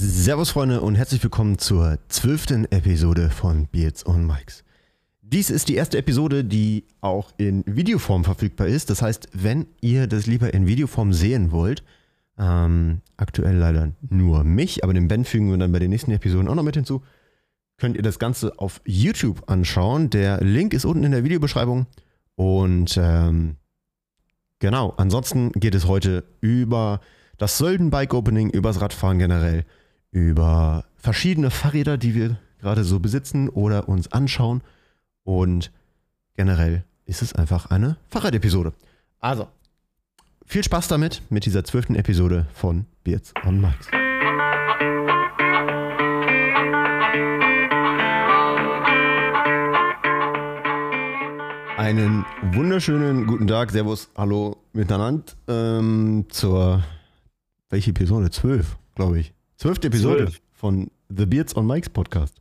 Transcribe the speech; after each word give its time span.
Servus 0.00 0.50
Freunde 0.50 0.80
und 0.80 0.94
herzlich 0.94 1.20
willkommen 1.24 1.58
zur 1.58 1.98
zwölften 2.06 2.70
Episode 2.70 3.30
von 3.30 3.66
Beards 3.66 4.06
on 4.06 4.24
Mikes. 4.24 4.62
Dies 5.22 5.50
ist 5.50 5.68
die 5.68 5.74
erste 5.74 5.98
Episode, 5.98 6.44
die 6.44 6.84
auch 7.00 7.32
in 7.36 7.64
Videoform 7.66 8.22
verfügbar 8.22 8.68
ist. 8.68 8.90
Das 8.90 9.02
heißt, 9.02 9.30
wenn 9.32 9.66
ihr 9.80 10.06
das 10.06 10.26
lieber 10.26 10.54
in 10.54 10.68
Videoform 10.68 11.12
sehen 11.12 11.50
wollt, 11.50 11.82
ähm, 12.38 13.00
aktuell 13.16 13.56
leider 13.56 13.90
nur 14.08 14.44
mich, 14.44 14.84
aber 14.84 14.94
den 14.94 15.08
Ben 15.08 15.24
fügen 15.24 15.50
wir 15.50 15.58
dann 15.58 15.72
bei 15.72 15.80
den 15.80 15.90
nächsten 15.90 16.12
Episoden 16.12 16.46
auch 16.46 16.54
noch 16.54 16.62
mit 16.62 16.76
hinzu, 16.76 17.02
könnt 17.76 17.96
ihr 17.96 18.04
das 18.04 18.20
Ganze 18.20 18.56
auf 18.60 18.80
YouTube 18.84 19.50
anschauen. 19.50 20.10
Der 20.10 20.40
Link 20.40 20.74
ist 20.74 20.84
unten 20.84 21.02
in 21.02 21.10
der 21.10 21.24
Videobeschreibung. 21.24 21.86
Und 22.36 22.96
ähm, 23.02 23.56
genau, 24.60 24.94
ansonsten 24.96 25.50
geht 25.54 25.74
es 25.74 25.88
heute 25.88 26.22
über 26.40 27.00
das 27.36 27.58
Sölden 27.58 27.90
Bike 27.90 28.14
Opening, 28.14 28.50
über 28.50 28.68
das 28.68 28.80
Radfahren 28.80 29.18
generell, 29.18 29.64
über 30.10 30.84
verschiedene 30.96 31.50
Fahrräder, 31.50 31.98
die 31.98 32.14
wir 32.14 32.38
gerade 32.60 32.84
so 32.84 33.00
besitzen 33.00 33.48
oder 33.48 33.88
uns 33.88 34.10
anschauen. 34.12 34.62
Und 35.24 35.70
generell 36.34 36.84
ist 37.06 37.22
es 37.22 37.34
einfach 37.34 37.66
eine 37.70 37.96
Fahrradepisode. 38.08 38.72
Also, 39.20 39.48
viel 40.46 40.64
Spaß 40.64 40.88
damit, 40.88 41.22
mit 41.30 41.44
dieser 41.44 41.64
zwölften 41.64 41.94
Episode 41.94 42.46
von 42.54 42.86
Beards 43.04 43.32
on 43.44 43.60
Mikes. 43.60 43.88
Einen 51.76 52.24
wunderschönen 52.52 53.26
guten 53.26 53.46
Tag, 53.46 53.70
Servus, 53.70 54.10
Hallo 54.16 54.56
miteinander 54.72 55.32
ähm, 55.46 56.26
zur, 56.28 56.82
welche 57.70 57.90
Episode? 57.90 58.30
Zwölf, 58.30 58.76
glaube 58.94 59.20
ich. 59.20 59.32
Zwölfte 59.58 59.88
Episode 59.88 60.18
Zwölf. 60.26 60.40
von 60.52 60.90
The 61.08 61.26
Beards 61.26 61.56
on 61.56 61.66
Mikes 61.66 61.88
Podcast. 61.88 62.40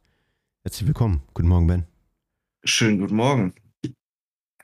Herzlich 0.63 0.87
willkommen. 0.87 1.21
Guten 1.33 1.47
Morgen, 1.47 1.67
Ben. 1.67 1.83
Schönen 2.63 2.99
guten 2.99 3.15
Morgen. 3.15 3.53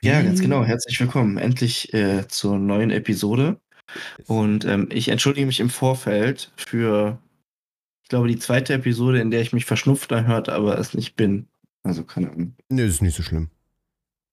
Ja, 0.02 0.22
ganz 0.22 0.40
genau. 0.40 0.62
Herzlich 0.64 1.00
willkommen. 1.00 1.38
Endlich 1.38 1.92
äh, 1.94 2.28
zur 2.28 2.58
neuen 2.58 2.90
Episode. 2.90 3.60
Und 4.26 4.64
ähm, 4.66 4.88
ich 4.92 5.08
entschuldige 5.08 5.46
mich 5.46 5.60
im 5.60 5.70
Vorfeld 5.70 6.52
für, 6.56 7.18
ich 8.02 8.08
glaube, 8.08 8.28
die 8.28 8.38
zweite 8.38 8.74
Episode, 8.74 9.20
in 9.20 9.30
der 9.30 9.40
ich 9.40 9.52
mich 9.52 9.64
verschnupft 9.64 10.12
anhört, 10.12 10.48
aber 10.48 10.78
es 10.78 10.94
nicht 10.94 11.16
bin. 11.16 11.48
Also 11.82 12.04
keine 12.04 12.30
Ahnung. 12.30 12.54
Nee, 12.68 12.86
ist 12.86 13.02
nicht 13.02 13.16
so 13.16 13.22
schlimm. 13.22 13.48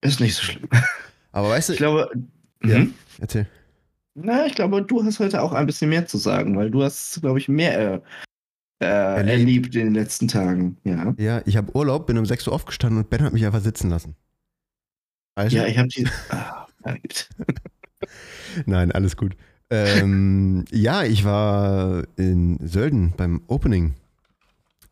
Ist 0.02 0.19
nicht 0.19 0.35
so 0.35 0.44
schlimm. 0.44 0.69
Aber 1.31 1.50
weißt 1.50 1.69
du, 1.69 1.73
Ich 1.73 1.80
glaube, 1.80 2.11
Ja. 2.63 2.80
mhm. 2.80 2.94
erzähl. 3.19 3.47
Na, 4.15 4.45
ich 4.45 4.55
glaube, 4.55 4.81
du 4.83 5.03
hast 5.03 5.19
heute 5.19 5.41
auch 5.41 5.53
ein 5.53 5.65
bisschen 5.65 5.89
mehr 5.89 6.05
zu 6.05 6.17
sagen, 6.17 6.55
weil 6.57 6.69
du 6.71 6.83
hast, 6.83 7.21
glaube 7.21 7.39
ich, 7.39 7.47
mehr 7.47 7.79
äh, 7.79 8.01
äh, 8.83 8.85
Erlebt. 8.85 9.29
erlebt 9.39 9.75
in 9.75 9.85
den 9.85 9.93
letzten 9.93 10.27
Tagen. 10.27 10.77
Ja. 10.83 11.13
Ja, 11.17 11.41
ich 11.45 11.55
habe 11.57 11.75
Urlaub, 11.75 12.07
bin 12.07 12.17
um 12.17 12.25
6 12.25 12.47
Uhr 12.47 12.53
aufgestanden 12.53 12.97
und 13.03 13.09
Ben 13.09 13.21
hat 13.23 13.33
mich 13.33 13.45
einfach 13.45 13.61
sitzen 13.61 13.89
lassen. 13.89 14.15
Also, 15.35 15.55
Ja, 15.57 15.65
ich 15.67 15.77
habe 15.77 15.87
die. 15.87 16.07
Halt. 16.83 17.29
Nein, 18.65 18.91
alles 18.91 19.15
gut. 19.15 19.35
Ähm, 19.69 20.65
ja, 20.71 21.03
ich 21.03 21.23
war 21.23 22.03
in 22.17 22.57
Sölden 22.67 23.13
beim 23.15 23.41
Opening 23.47 23.93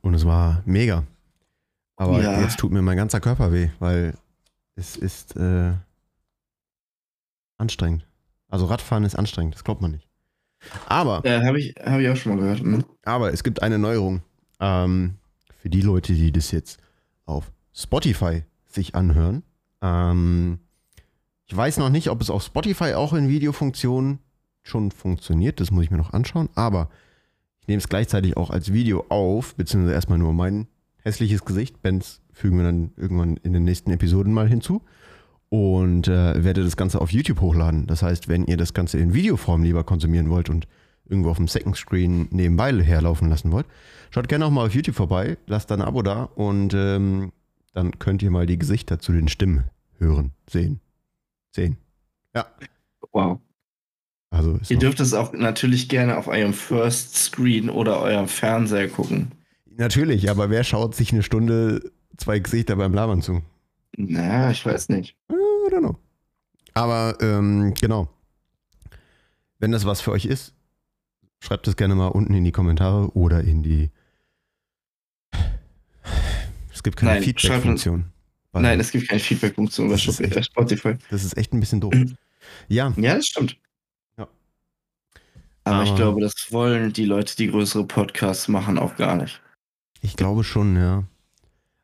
und 0.02 0.14
es 0.14 0.24
war 0.26 0.62
mega. 0.66 1.04
Aber 1.98 2.22
Ja. 2.22 2.42
jetzt 2.42 2.58
tut 2.58 2.72
mir 2.72 2.82
mein 2.82 2.96
ganzer 2.96 3.20
Körper 3.20 3.52
weh, 3.52 3.70
weil 3.80 4.14
es 4.76 4.96
ist 4.96 5.36
äh, 5.36 5.74
anstrengend. 7.58 8.06
Also 8.50 8.66
Radfahren 8.66 9.04
ist 9.04 9.16
anstrengend, 9.16 9.56
das 9.56 9.64
glaubt 9.64 9.82
man 9.82 9.92
nicht. 9.92 10.08
Aber, 10.88 11.24
äh, 11.24 11.46
habe 11.46 11.60
ich, 11.60 11.76
hab 11.82 12.00
ich 12.00 12.10
auch 12.10 12.16
schon 12.16 12.36
mal 12.36 12.42
gehört. 12.42 12.64
Mhm. 12.64 12.84
aber 13.06 13.32
es 13.32 13.44
gibt 13.44 13.62
eine 13.62 13.80
Neuerung. 13.80 14.22
Ähm, 14.60 15.16
für 15.58 15.70
die 15.70 15.82
Leute, 15.82 16.14
die 16.14 16.32
das 16.32 16.52
jetzt 16.52 16.80
auf 17.26 17.52
Spotify 17.74 18.44
sich 18.68 18.96
anhören. 18.96 19.44
Ähm, 19.82 20.60
ich 21.46 21.56
weiß 21.56 21.78
noch 21.78 21.90
nicht, 21.90 22.10
ob 22.10 22.22
es 22.22 22.30
auf 22.30 22.44
Spotify 22.44 22.94
auch 22.94 23.14
in 23.14 23.30
Videofunktion 23.30 24.20
schon 24.64 24.92
funktioniert. 24.92 25.60
Das 25.60 25.72
muss 25.72 25.84
ich 25.84 25.92
mir 25.92 25.98
noch 25.98 26.14
anschauen. 26.14 26.50
Aber 26.56 26.90
ich 27.62 27.68
nehme 27.68 27.80
es 27.80 27.90
gleichzeitig 27.90 28.38
auch 28.38 28.50
als 28.50 28.74
Video 28.74 29.06
auf, 29.10 29.56
beziehungsweise 29.56 29.94
erstmal 29.94 30.20
nur 30.20 30.34
mein 30.34 30.68
hässliches 31.04 31.46
Gesicht. 31.46 31.82
Bens 31.82 32.22
fügen 32.32 32.58
wir 32.58 32.66
dann 32.66 32.92
irgendwann 32.98 33.38
in 33.38 33.54
den 33.54 33.64
nächsten 33.64 33.92
Episoden 33.92 34.34
mal 34.34 34.48
hinzu. 34.48 34.82
Und 35.50 36.08
äh, 36.08 36.44
werde 36.44 36.64
das 36.64 36.78
Ganze 36.78 37.02
auf 37.02 37.12
YouTube 37.12 37.42
hochladen. 37.42 37.88
Das 37.88 38.04
heißt, 38.04 38.28
wenn 38.28 38.46
ihr 38.46 38.58
das 38.58 38.74
Ganze 38.74 39.00
in 39.00 39.14
Videoform 39.14 39.64
lieber 39.64 39.84
konsumieren 39.84 40.30
wollt 40.30 40.50
und 40.50 40.68
irgendwo 41.10 41.32
auf 41.32 41.38
dem 41.38 41.48
Second 41.48 41.76
Screen 41.76 42.28
nebenbei 42.32 42.72
herlaufen 42.84 43.30
lassen 43.30 43.52
wollt, 43.52 43.66
schaut 44.12 44.30
gerne 44.30 44.46
auch 44.46 44.52
mal 44.52 44.68
auf 44.68 44.76
YouTube 44.76 44.96
vorbei, 44.96 45.38
lasst 45.48 45.72
da 45.72 45.76
ein 45.76 45.82
Abo 45.82 46.04
da 46.04 46.24
und 46.24 46.74
ähm, 46.76 47.32
dann 47.74 47.98
könnt 47.98 48.22
ihr 48.22 48.32
mal 48.32 48.46
die 48.46 48.60
Gesichter 48.60 49.00
zu 49.00 49.12
den 49.12 49.28
Stimmen 49.28 49.66
hören, 49.98 50.32
sehen. 50.48 50.80
Sehen. 51.52 51.78
Ja. 52.36 52.46
Wow. 53.12 53.40
Also 54.32 54.60
Ihr 54.70 54.78
dürft 54.78 55.00
es 55.00 55.14
auch 55.14 55.34
natürlich 55.34 55.90
gerne 55.90 56.18
auf 56.18 56.28
eurem 56.28 56.54
First 56.54 57.16
Screen 57.16 57.70
oder 57.70 58.00
eurem 58.02 58.28
Fernseher 58.28 58.88
gucken. 58.88 59.32
natürlich, 59.66 60.30
aber 60.30 60.52
wer 60.52 60.64
schaut 60.64 60.94
sich 60.94 61.12
eine 61.12 61.24
Stunde 61.24 61.92
zwei 62.18 62.38
Gesichter 62.38 62.76
beim 62.76 62.94
Labern 62.94 63.24
zu? 63.24 63.42
Na, 63.98 64.52
ich 64.52 64.64
weiß 64.66 64.90
nicht. 64.90 65.16
I 65.70 65.72
don't 65.72 65.80
know. 65.82 65.98
Aber 66.74 67.16
ähm, 67.22 67.74
genau. 67.80 68.10
Wenn 69.60 69.72
das 69.72 69.86
was 69.86 70.02
für 70.02 70.12
euch 70.12 70.26
ist, 70.26 70.54
schreibt 71.42 71.68
es 71.68 71.76
gerne 71.76 71.94
mal 71.96 72.08
unten 72.08 72.34
in 72.34 72.44
die 72.44 72.52
Kommentare 72.52 73.10
oder 73.16 73.42
in 73.44 73.62
die. 73.62 73.92
Es 76.74 76.82
gibt 76.84 76.98
keine 76.98 77.22
Feedback-Funktion. 77.22 78.06
Nein, 78.54 78.80
es 78.80 78.92
gibt 78.92 79.08
keine 79.10 79.20
Feedback-Funktion 79.20 79.90
bei 79.90 79.96
Das 79.96 80.08
ist 80.08 80.20
echt- 80.22 80.46
Spotify. 80.46 80.96
Das 81.10 81.24
ist 81.24 81.38
echt 81.38 81.54
ein 81.54 81.60
bisschen 81.60 81.82
doof. 81.82 81.94
Ja, 82.68 82.94
Ja, 82.98 83.16
das 83.16 83.28
stimmt. 83.28 83.58
Ja. 84.18 84.28
Aber, 85.66 85.84
ich 85.84 85.90
Aber- 85.90 85.98
glaube, 85.98 86.22
das 86.22 86.34
wollen 86.52 86.94
die 86.94 87.06
Leute, 87.06 87.36
die 87.36 87.48
größere 87.48 87.86
Podcasts 87.86 88.48
machen, 88.48 88.80
auch 88.80 88.96
gar 88.96 89.16
nicht. 89.18 89.42
ich 90.02 90.16
glaube 90.16 90.44
schon, 90.46 90.78
ja. 90.78 91.04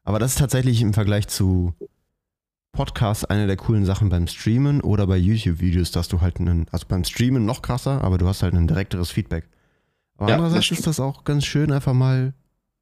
Aber 0.05 0.17
das 0.19 0.31
ist 0.31 0.37
tatsächlich 0.39 0.81
im 0.81 0.93
Vergleich 0.93 1.27
zu 1.27 1.73
Podcasts 2.75 3.23
eine 3.23 3.47
der 3.47 3.55
coolen 3.55 3.85
Sachen 3.85 4.09
beim 4.09 4.27
Streamen 4.27 4.81
oder 4.81 5.07
bei 5.07 5.15
YouTube-Videos, 5.15 5.91
dass 5.91 6.09
du 6.09 6.19
halt 6.19 6.39
einen, 6.39 6.67
also 6.71 6.85
beim 6.87 7.05
Streamen 7.05 7.45
noch 7.45 7.61
krasser, 7.61 8.03
aber 8.03 8.17
du 8.17 8.27
hast 8.27 8.43
halt 8.43 8.53
ein 8.53 8.67
direkteres 8.67 9.11
Feedback. 9.11 9.47
Aber 10.17 10.29
Ja, 10.29 10.35
andererseits 10.35 10.67
das 10.67 10.79
ist 10.79 10.87
das 10.87 10.99
auch 10.99 11.23
ganz 11.23 11.45
schön, 11.45 11.71
einfach 11.71 11.93
mal 11.93 12.33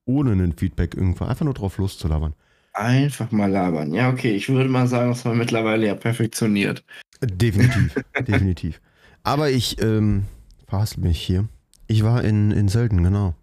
ohne 0.06 0.32
einen 0.32 0.58
Feedback 0.58 0.96
irgendwo, 0.96 1.26
einfach 1.26 1.46
nur 1.46 1.54
drauf 1.54 1.78
loszulabern. 1.78 2.34
Einfach 2.74 3.32
mal 3.32 3.52
labern. 3.52 3.94
Ja, 3.94 4.10
okay, 4.10 4.32
ich 4.36 4.50
würde 4.50 4.68
mal 4.68 4.88
sagen, 4.88 5.10
das 5.10 5.26
war 5.26 5.36
mittlerweile 5.36 5.86
ja 5.86 5.94
perfektioniert. 5.94 6.84
Definitiv, 7.22 7.94
definitiv. 8.28 8.82
Aber 9.22 9.52
ich 9.52 9.80
ähm, 9.80 10.24
verhassel 10.68 11.02
mich 11.02 11.22
hier. 11.22 11.48
Ich 11.86 12.04
war 12.04 12.24
in, 12.24 12.50
in 12.50 12.68
Sölden, 12.68 13.04
genau. 13.04 13.36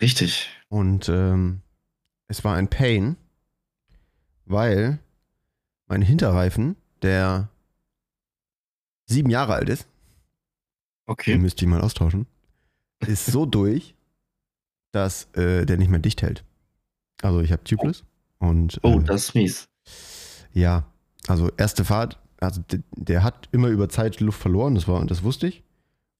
Richtig. 0.00 0.50
Und 0.68 1.08
ähm, 1.08 1.62
es 2.28 2.44
war 2.44 2.54
ein 2.54 2.68
Pain, 2.68 3.16
weil 4.46 5.00
mein 5.90 6.02
Hinterreifen, 6.02 6.76
der 7.02 7.48
sieben 9.06 9.28
Jahre 9.30 9.54
alt 9.54 9.68
ist, 9.68 9.82
den 9.82 9.88
Okay. 11.06 11.38
müsste 11.38 11.64
ich 11.64 11.68
mal 11.70 11.80
austauschen, 11.80 12.26
ist 13.06 13.26
so 13.26 13.44
durch, 13.46 13.94
dass 14.92 15.24
äh, 15.34 15.66
der 15.66 15.76
nicht 15.78 15.90
mehr 15.90 15.98
dicht 16.00 16.22
hält. 16.22 16.44
Also 17.22 17.40
ich 17.40 17.52
habe 17.52 17.64
Tubeless 17.64 18.04
und 18.38 18.78
Oh, 18.82 19.00
äh, 19.00 19.04
das 19.04 19.24
ist 19.24 19.34
mies. 19.34 19.68
ja, 20.52 20.84
also 21.26 21.50
erste 21.56 21.84
Fahrt, 21.84 22.18
also 22.40 22.62
der, 22.70 22.80
der 22.96 23.22
hat 23.24 23.48
immer 23.52 23.68
über 23.68 23.88
Zeit 23.88 24.20
Luft 24.20 24.40
verloren, 24.40 24.74
das 24.76 24.86
war, 24.88 25.04
das 25.04 25.22
wusste 25.22 25.48
ich. 25.48 25.62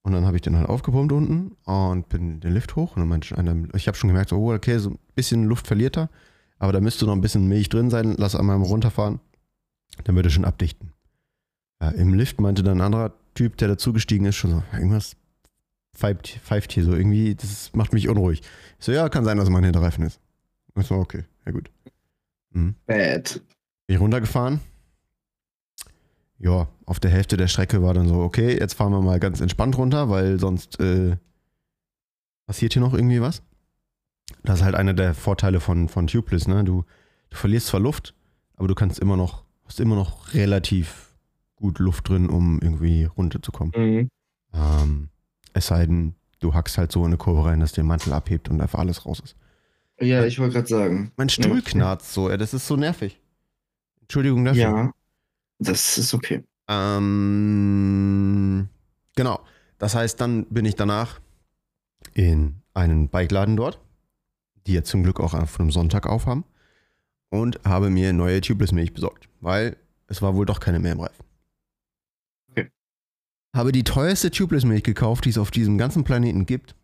Und 0.02 0.12
dann 0.12 0.24
habe 0.24 0.36
ich 0.36 0.42
den 0.42 0.56
halt 0.56 0.68
aufgepumpt 0.68 1.12
unten 1.12 1.52
und 1.64 2.08
bin 2.08 2.40
den 2.40 2.52
Lift 2.54 2.74
hoch 2.74 2.96
und 2.96 3.00
dann 3.02 3.08
meinte 3.08 3.36
einer, 3.36 3.54
ich 3.74 3.86
habe 3.86 3.96
schon 3.98 4.08
gemerkt, 4.08 4.32
oh, 4.32 4.52
okay, 4.52 4.78
so 4.78 4.90
ein 4.90 4.98
bisschen 5.14 5.44
Luft 5.44 5.66
verliert 5.66 5.96
er, 5.98 6.08
aber 6.58 6.72
da 6.72 6.80
müsste 6.80 7.04
noch 7.04 7.12
ein 7.12 7.20
bisschen 7.20 7.46
Milch 7.48 7.68
drin 7.68 7.90
sein, 7.90 8.14
lass 8.16 8.34
einmal 8.34 8.56
runterfahren, 8.56 9.20
dann 10.04 10.16
wird 10.16 10.26
er 10.26 10.30
schon 10.30 10.44
abdichten. 10.44 10.92
Ja, 11.80 11.90
Im 11.90 12.14
Lift 12.14 12.40
meinte 12.40 12.62
dann 12.62 12.78
ein 12.78 12.86
anderer 12.86 13.12
Typ, 13.34 13.56
der 13.56 13.68
dazugestiegen 13.68 14.26
ist, 14.26 14.36
schon 14.36 14.50
so, 14.50 14.62
irgendwas 14.72 15.16
pfeift, 15.94 16.28
pfeift 16.28 16.72
hier 16.72 16.84
so 16.84 16.94
irgendwie, 16.94 17.34
das 17.34 17.72
macht 17.74 17.92
mich 17.92 18.08
unruhig. 18.08 18.42
Ich 18.78 18.84
so, 18.84 18.92
ja, 18.92 19.08
kann 19.08 19.24
sein, 19.24 19.36
dass 19.36 19.48
mein 19.48 19.64
Hinterreifen 19.64 20.04
ist. 20.04 20.20
Ich 20.76 20.86
so, 20.86 20.96
okay, 20.96 21.24
ja 21.46 21.52
gut. 21.52 21.70
Mhm. 22.50 22.74
Bad. 22.86 23.40
Bin 23.86 23.96
ich 23.96 24.00
runtergefahren. 24.00 24.60
Ja, 26.38 26.68
auf 26.86 27.00
der 27.00 27.10
Hälfte 27.10 27.36
der 27.36 27.48
Strecke 27.48 27.82
war 27.82 27.92
dann 27.92 28.08
so, 28.08 28.20
okay, 28.20 28.58
jetzt 28.58 28.74
fahren 28.74 28.92
wir 28.92 29.02
mal 29.02 29.20
ganz 29.20 29.40
entspannt 29.40 29.76
runter, 29.76 30.08
weil 30.08 30.40
sonst 30.40 30.80
äh, 30.80 31.16
passiert 32.46 32.72
hier 32.72 32.80
noch 32.80 32.94
irgendwie 32.94 33.20
was. 33.20 33.42
Das 34.42 34.60
ist 34.60 34.64
halt 34.64 34.74
einer 34.74 34.94
der 34.94 35.14
Vorteile 35.14 35.60
von, 35.60 35.88
von 35.88 36.06
Tubeless, 36.06 36.48
ne? 36.48 36.64
Du, 36.64 36.84
du 37.28 37.36
verlierst 37.36 37.66
zwar 37.66 37.80
Luft, 37.80 38.14
aber 38.56 38.68
du 38.68 38.74
kannst 38.74 38.98
immer 39.00 39.16
noch, 39.16 39.44
hast 39.70 39.78
immer 39.78 39.94
noch 39.94 40.34
relativ 40.34 41.14
gut 41.54 41.78
Luft 41.78 42.08
drin, 42.08 42.28
um 42.28 42.58
irgendwie 42.60 43.04
runterzukommen. 43.04 43.72
Mhm. 43.76 44.10
Ähm, 44.52 45.10
es 45.52 45.68
sei 45.68 45.86
denn, 45.86 46.16
du 46.40 46.54
hackst 46.54 46.76
halt 46.76 46.90
so 46.90 47.02
in 47.02 47.06
eine 47.06 47.18
Kurve 47.18 47.44
rein, 47.44 47.60
dass 47.60 47.70
der 47.70 47.84
Mantel 47.84 48.12
abhebt 48.12 48.48
und 48.48 48.60
einfach 48.60 48.80
alles 48.80 49.06
raus 49.06 49.20
ist. 49.20 49.36
Ja, 50.00 50.24
ich 50.24 50.40
wollte 50.40 50.54
gerade 50.54 50.66
sagen. 50.66 51.12
Mein 51.16 51.28
Stuhl 51.28 51.58
Ja. 51.58 51.64
knarzt 51.64 52.12
so, 52.12 52.36
das 52.36 52.52
ist 52.52 52.66
so 52.66 52.74
nervig. 52.74 53.20
Entschuldigung 54.00 54.44
dafür. 54.44 54.60
Ja, 54.60 54.92
das 55.60 55.98
ist 55.98 56.14
okay. 56.14 56.42
Ähm, 56.66 58.68
genau. 59.14 59.38
Das 59.78 59.94
heißt, 59.94 60.20
dann 60.20 60.46
bin 60.46 60.64
ich 60.64 60.74
danach 60.74 61.20
in 62.14 62.56
einen 62.74 63.08
Bikeladen 63.08 63.56
dort, 63.56 63.78
die 64.66 64.72
jetzt 64.72 64.90
zum 64.90 65.04
Glück 65.04 65.20
auch 65.20 65.34
auf 65.34 65.60
einem 65.60 65.70
Sonntag 65.70 66.08
aufhaben, 66.08 66.42
und 67.30 67.60
habe 67.64 67.90
mir 67.90 68.12
neue 68.12 68.40
Tubeless-Milch 68.40 68.92
besorgt, 68.92 69.28
weil 69.40 69.76
es 70.08 70.20
war 70.20 70.34
wohl 70.34 70.46
doch 70.46 70.60
keine 70.60 70.78
mehr 70.78 70.92
im 70.92 71.00
Reifen. 71.00 71.24
Okay. 72.50 72.68
Habe 73.54 73.72
die 73.72 73.84
teuerste 73.84 74.30
Tubeless-Milch 74.30 74.82
gekauft, 74.82 75.24
die 75.24 75.30
es 75.30 75.38
auf 75.38 75.50
diesem 75.50 75.78
ganzen 75.78 76.04
Planeten 76.04 76.46
gibt. 76.46 76.74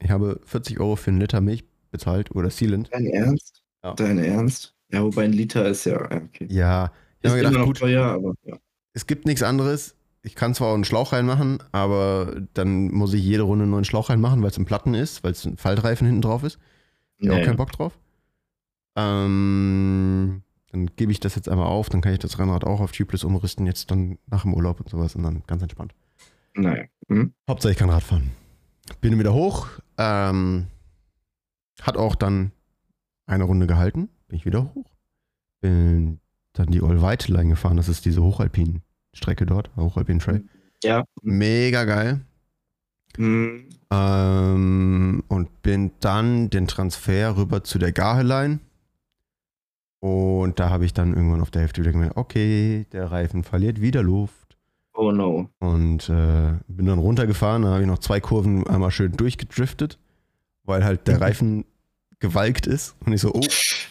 Ich 0.00 0.10
habe 0.10 0.40
40 0.44 0.80
Euro 0.80 0.96
für 0.96 1.10
einen 1.10 1.20
Liter 1.20 1.40
Milch 1.40 1.64
bezahlt 1.90 2.30
oder 2.34 2.50
Sealant. 2.50 2.90
Dein 2.92 3.06
Ernst? 3.06 3.62
Ja. 3.82 3.94
Dein 3.94 4.18
Ernst? 4.18 4.74
Ja, 4.92 5.02
wobei 5.02 5.24
ein 5.24 5.32
Liter 5.32 5.66
ist 5.66 5.86
ja, 5.86 5.92
ja, 6.10 6.22
okay. 6.22 6.46
Ja, 6.50 6.92
ich 7.20 7.26
Ist 7.26 7.30
habe 7.32 7.42
gedacht, 7.42 7.64
gut, 7.64 7.78
teuer, 7.78 8.04
aber 8.04 8.34
ja. 8.44 8.56
es 8.92 9.06
gibt 9.06 9.24
nichts 9.26 9.42
anderes. 9.42 9.96
Ich 10.22 10.34
kann 10.34 10.54
zwar 10.54 10.68
auch 10.68 10.74
einen 10.74 10.84
Schlauch 10.84 11.12
reinmachen, 11.12 11.58
aber 11.72 12.42
dann 12.54 12.90
muss 12.90 13.12
ich 13.14 13.22
jede 13.22 13.42
Runde 13.42 13.64
einen 13.64 13.72
neuen 13.72 13.84
Schlauch 13.84 14.10
reinmachen, 14.10 14.42
weil 14.42 14.50
es 14.50 14.58
ein 14.58 14.64
Platten 14.64 14.94
ist, 14.94 15.22
weil 15.24 15.32
es 15.32 15.44
ein 15.44 15.56
Faltreifen 15.56 16.06
hinten 16.06 16.22
drauf 16.22 16.42
ist. 16.44 16.58
Ich 17.18 17.26
habe 17.28 17.36
auch 17.36 17.40
Nee. 17.40 17.46
keinen 17.46 17.56
Bock 17.56 17.72
drauf. 17.72 17.98
Ähm, 18.96 20.42
dann 20.70 20.90
gebe 20.96 21.12
ich 21.12 21.20
das 21.20 21.34
jetzt 21.34 21.48
einmal 21.48 21.66
auf, 21.66 21.88
dann 21.88 22.00
kann 22.00 22.12
ich 22.12 22.18
das 22.18 22.38
Rennrad 22.38 22.64
auch 22.64 22.80
auf 22.80 22.92
Tubeless 22.92 23.24
umrüsten, 23.24 23.66
jetzt 23.66 23.90
dann 23.90 24.18
nach 24.26 24.42
dem 24.42 24.54
Urlaub 24.54 24.80
und 24.80 24.88
sowas 24.88 25.14
und 25.14 25.22
dann 25.22 25.42
ganz 25.46 25.62
entspannt. 25.62 25.94
Naja. 26.54 26.84
Hm? 27.08 27.32
Hauptsache 27.48 27.72
ich 27.72 27.78
kann 27.78 27.90
Rad 27.90 28.02
fahren. 28.02 28.30
Bin 29.00 29.18
wieder 29.18 29.32
hoch, 29.32 29.68
ähm, 29.98 30.66
hat 31.80 31.96
auch 31.96 32.14
dann 32.14 32.52
eine 33.26 33.44
Runde 33.44 33.66
gehalten, 33.66 34.08
bin 34.28 34.38
ich 34.38 34.46
wieder 34.46 34.74
hoch. 34.74 34.90
Bin 35.60 36.20
dann 36.52 36.66
die 36.68 36.82
All-White-Line 36.82 37.50
gefahren, 37.50 37.76
das 37.76 37.88
ist 37.88 38.04
diese 38.04 38.22
hochalpinen 38.22 38.82
Strecke 39.14 39.46
dort, 39.46 39.70
Hochalpin 39.76 40.18
Trail. 40.18 40.44
Ja. 40.82 41.04
Mega 41.22 41.84
geil. 41.84 42.20
Hm. 43.16 43.68
Ähm, 43.90 45.24
und 45.28 45.62
bin 45.62 45.92
dann 46.00 46.50
den 46.50 46.66
Transfer 46.66 47.36
rüber 47.36 47.64
zu 47.64 47.78
der 47.78 47.92
Gaheline. 47.92 48.60
Und 50.04 50.60
da 50.60 50.68
habe 50.68 50.84
ich 50.84 50.92
dann 50.92 51.14
irgendwann 51.14 51.40
auf 51.40 51.50
der 51.50 51.62
Hälfte 51.62 51.80
wieder 51.80 51.92
gemerkt, 51.92 52.18
okay, 52.18 52.84
der 52.92 53.10
Reifen 53.10 53.42
verliert 53.42 53.80
wieder 53.80 54.02
Luft. 54.02 54.58
Oh 54.92 55.10
no. 55.12 55.48
Und 55.60 56.10
äh, 56.10 56.58
bin 56.68 56.84
dann 56.84 56.98
runtergefahren, 56.98 57.62
da 57.62 57.68
habe 57.68 57.80
ich 57.80 57.86
noch 57.86 58.00
zwei 58.00 58.20
Kurven 58.20 58.66
einmal 58.66 58.90
schön 58.90 59.12
durchgedriftet, 59.12 59.98
weil 60.64 60.84
halt 60.84 61.08
der 61.08 61.22
Reifen 61.22 61.64
gewalkt 62.18 62.66
ist. 62.66 62.96
Und 63.06 63.14
ich 63.14 63.22
so, 63.22 63.32
oh, 63.32 63.40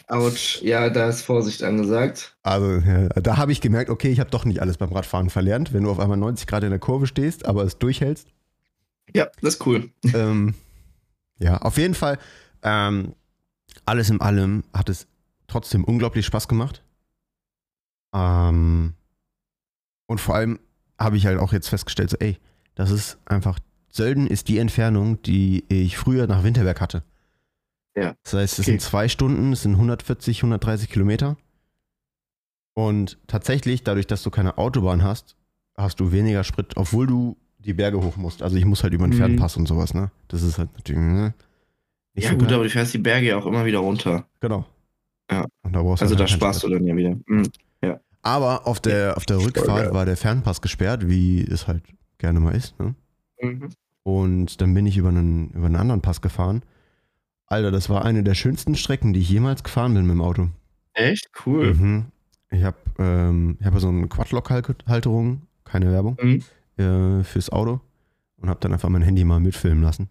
Autsch. 0.06 0.62
Ja, 0.62 0.88
da 0.88 1.08
ist 1.08 1.22
Vorsicht 1.22 1.64
angesagt. 1.64 2.36
also 2.44 2.76
ja, 2.76 3.08
da 3.08 3.36
habe 3.36 3.50
ich 3.50 3.60
gemerkt, 3.60 3.90
okay, 3.90 4.10
ich 4.10 4.20
habe 4.20 4.30
doch 4.30 4.44
nicht 4.44 4.62
alles 4.62 4.76
beim 4.76 4.92
Radfahren 4.92 5.30
verlernt, 5.30 5.72
wenn 5.72 5.82
du 5.82 5.90
auf 5.90 5.98
einmal 5.98 6.16
90 6.16 6.46
Grad 6.46 6.62
in 6.62 6.70
der 6.70 6.78
Kurve 6.78 7.08
stehst, 7.08 7.44
aber 7.44 7.64
es 7.64 7.78
durchhältst. 7.78 8.28
Ja, 9.12 9.26
das 9.42 9.54
ist 9.54 9.66
cool. 9.66 9.90
ähm, 10.14 10.54
ja, 11.40 11.56
auf 11.58 11.76
jeden 11.76 11.94
Fall, 11.94 12.18
ähm, 12.62 13.16
alles 13.84 14.10
in 14.10 14.20
allem 14.20 14.62
hat 14.72 14.88
es 14.88 15.08
trotzdem 15.46 15.84
unglaublich 15.84 16.26
Spaß 16.26 16.48
gemacht. 16.48 16.82
Ähm, 18.14 18.94
und 20.06 20.20
vor 20.20 20.34
allem 20.36 20.58
habe 20.98 21.16
ich 21.16 21.26
halt 21.26 21.38
auch 21.38 21.52
jetzt 21.52 21.68
festgestellt, 21.68 22.10
so, 22.10 22.16
ey, 22.18 22.38
das 22.74 22.90
ist 22.90 23.18
einfach, 23.26 23.58
Sölden 23.90 24.26
ist 24.26 24.48
die 24.48 24.58
Entfernung, 24.58 25.20
die 25.22 25.64
ich 25.68 25.96
früher 25.96 26.26
nach 26.26 26.42
Winterberg 26.44 26.80
hatte. 26.80 27.02
Ja. 27.96 28.16
Das 28.24 28.32
heißt, 28.34 28.52
es 28.54 28.58
Okay. 28.60 28.70
sind 28.72 28.80
zwei 28.82 29.08
Stunden, 29.08 29.52
es 29.52 29.62
sind 29.62 29.72
140, 29.74 30.42
130 30.42 30.90
Kilometer. 30.90 31.36
Und 32.76 33.18
tatsächlich, 33.28 33.84
dadurch, 33.84 34.06
dass 34.08 34.22
du 34.24 34.30
keine 34.30 34.58
Autobahn 34.58 35.04
hast, 35.04 35.36
hast 35.76 36.00
du 36.00 36.10
weniger 36.10 36.42
Sprit, 36.42 36.76
obwohl 36.76 37.06
du 37.06 37.36
die 37.58 37.72
Berge 37.72 38.02
hoch 38.02 38.16
musst. 38.16 38.42
Also 38.42 38.56
ich 38.56 38.64
muss 38.64 38.82
halt 38.82 38.92
über 38.94 39.06
den 39.06 39.12
Mhm. 39.14 39.18
Fernpass 39.18 39.56
und 39.56 39.66
sowas, 39.66 39.94
ne? 39.94 40.10
Das 40.28 40.42
ist 40.42 40.58
halt 40.58 40.72
natürlich, 40.74 41.00
ne? 41.00 41.34
Nicht 42.14 42.24
Ja, 42.24 42.30
so 42.32 42.36
gut, 42.36 42.46
geil. 42.48 42.54
aber 42.56 42.64
du 42.64 42.70
fährst 42.70 42.92
die 42.94 42.98
Berge 42.98 43.28
ja 43.28 43.36
auch 43.38 43.46
immer 43.46 43.64
wieder 43.64 43.78
runter. 43.78 44.26
Genau. 44.40 44.66
Ja. 45.30 45.44
Und 45.62 45.72
da 45.72 45.82
brauchst 45.82 46.02
Also 46.02 46.14
da 46.14 46.26
sparst 46.26 46.62
du 46.62 46.68
dann 46.68 46.86
ja 46.86 46.96
wieder. 46.96 47.16
Hm. 47.26 47.44
Aber 48.26 48.66
auf 48.66 48.80
der, 48.80 49.18
auf 49.18 49.26
der 49.26 49.36
Rückfahrt 49.36 49.92
war 49.92 50.06
der 50.06 50.16
Fernpass 50.16 50.62
gesperrt, 50.62 51.06
wie 51.08 51.42
es 51.42 51.68
halt 51.68 51.82
gerne 52.16 52.40
mal 52.40 52.54
ist, 52.54 52.74
ne? 52.80 52.94
Mhm. 53.38 53.68
Und 54.02 54.62
dann 54.62 54.72
bin 54.72 54.86
ich 54.86 54.96
über 54.96 55.10
einen, 55.10 55.50
über 55.50 55.66
einen 55.66 55.76
anderen 55.76 56.00
Pass 56.00 56.22
gefahren. 56.22 56.62
Alter, 57.46 57.70
das 57.70 57.90
war 57.90 58.02
eine 58.02 58.22
der 58.22 58.32
schönsten 58.34 58.76
Strecken, 58.76 59.12
die 59.12 59.20
ich 59.20 59.28
jemals 59.28 59.62
gefahren 59.62 59.92
bin 59.92 60.06
mit 60.06 60.12
dem 60.12 60.22
Auto. 60.22 60.48
Echt 60.94 61.28
cool. 61.44 61.74
Mhm. 61.74 62.06
Ich 62.50 62.62
habe 62.64 62.78
ähm, 62.98 63.58
ich 63.60 63.66
hab 63.66 63.78
so 63.78 63.88
eine 63.88 64.08
Quadlock-Halterung, 64.08 65.42
keine 65.64 65.92
Werbung, 65.92 66.16
Mhm. 66.22 66.42
äh, 66.82 67.24
fürs 67.24 67.50
Auto 67.50 67.80
und 68.38 68.48
habe 68.48 68.60
dann 68.60 68.72
einfach 68.72 68.88
mein 68.88 69.02
Handy 69.02 69.24
mal 69.24 69.40
mitfilmen 69.40 69.82
lassen. 69.84 70.08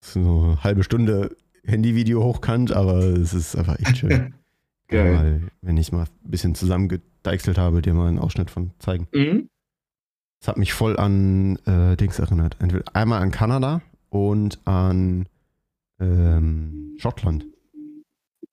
So 0.00 0.20
eine 0.20 0.62
halbe 0.62 0.84
Stunde 0.84 1.36
Handyvideo 1.66 2.22
hochkant, 2.22 2.72
aber 2.72 2.98
es 2.98 3.34
ist 3.34 3.56
einfach 3.56 3.78
echt 3.78 3.98
schön. 3.98 4.34
Geil. 4.88 5.16
Weil, 5.16 5.42
wenn 5.62 5.76
ich 5.76 5.88
es 5.88 5.92
mal 5.92 6.04
ein 6.04 6.30
bisschen 6.30 6.54
zusammengedeichselt 6.54 7.58
habe, 7.58 7.82
dir 7.82 7.94
mal 7.94 8.08
einen 8.08 8.18
Ausschnitt 8.18 8.50
von 8.50 8.72
zeigen. 8.78 9.08
Mhm. 9.12 9.48
Es 10.40 10.48
hat 10.48 10.58
mich 10.58 10.74
voll 10.74 10.98
an 10.98 11.56
äh, 11.64 11.96
Dings 11.96 12.18
erinnert. 12.18 12.56
Entweder 12.60 12.84
einmal 12.92 13.22
an 13.22 13.30
Kanada 13.30 13.80
und 14.10 14.58
an 14.66 15.26
ähm, 15.98 16.94
Schottland. 16.98 17.46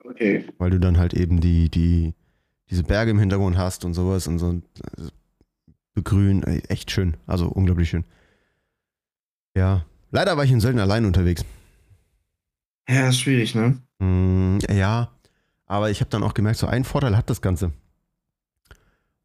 Okay. 0.04 0.46
Weil 0.58 0.70
du 0.70 0.80
dann 0.80 0.98
halt 0.98 1.14
eben 1.14 1.42
die, 1.42 1.70
die, 1.70 2.14
diese 2.70 2.84
Berge 2.84 3.12
im 3.12 3.20
Hintergrund 3.20 3.58
hast 3.58 3.84
und 3.84 3.94
sowas 3.94 4.28
und 4.28 4.40
so 4.40 4.54
äh, 4.54 4.62
begrün. 5.94 6.44
Ey, 6.44 6.62
Echt 6.70 6.92
schön. 6.92 7.18
Also 7.28 7.48
unglaublich 7.48 7.90
schön. 7.90 8.06
Ja. 9.56 9.86
Leider 10.12 10.38
war 10.38 10.46
ich 10.46 10.52
in 10.52 10.62
Sölden 10.62 10.80
allein 10.80 11.06
unterwegs. 11.06 11.44
Ja, 12.88 13.10
ist 13.10 13.20
schwierig, 13.20 13.56
ne? 13.56 13.82
Mm, 14.00 14.60
ja. 14.70 15.12
Aber 15.66 15.90
ich 15.90 16.02
habe 16.02 16.10
dann 16.10 16.24
auch 16.24 16.34
gemerkt, 16.34 16.60
so 16.60 16.68
ein 16.68 16.84
Vorteil 16.84 17.16
hat 17.16 17.30
das 17.30 17.42
Ganze. 17.42 17.72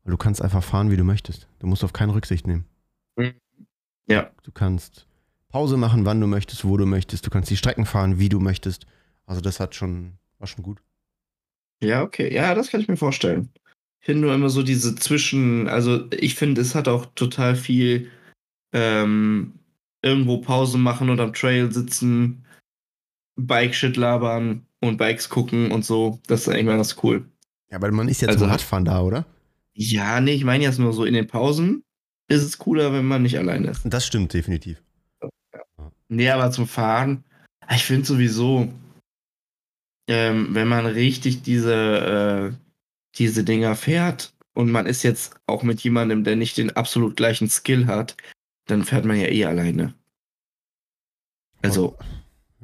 Du 0.04 0.16
kannst 0.16 0.40
einfach 0.40 0.62
fahren, 0.62 0.90
wie 0.90 0.96
du 0.96 1.02
möchtest. 1.02 1.48
Du 1.58 1.66
musst 1.66 1.82
auf 1.82 1.92
keine 1.92 2.14
Rücksicht 2.14 2.46
nehmen. 2.46 2.64
Ja. 4.08 4.30
Du 4.44 4.52
kannst 4.52 5.06
Pause 5.48 5.76
machen, 5.76 6.04
wann 6.04 6.20
du 6.20 6.28
möchtest, 6.28 6.64
wo 6.64 6.76
du 6.76 6.86
möchtest. 6.86 7.26
Du 7.26 7.30
kannst 7.30 7.50
die 7.50 7.56
Strecken 7.56 7.86
fahren, 7.86 8.18
wie 8.18 8.28
du 8.28 8.38
möchtest. 8.38 8.86
Also 9.26 9.40
das 9.40 9.58
hat 9.58 9.74
schon, 9.74 10.12
war 10.38 10.46
schon 10.46 10.62
gut. 10.62 10.78
Ja, 11.82 12.02
okay. 12.02 12.32
Ja, 12.32 12.54
das 12.54 12.70
kann 12.70 12.80
ich 12.80 12.88
mir 12.88 12.96
vorstellen. 12.96 13.50
Ich 14.00 14.06
finde 14.06 14.22
nur 14.22 14.34
immer 14.34 14.50
so 14.50 14.62
diese 14.62 14.94
Zwischen, 14.94 15.68
also 15.68 16.06
ich 16.12 16.36
finde, 16.36 16.60
es 16.60 16.76
hat 16.76 16.86
auch 16.86 17.06
total 17.16 17.56
viel 17.56 18.08
ähm, 18.72 19.54
irgendwo 20.02 20.38
Pause 20.38 20.78
machen 20.78 21.10
und 21.10 21.18
am 21.18 21.32
Trail 21.32 21.72
sitzen, 21.72 22.45
Bike-Shit 23.36 23.96
labern 23.96 24.66
und 24.80 24.96
Bikes 24.96 25.28
gucken 25.28 25.70
und 25.72 25.84
so. 25.84 26.20
Das 26.26 26.42
ist 26.42 26.48
eigentlich 26.48 26.66
mal 26.66 26.76
ganz 26.76 26.96
cool. 27.02 27.24
Ja, 27.70 27.76
aber 27.76 27.90
man 27.92 28.08
ist 28.08 28.22
ja 28.22 28.28
Also- 28.28 28.40
zum 28.40 28.48
Radfahren 28.50 28.84
da, 28.84 29.02
oder? 29.02 29.26
Ja, 29.74 30.20
nee, 30.20 30.32
ich 30.32 30.44
meine 30.44 30.64
jetzt 30.64 30.78
nur 30.78 30.92
so 30.92 31.04
in 31.04 31.14
den 31.14 31.26
Pausen 31.26 31.82
ist 32.28 32.42
es 32.42 32.58
cooler, 32.58 32.92
wenn 32.92 33.04
man 33.04 33.22
nicht 33.22 33.38
alleine 33.38 33.68
ist. 33.68 33.82
Das 33.84 34.06
stimmt 34.06 34.32
definitiv. 34.32 34.82
Nee, 36.08 36.30
aber 36.30 36.50
zum 36.50 36.66
Fahren, 36.66 37.24
ich 37.70 37.84
finde 37.84 38.06
sowieso, 38.06 38.72
ähm, 40.08 40.48
wenn 40.54 40.68
man 40.68 40.86
richtig 40.86 41.42
diese, 41.42 42.52
äh, 42.54 42.56
diese 43.18 43.44
Dinger 43.44 43.74
fährt 43.76 44.32
und 44.54 44.70
man 44.70 44.86
ist 44.86 45.02
jetzt 45.02 45.34
auch 45.46 45.62
mit 45.62 45.80
jemandem, 45.82 46.24
der 46.24 46.36
nicht 46.36 46.56
den 46.56 46.70
absolut 46.74 47.16
gleichen 47.16 47.48
Skill 47.48 47.86
hat, 47.86 48.16
dann 48.66 48.82
fährt 48.84 49.04
man 49.04 49.18
ja 49.20 49.26
eh 49.28 49.44
alleine. 49.44 49.94
Also, 51.62 51.96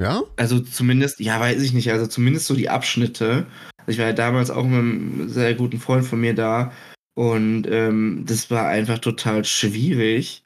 Ja? 0.02 0.23
also 0.37 0.61
zumindest, 0.61 1.21
ja, 1.21 1.38
weiß 1.40 1.62
ich 1.62 1.73
nicht, 1.73 1.90
also 1.90 2.06
zumindest 2.06 2.47
so 2.47 2.54
die 2.54 2.68
Abschnitte. 2.68 3.47
Ich 3.87 3.99
war 3.99 4.06
ja 4.06 4.12
damals 4.12 4.50
auch 4.50 4.64
mit 4.64 4.78
einem 4.78 5.28
sehr 5.28 5.54
guten 5.54 5.78
Freund 5.78 6.04
von 6.04 6.21
mir 6.21 6.35
da 6.35 6.73
und 7.14 7.66
ähm, 7.68 8.25
das 8.26 8.50
war 8.50 8.68
einfach 8.68 8.99
total 8.99 9.44
schwierig, 9.44 10.44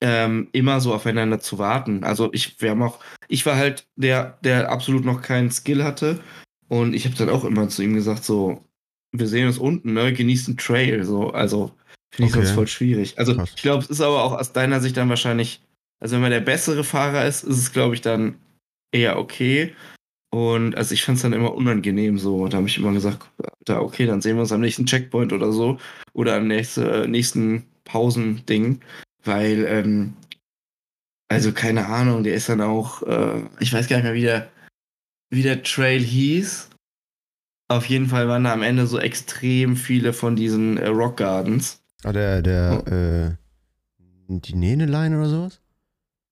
ähm, 0.00 0.48
immer 0.52 0.80
so 0.80 0.92
aufeinander 0.92 1.40
zu 1.40 1.58
warten. 1.58 2.04
Also 2.04 2.30
ich, 2.32 2.60
wir 2.60 2.70
haben 2.70 2.82
auch, 2.82 3.00
ich 3.28 3.46
war 3.46 3.56
halt 3.56 3.86
der, 3.96 4.38
der 4.42 4.70
absolut 4.70 5.04
noch 5.04 5.22
keinen 5.22 5.50
Skill 5.50 5.84
hatte 5.84 6.20
und 6.68 6.94
ich 6.94 7.06
habe 7.06 7.16
dann 7.16 7.30
auch 7.30 7.44
immer 7.44 7.68
zu 7.68 7.82
ihm 7.82 7.94
gesagt, 7.94 8.24
so, 8.24 8.62
wir 9.12 9.28
sehen 9.28 9.46
uns 9.46 9.58
unten, 9.58 9.92
ne, 9.94 10.12
genießt 10.12 10.48
den 10.48 10.56
Trail, 10.56 11.04
so, 11.04 11.30
also 11.30 11.72
finde 12.12 12.28
ich 12.28 12.34
Okay. 12.34 12.44
sonst 12.44 12.54
voll 12.54 12.66
schwierig. 12.66 13.18
Also 13.18 13.34
Krass. 13.36 13.52
ich 13.56 13.62
glaube, 13.62 13.82
es 13.84 13.90
ist 13.90 14.00
aber 14.00 14.22
auch 14.22 14.32
aus 14.32 14.52
deiner 14.52 14.80
Sicht 14.80 14.96
dann 14.96 15.08
wahrscheinlich, 15.08 15.62
also 16.00 16.16
wenn 16.16 16.22
man 16.22 16.30
der 16.32 16.40
bessere 16.40 16.84
Fahrer 16.84 17.24
ist, 17.26 17.44
ist 17.44 17.58
es, 17.58 17.72
glaube 17.72 17.94
ich, 17.94 18.00
dann 18.00 18.36
eher 18.94 19.18
okay. 19.18 19.74
Und 20.30 20.74
also 20.76 20.94
ich 20.94 21.04
fand 21.04 21.16
es 21.16 21.22
dann 21.22 21.32
immer 21.32 21.54
unangenehm 21.54 22.18
so. 22.18 22.48
Da 22.48 22.56
habe 22.56 22.66
ich 22.66 22.78
immer 22.78 22.92
gesagt, 22.92 23.30
da, 23.64 23.80
okay, 23.80 24.06
dann 24.06 24.20
sehen 24.20 24.36
wir 24.36 24.42
uns 24.42 24.52
am 24.52 24.60
nächsten 24.60 24.86
Checkpoint 24.86 25.32
oder 25.32 25.52
so. 25.52 25.78
Oder 26.12 26.36
am 26.36 26.48
nächste, 26.48 27.04
äh, 27.04 27.06
nächsten 27.06 27.66
Pausending. 27.84 28.80
Weil, 29.22 29.64
ähm, 29.66 30.14
also 31.28 31.52
keine 31.52 31.86
Ahnung, 31.86 32.24
der 32.24 32.34
ist 32.34 32.48
dann 32.48 32.60
auch, 32.60 33.02
äh, 33.02 33.42
ich 33.60 33.72
weiß 33.72 33.88
gar 33.88 33.96
nicht 33.96 34.04
mehr, 34.04 34.14
wie 34.14 34.22
der, 34.22 34.50
wie 35.30 35.42
der 35.42 35.62
Trail 35.62 36.00
hieß. 36.00 36.70
Auf 37.68 37.86
jeden 37.86 38.06
Fall 38.06 38.28
waren 38.28 38.44
da 38.44 38.52
am 38.52 38.62
Ende 38.62 38.86
so 38.86 38.98
extrem 38.98 39.76
viele 39.76 40.12
von 40.12 40.36
diesen 40.36 40.78
äh, 40.78 40.88
Rock 40.88 41.18
Gardens. 41.18 41.82
Ah, 42.02 42.12
der, 42.12 42.42
der, 42.42 42.82
oh. 42.86 42.90
äh, 42.90 43.36
die 44.28 44.54
Nene-Line 44.54 45.16
oder 45.16 45.28
sowas? 45.28 45.63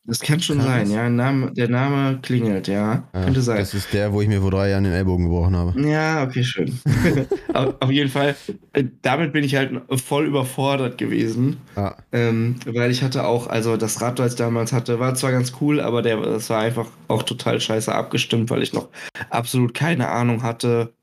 Das 0.04 0.18
kann 0.18 0.40
schon 0.40 0.59
kann 0.59 0.66
sein, 0.66 0.90
ja. 0.90 1.09
Name, 1.09 1.52
der 1.52 1.68
Name 1.68 2.18
klingelt, 2.23 2.66
ja. 2.66 3.04
ja. 3.14 3.25
Könnte 3.25 3.40
sein. 3.40 3.59
Das 3.59 3.73
ist 3.73 3.92
der, 3.92 4.12
wo 4.12 4.21
ich 4.21 4.26
mir 4.26 4.40
vor 4.40 4.50
drei 4.50 4.71
Jahren 4.71 4.82
den 4.82 4.92
Ellbogen 4.92 5.26
gebrochen 5.26 5.54
habe. 5.54 5.80
Ja, 5.80 6.25
okay, 6.25 6.42
schön. 6.42 6.76
auf, 7.54 7.76
auf, 7.78 7.90
jeden 7.90 8.11
Fall, 8.11 8.35
äh, 8.73 8.85
damit 9.02 9.32
bin 9.32 9.44
ich 9.44 9.54
halt 9.54 9.80
voll 10.00 10.26
überfordert 10.26 10.99
gewesen. 10.99 11.59
Ah. 11.76 11.94
Ähm, 12.11 12.56
weil 12.66 12.90
ich 12.90 13.04
hatte 13.04 13.25
auch, 13.25 13.47
also 13.47 13.76
das 13.76 14.00
Rad, 14.00 14.18
das 14.18 14.32
ich 14.32 14.38
damals 14.38 14.73
hatte, 14.73 14.99
war 14.99 15.14
zwar 15.14 15.30
ganz 15.30 15.52
cool, 15.61 15.80
aber 15.80 16.02
der, 16.02 16.16
das 16.16 16.50
war 16.50 16.61
einfach 16.61 16.88
auch 17.06 17.23
total 17.23 17.61
scheiße 17.61 17.94
abgestimmt, 17.94 18.50
weil 18.50 18.62
ich 18.62 18.73
noch 18.73 18.88
absolut 19.30 19.73
keine 19.73 20.09
Ahnung 20.09 20.42
hatte, 20.42 20.94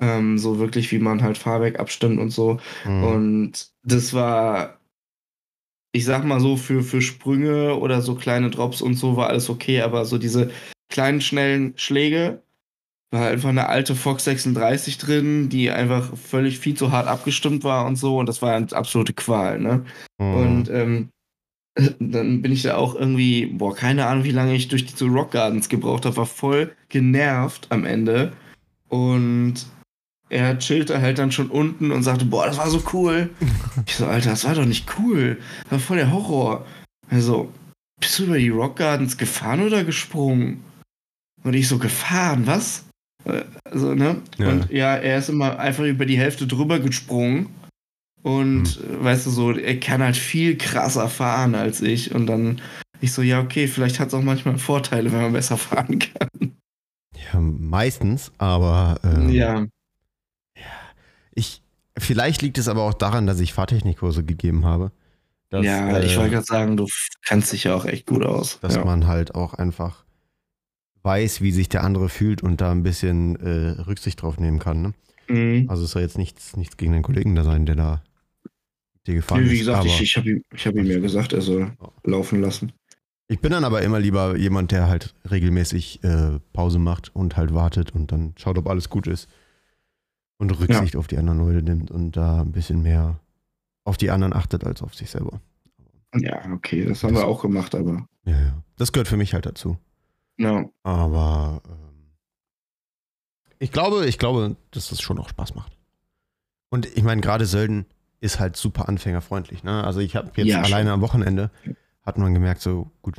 ähm, 0.00 0.38
so 0.38 0.60
wirklich, 0.60 0.92
wie 0.92 1.00
man 1.00 1.22
halt 1.22 1.36
Fahrwerk 1.36 1.80
abstimmt 1.80 2.20
und 2.20 2.30
so. 2.30 2.60
Mhm. 2.84 3.04
Und 3.04 3.70
das 3.82 4.14
war 4.14 4.78
ich 5.96 6.04
sag 6.04 6.24
mal 6.24 6.40
so, 6.40 6.56
für, 6.56 6.82
für 6.82 7.00
Sprünge 7.00 7.76
oder 7.76 8.02
so 8.02 8.14
kleine 8.14 8.50
Drops 8.50 8.82
und 8.82 8.94
so 8.94 9.16
war 9.16 9.28
alles 9.28 9.48
okay, 9.48 9.80
aber 9.80 10.04
so 10.04 10.18
diese 10.18 10.50
kleinen, 10.90 11.22
schnellen 11.22 11.72
Schläge, 11.76 12.42
war 13.10 13.28
einfach 13.28 13.48
eine 13.48 13.68
alte 13.68 13.94
Fox 13.94 14.24
36 14.24 14.98
drin, 14.98 15.48
die 15.48 15.70
einfach 15.70 16.14
völlig 16.16 16.58
viel 16.58 16.74
zu 16.74 16.92
hart 16.92 17.08
abgestimmt 17.08 17.64
war 17.64 17.86
und 17.86 17.96
so, 17.96 18.18
und 18.18 18.28
das 18.28 18.42
war 18.42 18.54
eine 18.54 18.70
absolute 18.72 19.14
Qual, 19.14 19.58
ne? 19.58 19.84
Mhm. 20.18 20.34
Und 20.34 20.70
ähm, 20.70 21.08
dann 21.98 22.42
bin 22.42 22.52
ich 22.52 22.62
da 22.62 22.76
auch 22.76 22.94
irgendwie, 22.94 23.46
boah, 23.46 23.74
keine 23.74 24.06
Ahnung, 24.06 24.24
wie 24.24 24.32
lange 24.32 24.54
ich 24.54 24.68
durch 24.68 24.84
diese 24.84 25.06
Rock 25.06 25.30
Gardens 25.30 25.70
gebraucht 25.70 26.04
habe, 26.04 26.16
war 26.18 26.26
voll 26.26 26.74
genervt 26.90 27.68
am 27.70 27.86
Ende. 27.86 28.32
Und 28.88 29.66
er 30.28 30.58
chillte 30.58 31.00
halt 31.00 31.18
dann 31.18 31.32
schon 31.32 31.50
unten 31.50 31.90
und 31.90 32.02
sagte, 32.02 32.24
boah, 32.24 32.46
das 32.46 32.58
war 32.58 32.70
so 32.70 32.82
cool. 32.92 33.30
Ich 33.86 33.96
so, 33.96 34.06
Alter, 34.06 34.30
das 34.30 34.44
war 34.44 34.54
doch 34.54 34.64
nicht 34.64 34.86
cool. 34.98 35.38
Das 35.64 35.72
war 35.72 35.78
voll 35.78 35.96
der 35.98 36.12
Horror. 36.12 36.66
Also, 37.08 37.52
bist 38.00 38.18
du 38.18 38.24
über 38.24 38.38
die 38.38 38.48
Rock 38.48 38.76
Gardens 38.76 39.16
gefahren 39.16 39.64
oder 39.64 39.84
gesprungen? 39.84 40.64
Und 41.44 41.54
ich 41.54 41.68
so, 41.68 41.78
gefahren, 41.78 42.46
was? 42.46 42.84
Also, 43.64 43.94
ne? 43.94 44.16
Ja. 44.38 44.48
Und 44.48 44.70
ja, 44.70 44.96
er 44.96 45.18
ist 45.18 45.28
immer 45.28 45.58
einfach 45.58 45.84
über 45.84 46.06
die 46.06 46.18
Hälfte 46.18 46.46
drüber 46.46 46.80
gesprungen. 46.80 47.48
Und 48.22 48.80
mhm. 48.80 49.04
weißt 49.04 49.26
du 49.26 49.30
so, 49.30 49.52
er 49.52 49.78
kann 49.78 50.02
halt 50.02 50.16
viel 50.16 50.56
krasser 50.56 51.08
fahren 51.08 51.54
als 51.54 51.80
ich. 51.80 52.12
Und 52.12 52.26
dann 52.26 52.60
ich 53.00 53.12
so, 53.12 53.22
ja, 53.22 53.40
okay, 53.40 53.66
vielleicht 53.66 54.00
hat 54.00 54.08
es 54.08 54.14
auch 54.14 54.22
manchmal 54.22 54.58
Vorteile, 54.58 55.12
wenn 55.12 55.20
man 55.20 55.32
besser 55.32 55.56
fahren 55.56 55.98
kann. 55.98 56.56
Ja, 57.32 57.40
meistens, 57.40 58.32
aber. 58.38 58.98
Ähm, 59.04 59.28
ja. 59.28 59.66
Ich, 61.36 61.62
vielleicht 61.96 62.42
liegt 62.42 62.58
es 62.58 62.66
aber 62.66 62.82
auch 62.82 62.94
daran, 62.94 63.26
dass 63.26 63.38
ich 63.38 63.52
Fahrtechnikkurse 63.52 64.24
gegeben 64.24 64.64
habe. 64.64 64.90
Dass, 65.50 65.64
ja, 65.64 66.00
ich 66.00 66.14
äh, 66.14 66.16
wollte 66.16 66.30
gerade 66.32 66.46
sagen, 66.46 66.76
du 66.76 66.88
kannst 67.24 67.52
dich 67.52 67.64
ja 67.64 67.76
auch 67.76 67.84
echt 67.84 68.06
gut 68.06 68.24
aus. 68.24 68.58
Dass 68.60 68.74
ja. 68.74 68.84
man 68.84 69.06
halt 69.06 69.36
auch 69.36 69.54
einfach 69.54 70.04
weiß, 71.02 71.40
wie 71.40 71.52
sich 71.52 71.68
der 71.68 71.84
andere 71.84 72.08
fühlt 72.08 72.42
und 72.42 72.60
da 72.60 72.72
ein 72.72 72.82
bisschen 72.82 73.36
äh, 73.36 73.80
Rücksicht 73.82 74.22
drauf 74.22 74.40
nehmen 74.40 74.58
kann. 74.58 74.82
Ne? 74.82 74.94
Mhm. 75.28 75.70
Also 75.70 75.84
es 75.84 75.92
soll 75.92 76.02
jetzt 76.02 76.18
nichts, 76.18 76.56
nichts 76.56 76.76
gegen 76.76 76.92
den 76.92 77.02
Kollegen 77.02 77.36
da 77.36 77.44
sein, 77.44 77.66
der 77.66 77.76
da 77.76 78.02
dir 79.06 79.14
gefahren 79.14 79.44
nee, 79.44 79.50
wie 79.50 79.54
ist. 79.54 79.60
Wie 79.60 79.66
gesagt, 79.66 79.84
ich, 79.84 80.00
ich 80.00 80.16
habe 80.16 80.30
ihm, 80.30 80.42
hab 80.52 80.74
ihm 80.74 80.86
ja 80.86 80.98
gesagt, 80.98 81.32
er 81.32 81.42
soll 81.42 81.70
laufen 82.02 82.40
lassen. 82.40 82.72
Ich 83.28 83.40
bin 83.40 83.52
dann 83.52 83.64
aber 83.64 83.82
immer 83.82 84.00
lieber 84.00 84.36
jemand, 84.36 84.72
der 84.72 84.88
halt 84.88 85.14
regelmäßig 85.30 86.02
äh, 86.02 86.38
Pause 86.52 86.78
macht 86.78 87.14
und 87.14 87.36
halt 87.36 87.54
wartet 87.54 87.92
und 87.92 88.10
dann 88.10 88.32
schaut, 88.36 88.56
ob 88.58 88.68
alles 88.68 88.88
gut 88.88 89.06
ist 89.06 89.28
und 90.38 90.50
Rücksicht 90.50 90.94
ja. 90.94 91.00
auf 91.00 91.06
die 91.06 91.18
anderen 91.18 91.38
Leute 91.38 91.62
nimmt 91.62 91.90
und 91.90 92.12
da 92.12 92.42
ein 92.42 92.52
bisschen 92.52 92.82
mehr 92.82 93.18
auf 93.84 93.96
die 93.96 94.10
anderen 94.10 94.32
achtet 94.32 94.64
als 94.64 94.82
auf 94.82 94.94
sich 94.94 95.10
selber. 95.10 95.40
Ja, 96.14 96.50
okay, 96.52 96.84
das 96.84 97.02
haben 97.02 97.14
das, 97.14 97.22
wir 97.22 97.28
auch 97.28 97.42
gemacht, 97.42 97.74
aber. 97.74 98.06
Ja, 98.24 98.40
ja. 98.40 98.62
Das 98.76 98.92
gehört 98.92 99.08
für 99.08 99.16
mich 99.16 99.34
halt 99.34 99.46
dazu. 99.46 99.78
Ja. 100.38 100.66
Aber 100.82 101.62
ähm, 101.66 102.12
ich 103.58 103.72
glaube, 103.72 104.06
ich 104.06 104.18
glaube, 104.18 104.56
dass 104.70 104.88
das 104.88 105.00
schon 105.00 105.18
auch 105.18 105.28
Spaß 105.28 105.54
macht. 105.54 105.76
Und 106.68 106.86
ich 106.96 107.02
meine, 107.02 107.20
gerade 107.20 107.46
Sölden 107.46 107.86
ist 108.20 108.40
halt 108.40 108.56
super 108.56 108.88
anfängerfreundlich. 108.88 109.62
Ne? 109.62 109.84
Also 109.84 110.00
ich 110.00 110.16
habe 110.16 110.30
jetzt 110.36 110.48
ja, 110.48 110.62
alleine 110.62 110.90
schon. 110.90 110.94
am 110.94 111.00
Wochenende 111.00 111.50
hat 112.02 112.18
man 112.18 112.34
gemerkt, 112.34 112.60
so 112.60 112.90
gut. 113.02 113.16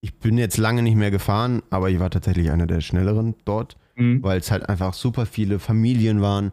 Ich 0.00 0.18
bin 0.18 0.38
jetzt 0.38 0.56
lange 0.56 0.82
nicht 0.82 0.96
mehr 0.96 1.10
gefahren, 1.10 1.62
aber 1.70 1.90
ich 1.90 1.98
war 1.98 2.10
tatsächlich 2.10 2.50
einer 2.50 2.66
der 2.66 2.80
schnelleren 2.80 3.34
dort 3.44 3.76
mhm. 3.96 4.22
weil 4.22 4.38
es 4.38 4.50
halt 4.50 4.68
einfach 4.68 4.94
super 4.94 5.26
viele 5.26 5.58
Familien 5.58 6.20
waren, 6.20 6.52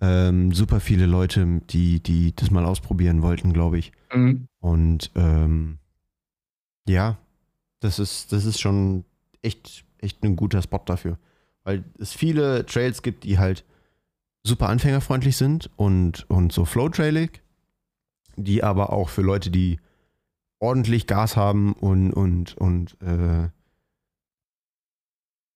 ähm, 0.00 0.52
super 0.52 0.80
viele 0.80 1.06
Leute, 1.06 1.60
die, 1.70 2.00
die 2.00 2.34
das 2.36 2.50
mal 2.50 2.64
ausprobieren 2.64 3.22
wollten, 3.22 3.52
glaube 3.52 3.78
ich. 3.78 3.92
Mhm. 4.12 4.48
Und 4.60 5.10
ähm, 5.14 5.78
ja, 6.86 7.18
das 7.80 7.98
ist, 7.98 8.32
das 8.32 8.44
ist 8.44 8.60
schon 8.60 9.04
echt, 9.42 9.84
echt 9.98 10.22
ein 10.22 10.36
guter 10.36 10.62
Spot 10.62 10.82
dafür. 10.84 11.18
Weil 11.64 11.84
es 11.98 12.12
viele 12.12 12.66
Trails 12.66 13.02
gibt, 13.02 13.24
die 13.24 13.38
halt 13.38 13.64
super 14.42 14.68
anfängerfreundlich 14.68 15.36
sind 15.36 15.70
und, 15.76 16.28
und 16.28 16.52
so 16.52 16.66
flow-trailig, 16.66 17.40
die 18.36 18.62
aber 18.62 18.92
auch 18.92 19.08
für 19.08 19.22
Leute, 19.22 19.50
die 19.50 19.80
ordentlich 20.58 21.06
Gas 21.06 21.36
haben 21.36 21.72
und, 21.72 22.12
und, 22.12 22.56
und 22.58 23.00
äh, 23.00 23.48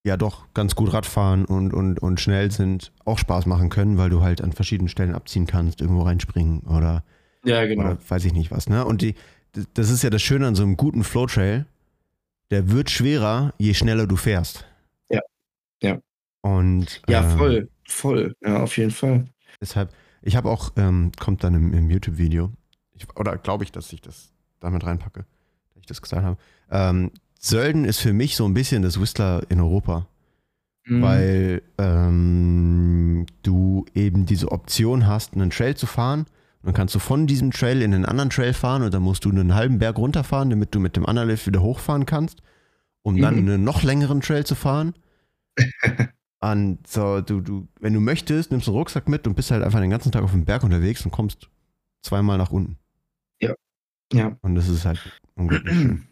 ja 0.05 0.17
doch 0.17 0.53
ganz 0.55 0.75
gut 0.75 0.93
Radfahren 0.93 1.45
und, 1.45 1.73
und, 1.73 1.99
und 1.99 2.21
schnell 2.21 2.51
sind, 2.51 2.93
auch 3.05 3.19
Spaß 3.19 3.47
machen 3.47 3.69
können, 3.69 3.99
weil 3.99 4.11
du 4.11 4.23
halt 4.23 4.41
an 4.41 4.53
verschiedenen 4.53 4.89
Stellen 4.89 5.15
abziehen 5.15 5.47
kannst, 5.47 5.81
irgendwo 5.81 6.03
reinspringen 6.03 6.61
oder, 6.61 7.05
ja, 7.45 7.67
genau. 7.67 7.85
oder 7.85 7.99
weiß 8.09 8.25
ich 8.25 8.33
nicht 8.33 8.51
was. 8.51 8.69
Ne? 8.69 8.85
Und 8.85 9.03
die, 9.03 9.15
das 9.75 9.91
ist 9.91 10.03
ja 10.03 10.11
das 10.11 10.23
Schöne 10.23 10.47
an 10.47 10.55
so 10.55 10.63
einem 10.63 10.77
guten 10.77 11.05
Flowtrail, 11.05 11.67
der 12.51 12.71
wird 12.71 12.91
schwerer, 12.91 13.53
je 13.59 13.75
schneller 13.75 14.07
du 14.07 14.17
fährst. 14.17 14.67
Ja, 15.11 15.21
ja. 15.83 15.99
Und, 16.41 17.03
ja, 17.09 17.23
ähm, 17.23 17.39
voll, 17.39 17.69
voll, 17.87 18.35
ja, 18.43 18.63
auf 18.63 18.77
jeden 18.79 18.93
Fall. 18.93 19.27
Deshalb, 19.61 19.93
ich 20.23 20.37
habe 20.37 20.49
auch, 20.49 20.73
ähm, 20.77 21.13
kommt 21.19 21.45
dann 21.45 21.55
im, 21.55 21.75
im 21.75 21.91
YouTube-Video, 21.91 22.53
oder 23.15 23.37
glaube 23.37 23.65
ich, 23.65 23.73
dass 23.73 23.93
ich 23.93 24.01
das 24.01 24.33
damit 24.61 24.85
reinpacke, 24.85 25.27
dass 25.75 25.81
ich 25.81 25.87
das 25.87 26.03
gesagt 26.03 26.25
habe. 26.25 26.39
Ähm, 26.71 27.11
Sölden 27.39 27.85
ist 27.85 28.01
für 28.01 28.13
mich 28.13 28.37
so 28.37 28.45
ein 28.45 28.55
bisschen 28.55 28.83
das 28.83 29.01
Whistler 29.01 29.43
in 29.49 29.61
Europa. 29.61 30.07
Mhm. 30.85 31.03
Weil 31.03 31.63
ähm, 31.79 33.27
du 33.43 33.87
eben 33.95 34.27
diese 34.27 34.51
Option 34.51 35.07
hast, 35.07 35.35
einen 35.35 35.51
Trail 35.51 35.77
zu 35.77 35.87
fahren. 35.87 36.27
dann 36.63 36.75
kannst 36.75 36.95
du 36.95 36.99
von 36.99 37.27
diesem 37.27 37.51
Trail 37.51 37.83
in 37.83 37.95
einen 37.95 38.05
anderen 38.05 38.31
Trail 38.31 38.53
fahren 38.53 38.83
und 38.83 38.93
dann 38.93 39.03
musst 39.03 39.25
du 39.25 39.31
einen 39.31 39.55
halben 39.55 39.79
Berg 39.79 39.99
runterfahren, 39.99 40.51
damit 40.51 40.75
du 40.75 40.81
mit 40.81 40.97
dem 40.97 41.07
anderen 41.07 41.29
Lift 41.29 41.47
wieder 41.47 41.63
hochfahren 41.63 42.07
kannst, 42.07 42.43
um 43.03 43.15
mhm. 43.15 43.23
dann 43.23 43.39
einen 43.39 43.65
noch 43.65 43.83
längeren 43.83 44.21
Trail 44.21 44.45
zu 44.45 44.55
fahren. 44.55 44.95
Und 46.41 46.87
so, 46.87 47.21
du, 47.21 47.41
du, 47.41 47.69
wenn 47.81 47.95
du 47.95 48.01
möchtest, 48.01 48.51
nimmst 48.51 48.69
du 48.69 48.71
einen 48.71 48.79
Rucksack 48.79 49.09
mit 49.09 49.27
und 49.27 49.35
bist 49.35 49.51
halt 49.51 49.65
einfach 49.65 49.81
den 49.81 49.91
ganzen 49.91 50.13
Tag 50.13 50.23
auf 50.23 50.31
dem 50.31 50.45
Berg 50.45 50.63
unterwegs 50.63 51.05
und 51.05 51.11
kommst 51.11 51.51
zweimal 52.03 52.39
nach 52.39 52.53
unten. 52.53 52.79
Ja. 53.41 53.55
Ja. 54.13 54.37
Und 54.43 54.55
das 54.55 54.69
ist 54.69 54.85
halt 54.85 55.01
unglaublich 55.35 55.75
schön. 55.75 56.08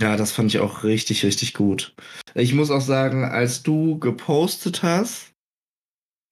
Ja, 0.00 0.16
das 0.16 0.32
fand 0.32 0.54
ich 0.54 0.60
auch 0.60 0.84
richtig, 0.84 1.24
richtig 1.24 1.54
gut. 1.54 1.94
Ich 2.34 2.54
muss 2.54 2.70
auch 2.70 2.80
sagen, 2.80 3.24
als 3.24 3.62
du 3.62 3.98
gepostet 3.98 4.82
hast, 4.82 5.34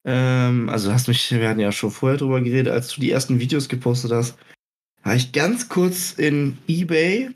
ähm, 0.05 0.69
also 0.69 0.93
hast 0.93 1.09
mich, 1.09 1.31
wir 1.31 1.49
hatten 1.49 1.59
ja 1.59 1.73
schon 1.73 1.91
vorher 1.91 2.17
drüber 2.17 2.39
geredet, 2.41 2.71
als 2.71 2.93
du 2.93 3.01
die 3.01 3.11
ersten 3.11 3.39
Videos 3.39 3.67
gepostet 3.67 4.11
hast, 4.11 4.37
war 5.03 5.15
ich 5.15 5.33
ganz 5.33 5.67
kurz 5.67 6.13
in 6.13 6.57
eBay 6.67 7.31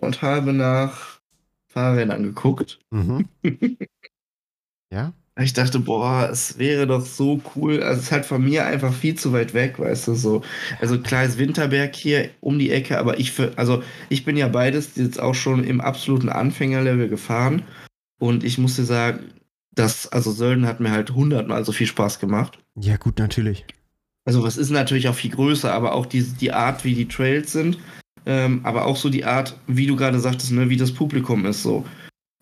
und 0.00 0.20
habe 0.20 0.52
nach 0.52 1.20
Fahrrädern 1.66 2.22
geguckt. 2.22 2.78
Mhm. 2.90 3.28
ja? 4.92 5.14
Ich 5.40 5.52
dachte, 5.52 5.80
boah, 5.80 6.28
es 6.30 6.58
wäre 6.58 6.86
doch 6.86 7.04
so 7.04 7.40
cool. 7.56 7.82
Also 7.82 7.98
es 7.98 8.06
ist 8.06 8.12
halt 8.12 8.24
von 8.24 8.44
mir 8.44 8.66
einfach 8.66 8.92
viel 8.92 9.16
zu 9.16 9.32
weit 9.32 9.52
weg, 9.52 9.80
weißt 9.80 10.08
du, 10.08 10.14
so. 10.14 10.42
Also 10.80 11.00
klar 11.00 11.24
ist 11.24 11.38
Winterberg 11.38 11.96
hier 11.96 12.30
um 12.40 12.58
die 12.58 12.70
Ecke, 12.70 12.98
aber 12.98 13.18
ich 13.18 13.32
für, 13.32 13.52
also 13.56 13.82
ich 14.08 14.24
bin 14.24 14.36
ja 14.36 14.46
beides 14.46 14.94
jetzt 14.94 15.20
auch 15.20 15.34
schon 15.34 15.64
im 15.64 15.80
absoluten 15.80 16.28
Anfängerlevel 16.28 17.08
gefahren. 17.08 17.62
Und 18.20 18.44
ich 18.44 18.58
musste 18.58 18.84
sagen, 18.84 19.24
dass, 19.74 20.06
also 20.06 20.30
Sölden 20.30 20.66
hat 20.66 20.78
mir 20.78 20.92
halt 20.92 21.10
hundertmal 21.10 21.64
so 21.64 21.72
viel 21.72 21.88
Spaß 21.88 22.20
gemacht. 22.20 22.60
Ja, 22.76 22.96
gut, 22.96 23.18
natürlich. 23.18 23.66
Also 24.24 24.44
was 24.44 24.56
ist 24.56 24.70
natürlich 24.70 25.08
auch 25.08 25.16
viel 25.16 25.32
größer, 25.32 25.72
aber 25.72 25.94
auch 25.94 26.06
die, 26.06 26.22
die 26.22 26.52
Art, 26.52 26.84
wie 26.84 26.94
die 26.94 27.08
Trails 27.08 27.50
sind, 27.50 27.78
ähm, 28.24 28.60
aber 28.62 28.84
auch 28.86 28.96
so 28.96 29.10
die 29.10 29.24
Art, 29.24 29.58
wie 29.66 29.88
du 29.88 29.96
gerade 29.96 30.20
sagtest, 30.20 30.52
ne, 30.52 30.70
wie 30.70 30.76
das 30.76 30.92
Publikum 30.92 31.44
ist 31.44 31.64
so 31.64 31.84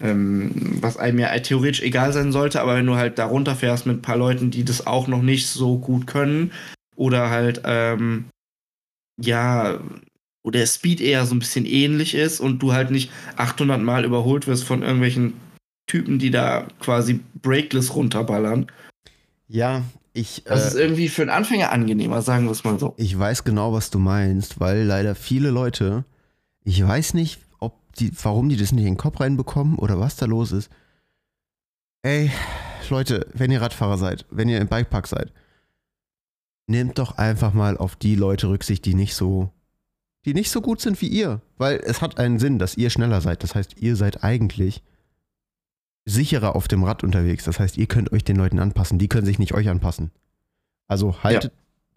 ähm, 0.03 0.51
was 0.81 0.97
einem 0.97 1.21
ja 1.21 1.39
theoretisch 1.39 1.81
egal 1.81 2.13
sein 2.13 2.33
sollte, 2.33 2.61
aber 2.61 2.75
wenn 2.75 2.87
du 2.87 2.97
halt 2.97 3.19
da 3.19 3.27
runterfährst 3.27 3.87
mit 3.87 3.99
ein 3.99 4.03
paar 4.03 4.17
Leuten, 4.17 4.51
die 4.51 4.65
das 4.65 4.87
auch 4.87 5.07
noch 5.07 5.23
nicht 5.23 5.47
so 5.47 5.79
gut 5.79 6.07
können 6.07 6.51
oder 6.97 7.31
halt, 7.31 7.63
ähm, 7.65 8.27
ja, 9.21 9.79
wo 10.43 10.51
der 10.51 10.67
Speed 10.67 11.01
eher 11.01 11.25
so 11.25 11.35
ein 11.37 11.39
bisschen 11.39 11.65
ähnlich 11.67 12.15
ist 12.15 12.41
und 12.41 12.59
du 12.59 12.73
halt 12.73 12.91
nicht 12.91 13.13
800 13.37 13.81
Mal 13.81 14.05
überholt 14.05 14.49
wirst 14.49 14.65
von 14.65 14.83
irgendwelchen 14.83 15.35
Typen, 15.87 16.19
die 16.19 16.31
da 16.31 16.67
quasi 16.81 17.21
breakless 17.41 17.95
runterballern. 17.95 18.67
Ja, 19.47 19.83
ich. 20.15 20.43
Das 20.45 20.65
äh, 20.65 20.69
ist 20.69 20.75
irgendwie 20.75 21.09
für 21.09 21.23
einen 21.23 21.31
Anfänger 21.31 21.71
angenehmer, 21.71 22.23
sagen 22.23 22.47
wir 22.47 22.53
es 22.53 22.65
mal 22.65 22.79
so. 22.79 22.95
Ich 22.97 23.17
weiß 23.17 23.45
genau, 23.45 23.73
was 23.73 23.91
du 23.91 24.01
meinst, 24.01 24.59
weil 24.59 24.83
leider 24.83 25.15
viele 25.15 25.51
Leute, 25.51 26.05
ich 26.65 26.85
weiß 26.85 27.15
nicht, 27.15 27.39
die, 27.99 28.13
warum 28.23 28.49
die 28.49 28.57
das 28.57 28.73
nicht 28.73 28.85
in 28.85 28.95
den 28.95 28.99
Kopf 28.99 29.21
reinbekommen 29.21 29.79
oder 29.79 29.99
was 29.99 30.17
da 30.17 30.27
los 30.27 30.53
ist. 30.53 30.71
Ey, 32.03 32.31
Leute, 32.91 33.27
wenn 33.33 33.51
ihr 33.51 33.63
Radfahrer 33.63 33.99
seid, 33.99 34.27
wenn 34.31 34.49
ihr 34.49 34.61
im 34.61 34.69
Bikepark 34.69 35.07
seid, 35.07 35.33
nehmt 36.67 36.99
doch 36.99 37.19
einfach 37.19 37.53
mal 37.53 37.77
auf 37.77 37.97
die 37.97 38.15
Leute 38.15 38.49
Rücksicht, 38.49 38.85
die 38.85 38.95
nicht 38.95 39.15
so, 39.15 39.51
die 40.25 40.35
nicht 40.35 40.51
so 40.51 40.61
gut 40.61 40.81
sind 40.81 41.01
wie 41.01 41.09
ihr. 41.09 41.41
Weil 41.57 41.81
es 41.85 42.03
hat 42.03 42.19
einen 42.19 42.39
Sinn, 42.39 42.59
dass 42.59 42.77
ihr 42.77 42.91
schneller 42.91 43.21
seid. 43.21 43.43
Das 43.43 43.55
heißt, 43.55 43.79
ihr 43.79 43.97
seid 43.97 44.25
eigentlich 44.25 44.83
sicherer 46.05 46.57
auf 46.57 46.69
dem 46.69 46.85
Rad 46.85 47.05
unterwegs. 47.05 47.45
Das 47.45 47.61
heißt, 47.61 47.77
ihr 47.77 47.87
könnt 47.87 48.13
euch 48.13 48.25
den 48.25 48.37
Leuten 48.37 48.59
anpassen. 48.59 48.99
Die 48.99 49.09
können 49.09 49.27
sich 49.27 49.39
nicht 49.39 49.55
euch 49.55 49.69
anpassen. 49.69 50.11
Also 50.89 51.23
haltet 51.23 51.53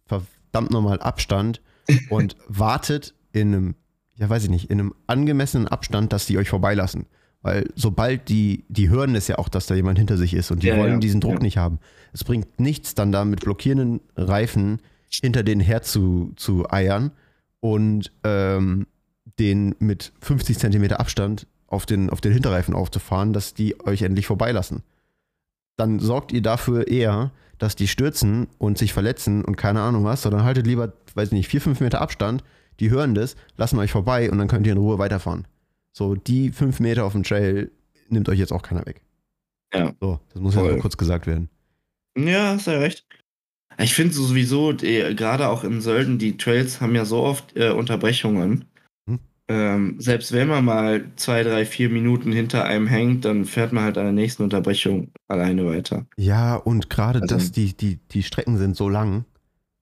verdammt 0.05 0.71
nochmal 0.71 1.01
Abstand 1.01 1.61
und 2.09 2.35
wartet 2.47 3.13
in 3.31 3.53
einem, 3.53 3.75
ja 4.17 4.29
weiß 4.29 4.43
ich 4.45 4.49
nicht, 4.49 4.69
in 4.69 4.79
einem 4.79 4.93
angemessenen 5.07 5.67
Abstand, 5.67 6.13
dass 6.13 6.25
die 6.25 6.37
euch 6.37 6.49
vorbeilassen. 6.49 7.05
Weil 7.41 7.69
sobald 7.75 8.27
die, 8.29 8.65
die 8.69 8.89
hören 8.89 9.13
es 9.13 9.27
ja 9.27 9.37
auch, 9.37 9.49
dass 9.49 9.67
da 9.67 9.75
jemand 9.75 9.99
hinter 9.99 10.17
sich 10.17 10.33
ist 10.33 10.49
und 10.49 10.63
die 10.63 10.67
Ja, 10.67 10.77
wollen 10.77 10.93
ja, 10.93 10.99
diesen 10.99 11.21
Druck 11.21 11.35
ja. 11.35 11.41
nicht 11.41 11.57
haben. 11.57 11.79
Es 12.11 12.23
bringt 12.23 12.59
nichts 12.59 12.95
dann 12.95 13.11
da 13.11 13.23
mit 13.23 13.41
blockierenden 13.41 14.01
Reifen 14.15 14.81
hinter 15.21 15.43
denen 15.43 15.61
her 15.61 15.83
zu, 15.83 16.33
zu 16.37 16.69
eiern 16.71 17.11
und 17.59 18.11
ähm, 18.23 18.87
den 19.37 19.75
mit 19.79 20.11
50 20.21 20.57
Zentimeter 20.57 20.99
Abstand 20.99 21.45
auf 21.67 21.85
den, 21.85 22.09
auf 22.09 22.21
den 22.21 22.33
Hinterreifen 22.33 22.73
aufzufahren, 22.73 23.33
dass 23.33 23.53
die 23.53 23.79
euch 23.85 24.01
endlich 24.01 24.27
vorbeilassen. 24.27 24.83
Dann 25.77 25.99
sorgt 25.99 26.31
ihr 26.31 26.41
dafür 26.41 26.87
eher, 26.87 27.31
dass 27.57 27.75
die 27.75 27.87
stürzen 27.87 28.47
und 28.57 28.77
sich 28.77 28.93
verletzen 28.93 29.43
und 29.43 29.55
keine 29.55 29.81
Ahnung 29.81 30.03
was, 30.03 30.21
sondern 30.21 30.43
haltet 30.43 30.67
lieber, 30.67 30.93
weiß 31.13 31.31
nicht, 31.31 31.47
4, 31.47 31.61
5 31.61 31.79
Meter 31.81 32.01
Abstand, 32.01 32.43
die 32.79 32.89
hören 32.89 33.15
das, 33.15 33.35
lassen 33.57 33.79
euch 33.79 33.91
vorbei 33.91 34.29
und 34.31 34.37
dann 34.37 34.47
könnt 34.47 34.65
ihr 34.67 34.73
in 34.73 34.77
Ruhe 34.79 34.97
weiterfahren. 34.97 35.47
So, 35.95 36.15
die 36.15 36.51
5 36.51 36.79
Meter 36.79 37.05
auf 37.05 37.13
dem 37.13 37.23
Trail 37.23 37.71
nimmt 38.09 38.27
euch 38.29 38.39
jetzt 38.39 38.51
auch 38.51 38.61
keiner 38.61 38.85
weg. 38.85 39.01
Ja. 39.73 39.93
So, 39.99 40.19
das 40.33 40.41
muss 40.41 40.55
ja 40.55 40.61
Voll. 40.61 40.71
nur 40.73 40.79
kurz 40.81 40.97
gesagt 40.97 41.27
werden. 41.27 41.49
Ja, 42.17 42.53
hast 42.53 42.67
ja 42.67 42.79
recht. 42.79 43.05
Ich 43.77 43.93
finde 43.93 44.13
sowieso, 44.13 44.71
die- 44.71 45.15
gerade 45.15 45.49
auch 45.49 45.63
in 45.65 45.81
Sölden, 45.81 46.17
die 46.17 46.37
Trails 46.37 46.79
haben 46.79 46.95
ja 46.95 47.03
so 47.05 47.23
oft 47.23 47.57
äh, 47.57 47.71
Unterbrechungen. 47.71 48.65
Hm. 49.09 49.19
Ähm, 49.49 49.95
selbst 49.99 50.31
wenn 50.31 50.47
man 50.47 50.63
mal 50.63 51.11
zwei, 51.17 51.43
drei, 51.43 51.65
vier 51.65 51.89
Minuten 51.89 52.31
hinter 52.31 52.63
einem 52.65 52.87
hängt, 52.87 53.25
dann 53.25 53.43
fährt 53.45 53.73
man 53.73 53.83
halt 53.83 53.97
an 53.97 54.05
der 54.05 54.13
nächsten 54.13 54.43
Unterbrechung 54.43 55.11
alleine 55.27 55.65
weiter. 55.65 56.05
Ja, 56.15 56.55
und 56.55 56.89
gerade 56.89 57.21
Also- 57.21 57.35
das, 57.35 57.51
die, 57.51 57.75
die, 57.75 57.99
die 58.11 58.23
Strecken 58.23 58.57
sind 58.57 58.77
so 58.77 58.87
lang. 58.87 59.25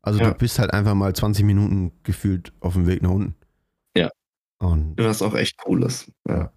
Also 0.03 0.19
Ja. 0.19 0.29
du 0.31 0.35
bist 0.37 0.59
halt 0.59 0.71
einfach 0.73 0.93
mal 0.93 1.15
20 1.15 1.43
Minuten 1.45 1.91
gefühlt 2.03 2.53
auf 2.59 2.73
dem 2.73 2.85
Weg 2.85 3.01
nach 3.01 3.09
unten. 3.09 3.35
Ja. 3.97 4.09
Und, 4.59 4.95
Was 4.97 5.21
auch 5.21 5.33
echt 5.33 5.57
cool 5.65 5.83
ist. 5.83 6.11
Ja. 6.29 6.51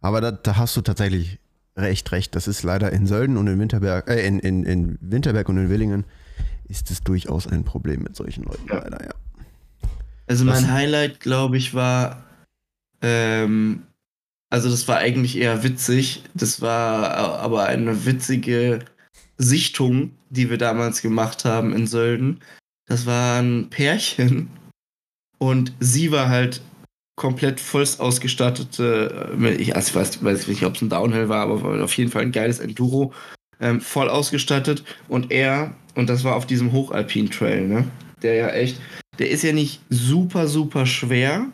aber 0.00 0.20
da, 0.20 0.30
da 0.32 0.56
hast 0.56 0.76
du 0.76 0.80
tatsächlich 0.82 1.38
recht, 1.76 2.10
recht. 2.12 2.34
Das 2.36 2.46
ist 2.48 2.62
leider 2.64 2.92
in 2.92 3.06
Sölden 3.06 3.36
und 3.36 3.46
in 3.46 3.58
Winterberg, 3.58 4.08
äh, 4.10 4.26
in, 4.26 4.38
in, 4.40 4.64
in 4.64 4.98
Winterberg 5.00 5.48
und 5.48 5.56
in 5.58 5.70
Willingen 5.70 6.04
ist 6.68 6.90
es 6.90 7.00
durchaus 7.02 7.46
ein 7.46 7.64
Problem 7.64 8.02
mit 8.02 8.14
solchen 8.16 8.44
Leuten, 8.44 8.66
Ja. 8.68 8.78
leider, 8.82 9.04
ja. 9.04 9.14
Also 10.26 10.44
Das- 10.44 10.60
mein 10.60 10.72
Highlight, 10.72 11.20
glaube 11.20 11.56
ich, 11.56 11.72
war, 11.74 12.24
ähm, 13.00 13.84
also 14.50 14.68
das 14.70 14.86
war 14.88 14.98
eigentlich 14.98 15.36
eher 15.38 15.62
witzig. 15.62 16.22
Das 16.34 16.60
war 16.60 17.14
aber 17.38 17.64
eine 17.66 18.04
witzige 18.06 18.80
Sichtung, 19.36 20.12
die 20.30 20.50
wir 20.50 20.58
damals 20.58 21.00
gemacht 21.00 21.44
haben 21.44 21.72
in 21.72 21.86
Sölden. 21.86 22.40
Das 22.88 23.06
war 23.06 23.40
ein 23.40 23.68
Pärchen 23.70 24.48
und 25.38 25.72
sie 25.78 26.10
war 26.10 26.28
halt 26.28 26.62
komplett 27.16 27.60
vollst 27.60 28.00
ausgestattete, 28.00 29.36
äh, 29.38 29.54
ich 29.54 29.76
also 29.76 29.88
ich 29.90 29.94
weiß, 29.94 30.24
weiß 30.24 30.48
nicht, 30.48 30.64
ob 30.64 30.76
es 30.76 30.82
ein 30.82 30.88
Downhill 30.88 31.28
war, 31.28 31.42
aber 31.50 31.84
auf 31.84 31.96
jeden 31.98 32.10
Fall 32.10 32.22
ein 32.22 32.32
geiles 32.32 32.60
Enduro, 32.60 33.12
ähm, 33.60 33.80
voll 33.80 34.08
ausgestattet 34.08 34.84
und 35.08 35.30
er, 35.30 35.74
und 35.96 36.08
das 36.08 36.24
war 36.24 36.36
auf 36.36 36.46
diesem 36.46 36.72
Hochalpin 36.72 37.30
Trail, 37.30 37.66
ne? 37.66 37.84
Der 38.22 38.34
ja 38.34 38.48
echt, 38.48 38.80
der 39.18 39.30
ist 39.30 39.42
ja 39.42 39.52
nicht 39.52 39.80
super, 39.90 40.46
super 40.46 40.86
schwer. 40.86 41.46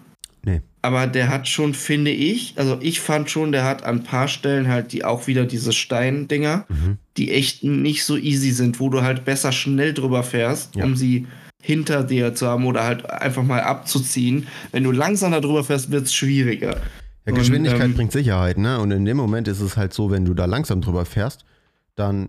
Aber 0.85 1.07
der 1.07 1.31
hat 1.31 1.49
schon, 1.49 1.73
finde 1.73 2.11
ich, 2.11 2.53
also 2.57 2.77
ich 2.83 3.01
fand 3.01 3.31
schon, 3.31 3.53
der 3.53 3.65
hat 3.65 3.85
an 3.85 4.01
ein 4.01 4.03
paar 4.05 4.29
Stellen 4.29 4.69
halt 4.69 4.93
die 4.93 5.03
auch 5.03 5.27
wieder 5.27 5.47
diese 5.47 5.73
Steindinger, 5.73 6.67
Mhm. 6.69 6.99
die 7.17 7.33
echt 7.33 7.65
nicht 7.65 8.05
so 8.05 8.19
easy 8.19 8.51
sind, 8.51 8.81
wo 8.81 8.91
du 8.91 9.01
halt 9.01 9.25
besser 9.25 9.51
schnell 9.51 9.95
drüber 9.95 10.23
fährst, 10.23 10.77
Ja. 10.77 10.85
um 10.85 10.95
sie 10.95 11.27
hinter 11.63 12.05
dir 12.05 12.35
zu 12.35 12.47
haben 12.49 12.67
oder 12.67 12.85
halt 12.85 13.09
einfach 13.09 13.43
mal 13.43 13.63
abzuziehen. 13.63 14.47
Wenn 14.73 14.85
du 14.85 14.91
langsam 14.93 15.33
da 15.33 15.41
drüber 15.41 15.65
fährst, 15.65 15.91
wird 15.91 16.05
es 16.05 16.15
schwieriger. 16.15 16.77
Ja, 17.25 17.33
Und, 17.33 17.39
Geschwindigkeit 17.39 17.81
ähm, 17.87 17.95
bringt 17.95 18.13
Sicherheit, 18.13 18.59
ne? 18.59 18.79
Und 18.79 18.91
in 18.91 19.07
dem 19.07 19.17
Moment 19.17 19.49
ist 19.49 19.61
es 19.63 19.79
halt 19.79 19.95
so, 19.95 20.11
wenn 20.11 20.27
du 20.27 20.35
da 20.35 20.45
langsam 20.45 20.83
drüber 20.83 21.07
fährst, 21.07 21.47
dann 21.95 22.29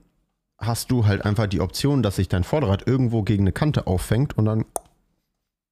hast 0.60 0.90
du 0.92 1.06
halt 1.06 1.26
einfach 1.26 1.48
die 1.48 1.60
Option, 1.60 2.02
dass 2.04 2.16
sich 2.16 2.30
dein 2.30 2.46
Vorderrad 2.46 2.88
irgendwo 2.88 3.22
gegen 3.24 3.44
eine 3.44 3.52
Kante 3.52 3.86
auffängt 3.88 4.38
und 4.38 4.46
dann 4.46 4.64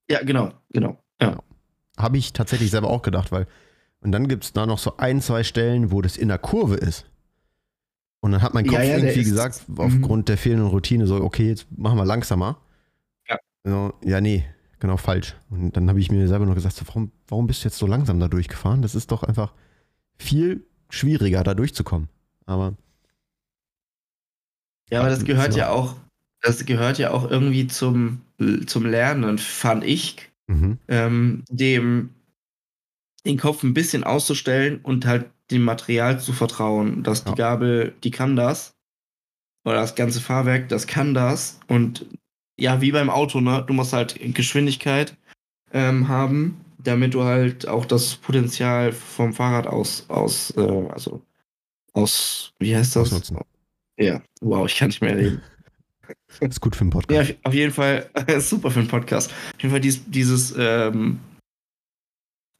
Ja, 0.09 0.21
genau, 0.21 0.51
genau. 0.73 0.97
Ja. 1.21 1.37
Habe 1.97 2.17
ich 2.17 2.33
tatsächlich 2.33 2.71
selber 2.71 2.89
auch 2.89 3.01
gedacht, 3.01 3.31
weil 3.31 3.47
und 4.03 4.11
dann 4.11 4.27
gibt 4.27 4.43
es 4.43 4.51
da 4.51 4.65
noch 4.65 4.79
so 4.79 4.97
ein, 4.97 5.21
zwei 5.21 5.43
Stellen, 5.43 5.89
wo 5.89 6.01
das 6.01 6.17
in 6.17 6.27
der 6.27 6.37
Kurve 6.37 6.75
ist. 6.75 7.05
Und 8.19 8.33
dann 8.33 8.41
hat 8.41 8.53
mein 8.53 8.65
Kopf 8.65 8.79
Ja, 8.79 8.83
ja, 8.83 8.97
irgendwie 8.97 9.23
gesagt, 9.23 9.67
mhm. 9.67 9.79
aufgrund 9.79 10.29
der 10.29 10.37
fehlenden 10.37 10.67
Routine, 10.67 11.07
so, 11.07 11.15
okay, 11.23 11.47
jetzt 11.47 11.67
machen 11.77 11.97
wir 11.97 12.05
langsamer. 12.05 12.59
Ja. 13.29 13.37
So, 13.63 13.93
ja, 14.03 14.19
nee, 14.19 14.45
genau 14.79 14.97
falsch. 14.97 15.35
Und 15.49 15.77
dann 15.77 15.87
habe 15.87 15.99
ich 16.01 16.11
mir 16.11 16.27
selber 16.27 16.45
noch 16.45 16.55
gesagt, 16.55 16.75
so, 16.75 16.85
warum, 16.87 17.11
warum 17.27 17.47
bist 17.47 17.63
du 17.63 17.69
jetzt 17.69 17.77
so 17.77 17.87
langsam 17.87 18.19
da 18.19 18.27
durchgefahren? 18.27 18.81
Das 18.81 18.93
ist 18.93 19.09
doch 19.11 19.23
einfach 19.23 19.53
viel 20.17 20.65
schwieriger, 20.89 21.43
da 21.43 21.53
durchzukommen. 21.53 22.09
Aber 22.45 22.75
Ja, 24.89 24.99
aber 24.99 25.09
das 25.09 25.23
gehört 25.23 25.53
So. 25.53 25.59
ja 25.59 25.69
auch, 25.69 25.95
das 26.41 26.65
gehört 26.65 26.97
ja 26.97 27.11
auch 27.11 27.29
irgendwie 27.29 27.67
zum, 27.67 28.21
zum 28.67 28.85
Lernen, 28.85 29.37
fand 29.37 29.85
ich, 29.85 30.29
mhm. 30.47 30.77
ähm, 30.87 31.43
dem 31.49 32.09
den 33.25 33.37
Kopf 33.37 33.63
ein 33.63 33.73
bisschen 33.73 34.03
auszustellen 34.03 34.81
und 34.83 35.05
halt 35.05 35.29
dem 35.49 35.63
Material 35.63 36.19
zu 36.19 36.33
vertrauen, 36.33 37.03
dass 37.03 37.23
Ja. 37.23 37.31
die 37.31 37.37
Gabel, 37.37 37.93
die 38.03 38.11
kann 38.11 38.35
das. 38.35 38.75
Oder 39.65 39.75
das 39.75 39.95
ganze 39.95 40.19
Fahrwerk, 40.19 40.67
das 40.67 40.87
kann 40.87 41.13
das. 41.13 41.59
Und 41.67 42.05
ja, 42.59 42.81
wie 42.81 42.91
beim 42.91 43.09
Auto, 43.09 43.39
ne? 43.39 43.63
Du 43.65 43.73
musst 43.73 43.93
halt 43.93 44.19
Geschwindigkeit 44.33 45.15
ähm, 45.71 46.07
haben, 46.07 46.63
damit 46.77 47.13
du 47.13 47.23
halt 47.23 47.67
auch 47.67 47.85
das 47.85 48.15
Potenzial 48.15 48.91
vom 48.91 49.33
Fahrrad 49.33 49.67
aus, 49.67 50.05
aus, 50.09 50.51
äh, 50.57 50.87
also 50.89 51.21
aus, 51.93 52.53
wie 52.59 52.75
heißt 52.75 52.95
das? 52.95 53.03
Ausnutzen. 53.13 53.37
Ja, 53.97 54.21
wow, 54.41 54.67
ich 54.67 54.77
kann 54.77 54.89
nicht 54.89 55.01
mehr 55.01 55.15
reden. 55.17 55.41
Ist 56.39 56.61
gut 56.61 56.75
für 56.75 56.83
den 56.85 56.91
Ja, 56.91 56.99
Podcast. 56.99 57.31
auf- 57.31 57.37
auf 57.45 57.53
jeden 57.53 57.73
Fall 57.73 58.09
super 58.39 58.71
für 58.71 58.79
einen 58.79 58.87
Podcast. 58.87 59.31
Auf 59.31 59.61
jeden 59.61 59.71
Fall 59.71 59.81
dies, 59.81 60.01
dieses, 60.05 60.53
ähm, 60.57 61.19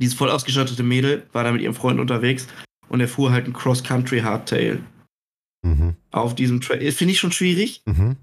dieses 0.02 0.16
voll 0.16 0.30
ausgestattete 0.30 0.84
Mädel 0.84 1.28
war 1.34 1.44
da 1.44 1.52
mit 1.52 1.62
ihrem 1.62 1.76
Freund 1.76 2.00
unterwegs 2.00 2.48
und 2.90 3.00
er 3.00 3.08
fuhr 3.08 3.32
halt 3.32 3.48
ein 3.48 3.54
Cross-Country 3.54 4.22
Hardtail 4.22 4.82
Mhm. 5.66 5.96
auf 6.12 6.36
diesem 6.36 6.60
Trail. 6.62 6.92
Finde 6.92 7.14
ich 7.14 7.20
schon 7.20 7.32
schwierig. 7.32 7.82
Mhm. 7.86 8.18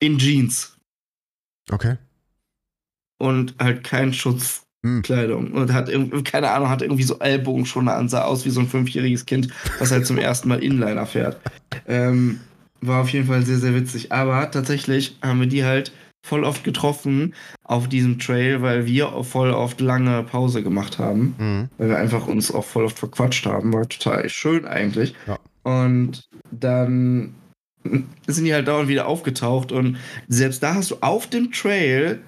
In 0.00 0.18
Jeans 0.18 0.76
Okay. 1.70 1.96
und 3.18 3.54
halt 3.60 3.84
kein 3.84 4.12
Schutzkleidung. 4.12 5.52
Und 5.52 5.72
hat 5.72 5.88
irgendwie, 5.88 6.22
keine 6.24 6.50
Ahnung, 6.50 6.68
hat 6.70 6.82
irgendwie 6.82 7.02
so 7.04 7.18
Ellbogen 7.20 7.66
schon 7.66 7.88
an, 7.88 8.08
sah 8.08 8.22
aus 8.24 8.44
wie 8.46 8.50
so 8.50 8.60
ein 8.60 8.66
fünfjähriges 8.68 9.26
Kind, 9.26 9.48
was 9.78 9.92
halt 9.92 10.06
zum 10.06 10.18
ersten 10.18 10.48
Mal 10.48 10.62
Inliner 10.64 11.06
fährt. 11.06 11.38
Ähm, 11.86 12.40
war 12.80 13.02
auf 13.02 13.10
jeden 13.10 13.26
Fall 13.26 13.42
sehr, 13.42 13.58
sehr 13.58 13.74
witzig. 13.74 14.12
Aber 14.12 14.50
tatsächlich 14.50 15.16
haben 15.22 15.40
wir 15.40 15.46
die 15.46 15.64
halt 15.64 15.92
voll 16.26 16.44
oft 16.44 16.64
getroffen 16.64 17.34
auf 17.64 17.88
diesem 17.88 18.18
Trail, 18.18 18.62
weil 18.62 18.86
wir 18.86 19.08
voll 19.24 19.50
oft 19.52 19.80
lange 19.80 20.22
Pause 20.24 20.62
gemacht 20.62 20.98
haben. 20.98 21.34
Mhm. 21.38 21.68
Weil 21.78 21.88
wir 21.88 21.98
einfach 21.98 22.26
uns 22.26 22.52
auch 22.52 22.64
voll 22.64 22.84
oft 22.84 22.98
verquatscht 22.98 23.46
haben. 23.46 23.72
War 23.72 23.88
total 23.88 24.28
schön 24.28 24.66
eigentlich. 24.66 25.14
Ja. 25.26 25.38
Und 25.62 26.28
dann 26.50 27.34
sind 28.26 28.44
die 28.44 28.52
halt 28.52 28.68
dauernd 28.68 28.88
wieder 28.88 29.06
aufgetaucht 29.06 29.72
und 29.72 29.96
selbst 30.28 30.62
da 30.62 30.74
hast 30.74 30.90
du 30.90 30.96
auf 31.00 31.28
dem 31.28 31.50
Trail 31.50 32.20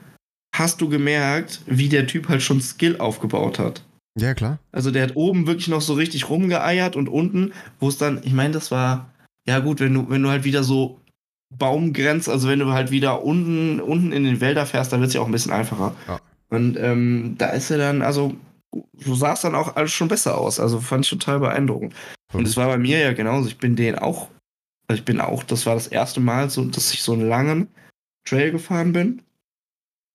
hast 0.54 0.80
du 0.80 0.88
gemerkt, 0.88 1.60
wie 1.66 1.88
der 1.88 2.06
Typ 2.06 2.28
halt 2.28 2.42
schon 2.42 2.60
Skill 2.60 2.98
aufgebaut 2.98 3.58
hat. 3.58 3.82
Ja, 4.18 4.34
klar. 4.34 4.58
Also 4.72 4.90
der 4.90 5.04
hat 5.04 5.16
oben 5.16 5.46
wirklich 5.46 5.68
noch 5.68 5.80
so 5.80 5.94
richtig 5.94 6.28
rumgeeiert 6.28 6.96
und 6.96 7.08
unten, 7.08 7.52
wo 7.80 7.88
es 7.88 7.96
dann, 7.96 8.20
ich 8.22 8.32
meine, 8.32 8.52
das 8.52 8.70
war, 8.70 9.10
ja 9.46 9.58
gut, 9.58 9.80
wenn 9.80 9.94
du, 9.94 10.08
wenn 10.08 10.22
du 10.22 10.28
halt 10.28 10.44
wieder 10.44 10.62
so 10.62 11.00
Baumgrenz, 11.50 12.28
also 12.28 12.48
wenn 12.48 12.58
du 12.58 12.72
halt 12.72 12.90
wieder 12.90 13.22
unten, 13.22 13.80
unten 13.80 14.12
in 14.12 14.24
den 14.24 14.40
Wälder 14.40 14.66
fährst, 14.66 14.92
dann 14.92 15.00
wird 15.00 15.08
es 15.08 15.14
ja 15.14 15.20
auch 15.20 15.26
ein 15.26 15.32
bisschen 15.32 15.52
einfacher. 15.52 15.94
Ja. 16.08 16.20
Und 16.48 16.76
ähm, 16.78 17.34
da 17.38 17.48
ist 17.48 17.70
er 17.70 17.78
dann, 17.78 18.02
also 18.02 18.34
so 18.96 19.14
sah 19.14 19.34
es 19.34 19.42
dann 19.42 19.54
auch 19.54 19.76
alles 19.76 19.92
schon 19.92 20.08
besser 20.08 20.38
aus. 20.38 20.60
Also 20.60 20.80
fand 20.80 21.04
ich 21.04 21.10
total 21.10 21.40
beeindruckend. 21.40 21.94
Und 22.32 22.46
es 22.46 22.56
war 22.56 22.68
bei 22.68 22.78
mir 22.78 22.98
ja 22.98 23.12
genauso. 23.12 23.48
Ich 23.48 23.58
bin 23.58 23.76
den 23.76 23.98
auch, 23.98 24.28
also 24.88 24.98
ich 24.98 25.04
bin 25.04 25.20
auch, 25.20 25.42
das 25.42 25.66
war 25.66 25.74
das 25.74 25.86
erste 25.86 26.20
Mal, 26.20 26.48
so, 26.50 26.64
dass 26.64 26.92
ich 26.94 27.02
so 27.02 27.12
einen 27.12 27.28
langen 27.28 27.68
Trail 28.24 28.50
gefahren 28.50 28.92
bin. 28.92 29.22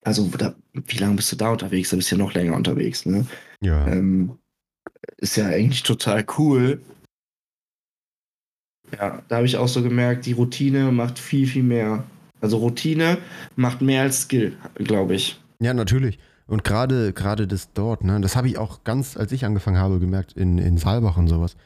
Also, 0.04 0.28
da, 0.38 0.56
wie 0.74 0.98
lange 0.98 1.16
bist 1.16 1.32
du 1.32 1.36
da 1.36 1.52
unterwegs? 1.52 1.90
Da 1.90 1.98
bist 1.98 2.12
du 2.12 2.16
ja 2.16 2.24
noch 2.24 2.34
länger 2.34 2.56
unterwegs, 2.56 3.06
ne? 3.06 3.26
Ja. 3.62 3.88
Ähm, 3.88 4.38
ist 5.18 5.36
ja 5.36 5.48
eigentlich 5.48 5.84
total 5.84 6.26
cool. 6.38 6.82
Ja, 8.92 9.22
da 9.28 9.38
habe 9.38 9.46
ich 9.46 9.58
auch 9.58 9.68
so 9.68 9.82
gemerkt, 9.82 10.26
die 10.26 10.34
Routine 10.34 10.92
macht 10.92 11.20
viel, 11.20 11.48
viel 11.48 11.64
mehr. 11.64 12.04
Also 12.42 12.58
Routine 12.58 13.18
macht 13.56 13.82
mehr 13.82 14.04
als 14.04 14.22
Skill, 14.22 14.54
glaube 14.76 15.16
ich. 15.16 15.40
Ja, 15.60 15.74
natürlich. 15.74 16.20
Und 16.46 16.64
gerade 16.64 17.12
gerade 17.12 17.48
das 17.48 17.74
dort, 17.74 18.04
ne, 18.04 18.22
das 18.22 18.36
habe 18.36 18.48
ich 18.48 18.58
auch 18.58 18.84
ganz, 18.84 19.18
als 19.18 19.32
ich 19.32 19.44
angefangen 19.44 19.78
habe, 19.78 20.00
gemerkt, 20.00 20.34
in, 20.34 20.58
in 20.58 20.78
Saalbach 20.78 21.18
und 21.18 21.28
sowas. 21.28 21.58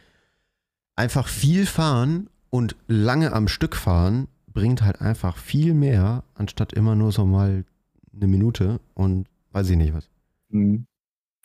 Einfach 0.95 1.27
viel 1.27 1.65
fahren 1.65 2.29
und 2.49 2.75
lange 2.87 3.33
am 3.33 3.47
Stück 3.47 3.75
fahren 3.75 4.27
bringt 4.47 4.81
halt 4.81 5.01
einfach 5.01 5.37
viel 5.37 5.73
mehr, 5.73 6.23
anstatt 6.35 6.73
immer 6.73 6.95
nur 6.95 7.11
so 7.11 7.25
mal 7.25 7.63
eine 8.13 8.27
Minute 8.27 8.79
und 8.93 9.27
weiß 9.51 9.69
ich 9.69 9.77
nicht 9.77 9.93
was. 9.93 10.09
Mhm. 10.49 10.85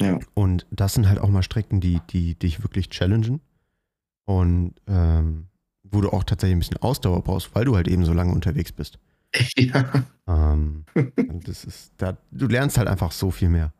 Ja. 0.00 0.18
Und 0.34 0.66
das 0.70 0.94
sind 0.94 1.08
halt 1.08 1.20
auch 1.20 1.28
mal 1.28 1.42
Strecken, 1.42 1.80
die, 1.80 2.00
die 2.10 2.34
dich 2.34 2.62
wirklich 2.62 2.90
challengen. 2.90 3.40
Und 4.24 4.74
ähm, 4.86 5.46
wo 5.90 6.00
du 6.00 6.10
auch 6.10 6.24
tatsächlich 6.24 6.56
ein 6.56 6.60
bisschen 6.60 6.76
Ausdauer 6.78 7.22
brauchst, 7.22 7.54
weil 7.54 7.64
du 7.64 7.76
halt 7.76 7.88
eben 7.88 8.04
so 8.04 8.12
lange 8.12 8.32
unterwegs 8.32 8.72
bist. 8.72 8.98
Ja. 9.58 10.04
Ähm, 10.28 10.84
das 11.44 11.64
ist, 11.64 11.92
da, 11.98 12.16
du 12.30 12.46
lernst 12.46 12.78
halt 12.78 12.88
einfach 12.88 13.12
so 13.12 13.30
viel 13.30 13.48
mehr. 13.48 13.72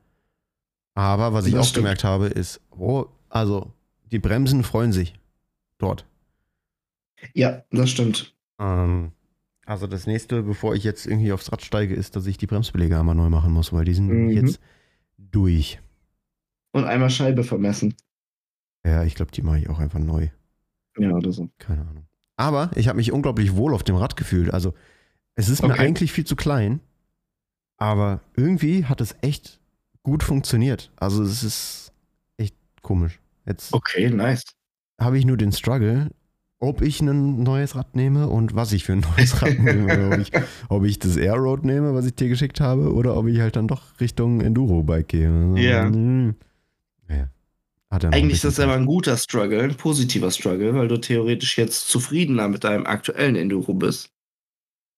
Aber 0.94 1.32
was 1.32 1.46
ich 1.46 1.52
Das 1.52 1.60
auch 1.62 1.64
stimmt. 1.68 1.84
gemerkt 1.84 2.04
habe, 2.04 2.26
ist, 2.26 2.60
oh, 2.70 3.06
also 3.28 3.72
die 4.12 4.18
Bremsen 4.18 4.62
freuen 4.64 4.92
sich 4.92 5.18
dort. 5.78 6.06
ja, 7.34 7.62
das 7.70 7.90
stimmt. 7.90 8.34
Ähm, 8.58 9.12
also 9.64 9.86
das 9.86 10.06
nächste, 10.06 10.42
bevor 10.42 10.74
ich 10.74 10.84
jetzt 10.84 11.06
irgendwie 11.06 11.32
aufs 11.32 11.50
Rad 11.50 11.62
steige, 11.62 11.94
ist, 11.94 12.16
dass 12.16 12.26
ich 12.26 12.38
die 12.38 12.46
Bremsbeläge 12.46 12.98
einmal 12.98 13.14
neu 13.14 13.28
machen 13.30 13.52
muss, 13.52 13.72
weil 13.72 13.84
die 13.84 13.94
sind 13.94 14.08
Mhm. 14.08 14.28
jetzt 14.30 14.60
durch. 15.18 15.80
Und 16.72 16.84
einmal 16.84 17.10
Scheibe 17.10 17.44
vermessen. 17.44 17.94
Ja, 18.86 19.02
ich 19.04 19.14
glaube, 19.14 19.32
die 19.32 19.42
mache 19.42 19.58
ich 19.58 19.68
auch 19.70 19.78
einfach 19.80 19.98
neu. 19.98 20.28
Ja, 20.98 21.10
oder 21.12 21.32
so. 21.32 21.48
Keine 21.58 21.82
Ahnung. 21.82 22.06
Aber 22.36 22.70
ich 22.74 22.88
habe 22.88 22.96
mich 22.96 23.12
unglaublich 23.12 23.54
wohl 23.56 23.72
auf 23.74 23.82
dem 23.82 23.96
Rad 23.96 24.16
gefühlt. 24.16 24.52
Also 24.52 24.74
es 25.34 25.48
ist 25.48 25.62
mir 25.62 25.72
Okay. 25.72 25.80
eigentlich 25.82 26.12
viel 26.12 26.24
zu 26.26 26.36
klein, 26.36 26.80
aber 27.78 28.20
irgendwie 28.36 28.84
hat 28.84 29.00
es 29.00 29.14
echt 29.22 29.60
gut 30.02 30.22
funktioniert. 30.22 30.90
Also 30.96 31.22
es 31.22 31.42
ist 31.42 31.92
echt 32.36 32.54
komisch. 32.82 33.20
Jetzt 33.46 33.72
Okay, 33.72 34.10
nice. 34.10 34.44
habe 35.00 35.18
ich 35.18 35.24
nur 35.26 35.36
den 35.36 35.52
Struggle, 35.52 36.10
ob 36.58 36.80
ich 36.82 37.00
ein 37.00 37.42
neues 37.42 37.74
Rad 37.76 37.94
nehme 37.96 38.28
und 38.28 38.54
was 38.54 38.72
ich 38.72 38.84
für 38.84 38.92
ein 38.94 39.00
neues 39.16 39.42
Rad 39.42 39.58
nehme. 39.58 40.10
Ob, 40.12 40.18
ich, 40.18 40.32
ob 40.68 40.84
ich 40.84 40.98
das 40.98 41.16
Airroad 41.16 41.64
nehme, 41.64 41.94
was 41.94 42.06
ich 42.06 42.14
dir 42.14 42.28
geschickt 42.28 42.60
habe, 42.60 42.92
oder 42.94 43.16
ob 43.16 43.26
ich 43.26 43.40
halt 43.40 43.56
dann 43.56 43.68
doch 43.68 43.98
Richtung 44.00 44.40
Enduro-Bike 44.40 45.08
gehe. 45.08 45.54
Ja. 45.56 45.84
hm. 45.86 46.34
Naja. 47.08 47.28
Eigentlich 47.90 48.34
ist 48.34 48.44
das 48.44 48.60
aber 48.60 48.74
ein 48.74 48.84
guter 48.86 49.16
Struggle, 49.16 49.62
ein 49.62 49.74
positiver 49.76 50.30
Struggle, 50.30 50.74
weil 50.74 50.88
du 50.88 50.96
theoretisch 50.98 51.56
jetzt 51.56 51.88
zufriedener 51.88 52.48
mit 52.48 52.64
deinem 52.64 52.84
aktuellen 52.86 53.36
Enduro 53.36 53.74
bist. 53.74 54.10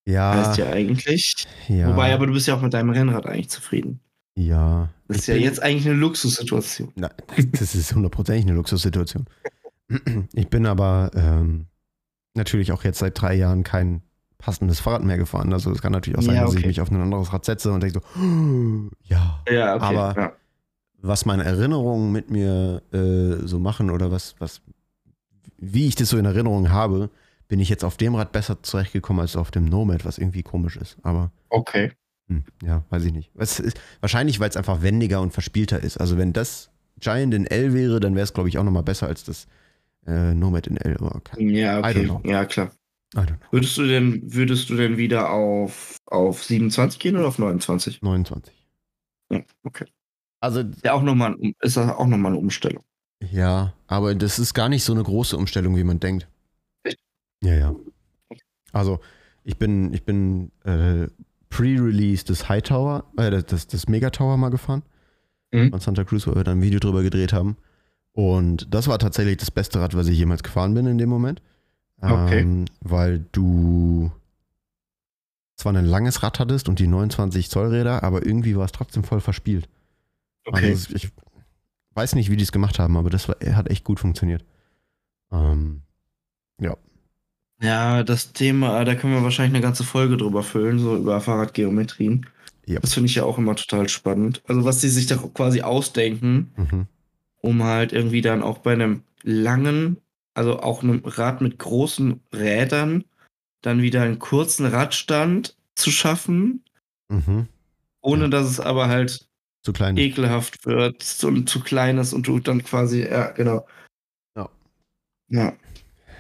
Ja, 0.07 0.35
Heißt 0.35 0.59
ja 0.59 0.71
eigentlich. 0.71 1.47
ja, 1.69 1.89
Wobei, 1.91 2.15
aber 2.15 2.27
du 2.27 2.33
bist 2.33 2.47
ja 2.47 2.55
auch 2.57 2.63
mit 2.63 2.73
deinem 2.73 2.91
Rennrad 2.91 3.27
eigentlich 3.27 3.51
zufrieden. 3.51 4.01
ja. 4.37 4.89
Das 5.11 5.19
ist 5.21 5.27
ja 5.29 5.37
jetzt 5.37 5.63
eigentlich 5.63 5.87
eine 5.87 5.95
Luxussituation. 5.97 6.93
Na, 6.95 7.11
das 7.53 7.75
ist 7.75 7.95
hundertprozentig 7.95 8.45
eine 8.45 8.53
Luxussituation. 8.57 9.25
Ich 10.35 10.49
bin 10.49 10.67
aber 10.67 11.11
ähm, 11.15 11.65
natürlich 12.35 12.73
auch 12.73 12.85
jetzt 12.85 12.99
seit 12.99 13.19
drei 13.19 13.35
Jahren 13.35 13.63
kein 13.65 14.03
passendes 14.37 14.81
Fahrrad 14.81 15.03
mehr 15.05 15.17
gefahren. 15.17 15.51
Also 15.55 15.71
es 15.73 15.81
kann 15.81 15.93
natürlich 15.93 16.19
auch 16.19 16.23
sein, 16.23 16.35
Ja, 16.35 16.43
dass 16.43 16.53
ich 16.53 16.59
okay. 16.59 16.67
mich 16.67 16.81
auf 16.83 16.91
ein 16.91 17.01
anderes 17.01 17.33
Rad 17.33 17.47
setze 17.47 17.73
und 17.73 17.83
denke 17.83 18.01
so, 18.01 18.21
ja. 19.05 19.43
Ja, 19.51 19.77
okay. 19.77 19.85
Aber- 19.85 20.15
ja. 20.21 20.33
Was 21.01 21.27
meine 21.27 21.45
Erinnerungen 21.45 22.13
mit 22.13 22.31
mir 22.31 22.83
äh, 22.93 23.47
so 23.47 23.59
machen 23.59 23.91
oder 23.91 24.11
was, 24.11 24.35
was, 24.39 24.61
wie 25.57 25.87
ich 25.87 25.95
das 25.95 26.09
so 26.09 26.19
in 26.19 26.25
Erinnerung 26.25 26.71
habe, 26.71 27.11
bin 27.47 27.61
ich 27.61 27.69
jetzt 27.69 27.85
auf 27.85 27.97
dem 27.97 28.15
Rad 28.15 28.33
besser 28.33 28.63
zurechtgekommen 28.63 29.21
als 29.21 29.37
auf 29.37 29.51
dem 29.51 29.65
Nomad, 29.65 30.05
was 30.05 30.19
irgendwie 30.19 30.43
komisch 30.43 30.77
ist. 30.77 30.97
Aber 31.03 31.31
okay. 31.49 31.93
hm, 32.29 32.45
ja, 32.63 32.85
weiß 32.91 33.05
ich 33.05 33.13
nicht. 33.13 33.31
Ist, 33.37 33.63
wahrscheinlich, 34.01 34.41
weil 34.41 34.51
es 34.51 34.57
einfach 34.57 34.83
wendiger 34.83 35.21
und 35.21 35.33
verspielter 35.33 35.81
ist. 35.81 35.99
Also 35.99 36.19
wenn 36.19 36.33
das 36.33 36.71
Giant 37.01 37.33
in 37.33 37.47
L 37.47 37.75
wäre, 37.75 38.01
dann 38.01 38.15
wäre 38.15 38.25
es, 38.25 38.35
glaube 38.35 38.49
ich, 38.49 38.59
auch 38.59 38.65
nochmal 38.65 38.83
besser 38.83 39.07
als 39.07 39.25
das 39.25 39.47
äh, 40.07 40.35
Nomad 40.35 40.67
in 40.67 40.77
L. 40.77 40.97
Aber 40.99 41.21
kein, 41.21 41.49
Ja, 41.51 41.79
I 41.81 41.95
don't 41.95 42.11
okay. 42.11 42.31
Ja, 42.31 42.45
klar. 42.45 42.71
Würdest 43.51 43.77
du 43.79 43.87
denn, 43.87 44.21
würdest 44.35 44.69
du 44.69 44.77
denn 44.77 44.99
wieder 44.99 45.31
auf, 45.31 45.97
auf 46.07 46.45
27 46.45 46.99
gehen 46.99 47.17
oder 47.17 47.29
auf 47.29 47.39
29? 47.39 48.03
29. 48.03 48.55
Ja, 49.31 49.43
okay. 49.63 49.87
Also 50.41 50.63
Ja, 50.85 50.93
auch 50.93 51.03
nochmal, 51.03 51.37
ist 51.61 51.77
das 51.77 51.91
auch 51.91 52.07
nochmal 52.07 52.33
eine 52.33 52.41
Umstellung. 52.41 52.85
ja, 53.33 53.75
aber 53.87 54.15
das 54.15 54.39
ist 54.39 54.55
gar 54.55 54.69
nicht 54.69 54.85
so 54.85 54.93
eine 54.93 55.03
große 55.03 55.37
Umstellung, 55.37 55.77
wie 55.77 55.85
man 55.85 55.99
denkt. 56.01 56.29
Echt? 56.85 56.99
Ja, 57.43 57.55
ja. 57.55 57.75
Also 58.73 59.01
ich 59.45 59.57
bin, 59.59 59.93
ich 59.95 60.05
bin 60.05 60.51
äh, 60.65 61.09
Pre-Release 61.51 62.25
des 62.25 62.49
Hightower, 62.49 63.05
äh, 63.17 63.43
des- 63.43 63.67
des, 63.67 63.89
Megatower 63.89 64.37
mal 64.37 64.51
gefahren. 64.51 64.83
Mhm. 65.53 65.71
Von 65.71 65.81
Santa 65.81 66.05
Cruz, 66.05 66.27
wo 66.27 66.35
wir 66.35 66.45
dann 66.45 66.59
ein 66.59 66.63
Video 66.63 66.79
drüber 66.79 67.03
gedreht 67.03 67.33
haben. 67.33 67.57
Und 68.13 68.73
das 68.75 68.87
war 68.89 68.99
tatsächlich 68.99 69.39
das 69.39 69.51
beste 69.51 69.81
Rad, 69.81 69.97
was 69.97 70.09
ich 70.09 70.19
jemals 70.19 70.43
gefahren 70.43 70.75
bin 70.75 70.87
in 70.87 70.99
dem 70.99 71.09
Moment. 71.09 71.41
Okay. 72.01 72.41
Ähm, 72.41 72.67
weil 72.81 73.25
du 73.33 74.13
zwar 75.57 75.75
ein 75.75 75.87
langes 75.87 76.23
Rad 76.23 76.39
hattest 76.39 76.69
und 76.69 76.79
die 76.79 76.87
29 76.87 77.49
Zoll 77.51 77.69
Räder, 77.69 78.03
aber 78.05 78.25
irgendwie 78.27 78.57
war 78.57 78.65
es 78.67 78.73
trotzdem 78.73 79.03
voll 79.05 79.21
verspielt. 79.21 79.69
Okay. 80.49 80.71
Also 80.71 80.95
ich 80.95 81.11
weiß 81.95 82.15
nicht, 82.15 82.31
wie 82.31 82.37
die 82.37 82.45
es 82.45 82.53
gemacht 82.53 82.79
haben, 82.79 82.97
aber 82.97 83.11
das 83.11 83.29
war, 83.29 83.37
hat 83.55 83.71
echt 83.71 83.85
gut 83.85 84.01
funktioniert. 84.01 84.45
Ähm, 85.33 85.83
Ja, 87.61 88.05
das 88.05 88.33
Thema, 88.33 88.85
da 88.85 88.95
können 88.95 89.15
wir 89.15 89.23
wahrscheinlich 89.25 89.55
eine 89.55 89.63
ganze 89.63 89.83
Folge 89.83 90.17
drüber 90.17 90.45
füllen, 90.45 90.79
so 90.79 90.97
über 90.97 91.21
Fahrradgeometrien. 91.21 92.27
Ja. 92.67 92.79
Das 92.81 92.95
finde 92.95 93.09
ich 93.09 93.17
ja 93.17 93.25
auch 93.25 93.37
immer 93.39 93.57
total 93.57 93.89
spannend. 93.89 94.43
Also, 94.47 94.65
was 94.65 94.81
die 94.81 94.89
sich 94.89 95.07
da 95.07 95.17
quasi 95.17 95.63
ausdenken, 95.63 96.53
mhm. 96.57 96.87
um 97.41 97.65
halt 97.65 97.93
irgendwie 97.93 98.21
dann 98.21 98.43
auch 98.43 98.59
bei 98.59 98.75
einem 98.75 99.03
langen, 99.25 99.97
also 100.35 100.61
auch 100.61 100.85
einem 100.85 101.03
Rad 101.05 101.41
mit 101.41 101.59
großen 101.59 102.21
Rädern, 102.33 103.05
dann 103.63 103.83
wieder 103.83 104.03
einen 104.03 104.21
kurzen 104.21 104.67
Radstand 104.67 105.57
zu 105.75 105.91
schaffen, 105.91 106.63
Mhm. 107.09 107.49
ohne 108.03 108.25
Ja. 108.25 108.29
dass 108.29 108.47
es 108.47 108.61
aber 108.61 108.87
halt 108.89 109.28
Zu 109.63 109.73
klein. 109.73 109.97
ekelhaft 109.97 110.65
wird 110.67 111.25
und 111.25 111.49
zu 111.49 111.61
klein 111.61 111.99
ist 111.99 112.13
und 112.13 112.27
du 112.27 112.39
dann 112.39 112.63
quasi, 112.63 113.03
ja, 113.03 113.31
genau. 113.31 113.67
Ja. 114.37 114.49
Ja. 115.29 115.53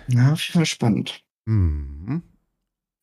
Na, 0.08 0.32
auf 0.32 0.42
jeden 0.42 0.58
Fall 0.58 0.66
spannend. 0.66 1.22
Mhm. 1.46 2.22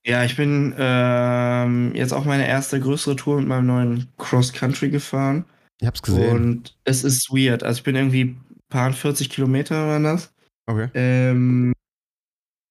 Ja, 0.05 0.23
ich 0.23 0.35
bin 0.37 0.75
ähm, 0.77 1.95
jetzt 1.95 2.13
auch 2.13 2.25
meine 2.25 2.47
erste 2.47 2.79
größere 2.79 3.15
Tour 3.15 3.39
mit 3.39 3.47
meinem 3.47 3.65
neuen 3.65 4.07
Cross 4.17 4.53
Country 4.53 4.89
gefahren. 4.89 5.45
Ich 5.81 5.87
hab's 5.87 6.01
gesehen. 6.03 6.35
Und 6.35 6.77
es 6.83 7.03
ist 7.03 7.31
weird. 7.31 7.63
Also 7.63 7.79
ich 7.79 7.83
bin 7.83 7.95
irgendwie 7.95 8.35
paar 8.69 8.93
40 8.93 9.29
Kilometer 9.29 9.87
waren 9.87 10.03
das. 10.03 10.33
okay. 10.67 10.89
Ähm, 10.93 11.73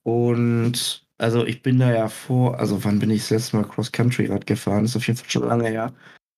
und 0.04 1.06
also 1.18 1.46
ich 1.46 1.62
bin 1.62 1.78
da 1.78 1.92
ja 1.92 2.08
vor, 2.08 2.58
also 2.58 2.84
wann 2.84 2.98
bin 2.98 3.10
ich 3.10 3.22
das 3.22 3.30
letzte 3.30 3.56
Mal 3.56 3.64
Cross 3.64 3.90
Country 3.90 4.26
Rad 4.26 4.46
gefahren? 4.46 4.84
ist 4.84 4.96
auf 4.96 5.06
jeden 5.06 5.18
Fall 5.18 5.30
schon 5.30 5.48
lange 5.48 5.68
her. 5.68 5.92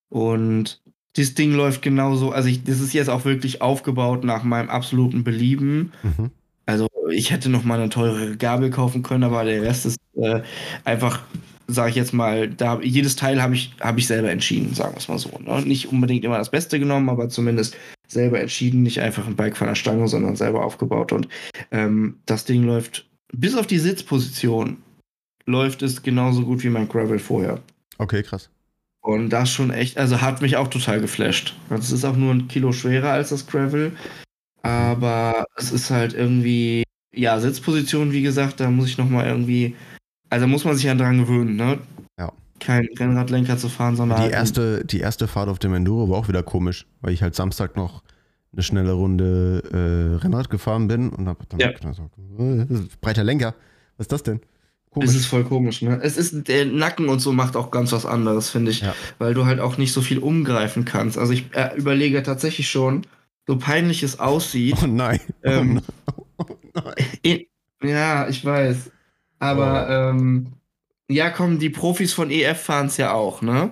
Und 0.09 0.83
dieses 1.17 1.35
Ding 1.35 1.53
läuft 1.53 1.83
genauso, 1.83 2.31
also 2.31 2.49
ich, 2.49 2.65
das 2.65 2.81
ist 2.81 2.93
jetzt 2.93 3.09
auch 3.09 3.25
wirklich 3.25 3.63
aufgebaut 3.63 4.25
nach 4.25 4.45
meinem 4.45 4.69
absoluten 4.69 5.25
Belieben. 5.25 5.93
Mhm. 6.03 6.31
Also 6.67 6.89
ich 7.11 7.31
hätte 7.31 7.49
noch 7.49 7.65
mal 7.65 7.79
eine 7.79 7.89
teurere 7.89 8.37
Gabel 8.37 8.71
kaufen 8.71 9.03
können, 9.03 9.25
aber 9.25 9.45
der 9.45 9.63
Rest 9.63 9.87
ist 9.87 9.99
äh, 10.17 10.43
einfach, 10.85 11.23
sage 11.69 11.91
ich 11.91 11.97
jetzt 11.97 12.13
mal, 12.13 12.49
da 12.49 12.81
jedes 12.81 13.17
Teil 13.17 13.41
habe 13.41 13.55
ich 13.55 13.73
habe 13.81 13.99
ich 14.01 14.07
selber 14.07 14.31
entschieden, 14.31 14.75
sagen 14.75 14.95
wir 14.95 14.99
es 14.99 15.09
mal 15.09 15.19
so. 15.19 15.31
Ne? 15.39 15.63
Nicht 15.63 15.93
unbedingt 15.93 16.25
immer 16.25 16.39
das 16.39 16.51
Beste 16.51 16.79
genommen, 16.79 17.09
aber 17.09 17.29
zumindest 17.29 17.77
selber 18.09 18.41
entschieden, 18.41 18.83
nicht 18.83 19.01
einfach 19.01 19.27
ein 19.27 19.37
Bike 19.37 19.57
von 19.57 19.69
der 19.69 19.75
Stange, 19.75 20.09
sondern 20.09 20.37
selber 20.37 20.65
aufgebaut. 20.65 21.13
Und 21.13 21.29
ähm, 21.71 22.17
das 22.27 22.45
Ding 22.45 22.65
läuft 22.65 23.07
bis 23.33 23.57
auf 23.57 23.67
die 23.67 23.79
Sitzposition 23.79 24.79
läuft 25.47 25.83
es 25.83 26.03
genauso 26.03 26.45
gut 26.45 26.63
wie 26.65 26.71
mein 26.71 26.89
Gravel 26.89 27.19
vorher. 27.19 27.63
Okay, 27.99 28.23
krass. 28.23 28.51
Und 29.07 29.31
das 29.31 29.51
schon 29.51 29.71
echt, 29.71 29.99
also 29.99 30.21
hat 30.21 30.43
mich 30.43 30.57
auch 30.57 30.67
total 30.67 31.01
geflasht. 31.01 31.55
Es 31.71 31.93
ist 31.93 32.05
auch 32.05 32.17
nur 32.17 32.35
ein 32.35 32.49
Kilo 32.49 32.73
schwerer 32.73 33.11
als 33.13 33.29
das 33.29 33.47
Gravel. 33.47 33.93
Aber 34.63 35.47
es 35.55 35.71
ist 35.71 35.93
halt 35.93 36.13
irgendwie, 36.13 36.83
ja, 37.15 37.39
Sitzposition, 37.39 38.11
wie 38.11 38.23
gesagt, 38.23 38.59
da 38.59 38.69
muss 38.69 38.89
ich 38.89 38.99
nochmal 38.99 39.29
irgendwie, 39.29 39.77
also 40.29 40.49
muss 40.49 40.65
man 40.65 40.75
sich 40.75 40.87
ja 40.87 40.97
dran 40.97 41.19
gewöhnen, 41.19 41.55
ne? 41.55 41.79
Ja. 42.19 42.33
keinen 42.59 42.89
Rennradlenker 42.99 43.57
zu 43.59 43.69
fahren, 43.69 43.95
sondern 43.95 44.19
Die 44.19 44.25
halt 44.25 44.33
erste, 44.33 44.85
die 44.85 44.99
erste 44.99 45.29
Fahrt 45.29 45.49
auf 45.49 45.61
dem 45.61 45.73
Enduro 45.75 46.11
war 46.11 46.19
auch 46.19 46.27
wieder 46.27 46.43
komisch, 46.43 46.85
weil 47.01 47.13
ich 47.13 47.23
halt 47.23 47.37
Samstag 47.37 47.77
noch 47.77 48.03
eine 48.53 48.65
schnelle 48.65 48.91
Runde 48.93 49.63
äh, 49.71 50.17
Rennrad 50.17 50.51
gefahren 50.51 50.89
bin 50.89 51.11
und 51.11 51.29
hab 51.29 51.49
dann 51.49 51.61
Ja. 51.61 51.71
gedacht, 51.71 52.01
äh, 52.39 52.65
breiter 53.01 53.23
Lenker. 53.23 53.55
Was 53.99 54.07
ist 54.07 54.13
das 54.13 54.25
denn? 54.25 54.41
Es 55.03 55.15
ist 55.15 55.27
voll 55.27 55.45
komisch, 55.45 55.83
ne? 55.83 56.01
Es 56.03 56.17
ist, 56.17 56.49
der 56.49 56.65
Nacken 56.67 57.09
und 57.09 57.21
so 57.21 57.33
macht 57.33 57.57
auch 57.57 57.71
ganz 57.71 57.93
was 57.93 58.07
anderes, 58.07 58.51
finde 58.51 58.71
ich. 58.71 58.81
Ja. 58.81 58.95
Weil 59.19 59.35
du 59.35 59.45
halt 59.47 59.61
auch 59.61 59.79
nicht 59.79 59.93
so 59.93 60.01
viel 60.01 60.19
umgreifen 60.19 60.85
kannst. 60.85 61.19
Also 61.19 61.33
ich 61.33 61.47
äh, 61.55 61.77
überlege 61.77 62.23
tatsächlich 62.23 62.71
schon, 62.71 63.03
so 63.47 63.59
peinlich 63.59 64.03
es 64.03 64.19
aussieht. 64.19 64.77
Oh 64.83 64.87
nein. 64.87 65.21
Ähm, 65.43 65.81
oh 66.39 66.57
nein. 66.75 66.95
in, 67.23 67.47
ja, 67.83 68.29
ich 68.29 68.45
weiß. 68.45 68.91
Aber 69.39 69.89
ähm, 69.89 70.53
ja, 71.09 71.31
komm, 71.31 71.59
die 71.59 71.71
Profis 71.71 72.13
von 72.13 72.31
EF 72.31 72.61
fahren 72.61 72.87
es 72.87 72.97
ja 72.97 73.13
auch, 73.13 73.43
ne? 73.43 73.71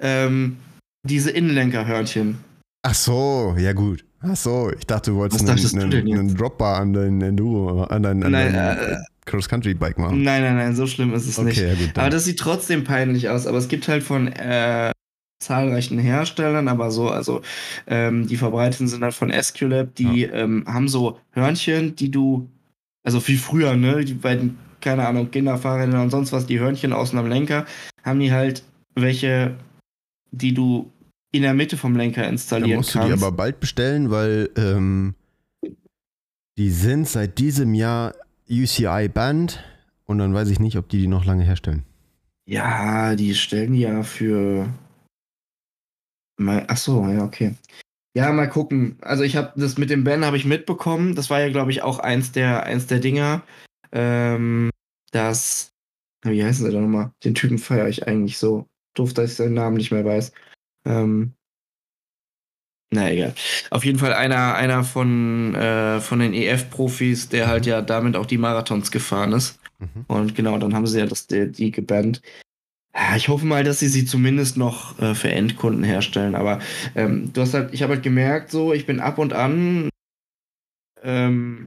Ähm, 0.00 0.58
diese 1.02 1.30
Innenlenkerhörnchen. 1.30 2.38
Ach 2.82 2.94
so, 2.94 3.54
ja 3.58 3.72
gut. 3.72 4.04
Ach 4.20 4.36
so, 4.36 4.70
ich 4.70 4.86
dachte, 4.86 5.10
du 5.10 5.16
wolltest 5.16 5.48
einen, 5.48 5.92
einen, 5.92 6.18
einen 6.18 6.34
Dropbar 6.36 6.80
an 6.80 6.92
dein 6.92 7.20
Enduro, 7.20 7.82
an 7.84 8.04
dein, 8.04 8.22
an 8.22 8.32
Nein, 8.32 8.52
dein 8.52 8.78
äh, 8.78 8.96
Cross-Country-Bike 9.24 9.98
machen. 9.98 10.22
Nein, 10.22 10.42
nein, 10.42 10.56
nein, 10.56 10.74
so 10.74 10.86
schlimm 10.86 11.14
ist 11.14 11.26
es 11.26 11.38
nicht. 11.38 11.58
Okay, 11.58 11.68
ja 11.68 11.74
gut. 11.74 11.98
Aber 11.98 12.10
das 12.10 12.24
sieht 12.24 12.38
trotzdem 12.38 12.84
peinlich 12.84 13.28
aus. 13.28 13.46
Aber 13.46 13.58
es 13.58 13.68
gibt 13.68 13.86
halt 13.88 14.02
von 14.02 14.28
äh, 14.28 14.90
zahlreichen 15.40 15.98
Herstellern, 15.98 16.68
aber 16.68 16.90
so, 16.90 17.08
also 17.08 17.42
ähm, 17.86 18.26
die 18.26 18.36
verbreiteten 18.36 18.88
sind 18.88 19.02
halt 19.02 19.14
von 19.14 19.30
Esculap, 19.30 19.94
die 19.94 20.24
ähm, 20.24 20.64
haben 20.66 20.88
so 20.88 21.18
Hörnchen, 21.32 21.94
die 21.96 22.10
du, 22.10 22.48
also 23.04 23.20
viel 23.20 23.38
früher, 23.38 23.74
ne, 23.76 24.04
die 24.04 24.14
bei 24.14 24.36
den, 24.36 24.58
keine 24.80 25.06
Ahnung, 25.06 25.30
Kinderfahrrädern 25.30 26.00
und 26.00 26.10
sonst 26.10 26.32
was, 26.32 26.46
die 26.46 26.58
Hörnchen 26.60 26.92
außen 26.92 27.18
am 27.18 27.28
Lenker, 27.28 27.66
haben 28.04 28.20
die 28.20 28.32
halt 28.32 28.62
welche, 28.94 29.56
die 30.30 30.54
du 30.54 30.90
in 31.32 31.42
der 31.42 31.54
Mitte 31.54 31.76
vom 31.76 31.96
Lenker 31.96 32.22
Da 32.22 32.28
installieren 32.28 32.76
musst 32.78 32.94
du 32.94 32.98
kannst. 32.98 33.16
die 33.16 33.24
aber 33.24 33.32
bald 33.32 33.58
bestellen, 33.58 34.10
weil 34.10 34.50
ähm, 34.56 35.14
die 36.58 36.70
sind 36.70 37.08
seit 37.08 37.38
diesem 37.38 37.74
Jahr 37.74 38.14
UCI 38.50 39.08
banned 39.08 39.62
und 40.06 40.18
dann 40.18 40.34
weiß 40.34 40.48
ich 40.48 40.60
nicht, 40.60 40.76
ob 40.76 40.88
die 40.88 40.98
die 40.98 41.06
noch 41.06 41.24
lange 41.24 41.44
herstellen. 41.44 41.84
Ja, 42.46 43.14
die 43.14 43.34
stellen 43.34 43.74
ja 43.74 44.02
für. 44.02 44.68
Mal, 46.38 46.64
ach 46.68 46.76
so, 46.76 47.06
ja, 47.08 47.24
okay. 47.24 47.54
Ja, 48.14 48.30
mal 48.32 48.48
gucken. 48.48 48.98
Also 49.00 49.22
ich 49.22 49.36
habe 49.36 49.58
das 49.58 49.78
mit 49.78 49.90
dem 49.90 50.04
Ben 50.04 50.24
habe 50.24 50.36
ich 50.36 50.44
mitbekommen. 50.44 51.14
Das 51.14 51.30
war 51.30 51.40
ja, 51.40 51.50
glaube 51.50 51.70
ich, 51.70 51.82
auch 51.82 51.98
eins 51.98 52.32
der 52.32 52.64
eins 52.64 52.86
der 52.86 52.98
Dinger. 52.98 53.42
Ähm, 53.92 54.70
das. 55.12 55.70
Wie 56.24 56.44
heißen 56.44 56.64
sie 56.64 56.72
da 56.72 56.80
nochmal? 56.80 57.12
Den 57.24 57.34
Typen 57.34 57.58
feiere 57.58 57.88
ich 57.88 58.06
eigentlich 58.06 58.38
so. 58.38 58.68
Doof, 58.94 59.14
dass 59.14 59.30
ich 59.30 59.36
seinen 59.36 59.54
Namen 59.54 59.76
nicht 59.76 59.90
mehr 59.90 60.04
weiß. 60.04 60.32
Ähm, 60.84 61.32
na 62.92 63.10
egal. 63.10 63.34
Auf 63.70 63.84
jeden 63.84 63.98
Fall 63.98 64.12
einer, 64.12 64.54
einer 64.54 64.84
von, 64.84 65.54
äh, 65.54 66.00
von 66.00 66.18
den 66.18 66.34
EF-Profis, 66.34 67.28
der 67.30 67.48
halt 67.48 67.66
ja 67.66 67.82
damit 67.82 68.16
auch 68.16 68.26
die 68.26 68.38
Marathons 68.38 68.90
gefahren 68.90 69.32
ist. 69.32 69.58
Mhm. 69.78 70.04
Und 70.08 70.34
genau, 70.34 70.58
dann 70.58 70.74
haben 70.74 70.86
sie 70.86 70.98
ja 70.98 71.06
das, 71.06 71.26
die, 71.26 71.50
die 71.50 71.70
gebannt. 71.70 72.20
Ich 73.16 73.28
hoffe 73.28 73.46
mal, 73.46 73.64
dass 73.64 73.78
sie 73.78 73.88
sie 73.88 74.04
zumindest 74.04 74.58
noch 74.58 74.98
äh, 75.00 75.14
für 75.14 75.30
Endkunden 75.30 75.82
herstellen. 75.82 76.34
Aber 76.34 76.60
ähm, 76.94 77.32
du 77.32 77.40
hast 77.40 77.54
halt, 77.54 77.72
ich 77.72 77.82
habe 77.82 77.94
halt 77.94 78.02
gemerkt, 78.02 78.50
so, 78.50 78.74
ich 78.74 78.84
bin 78.84 79.00
ab 79.00 79.16
und 79.16 79.32
an 79.32 79.88
ähm, 81.02 81.64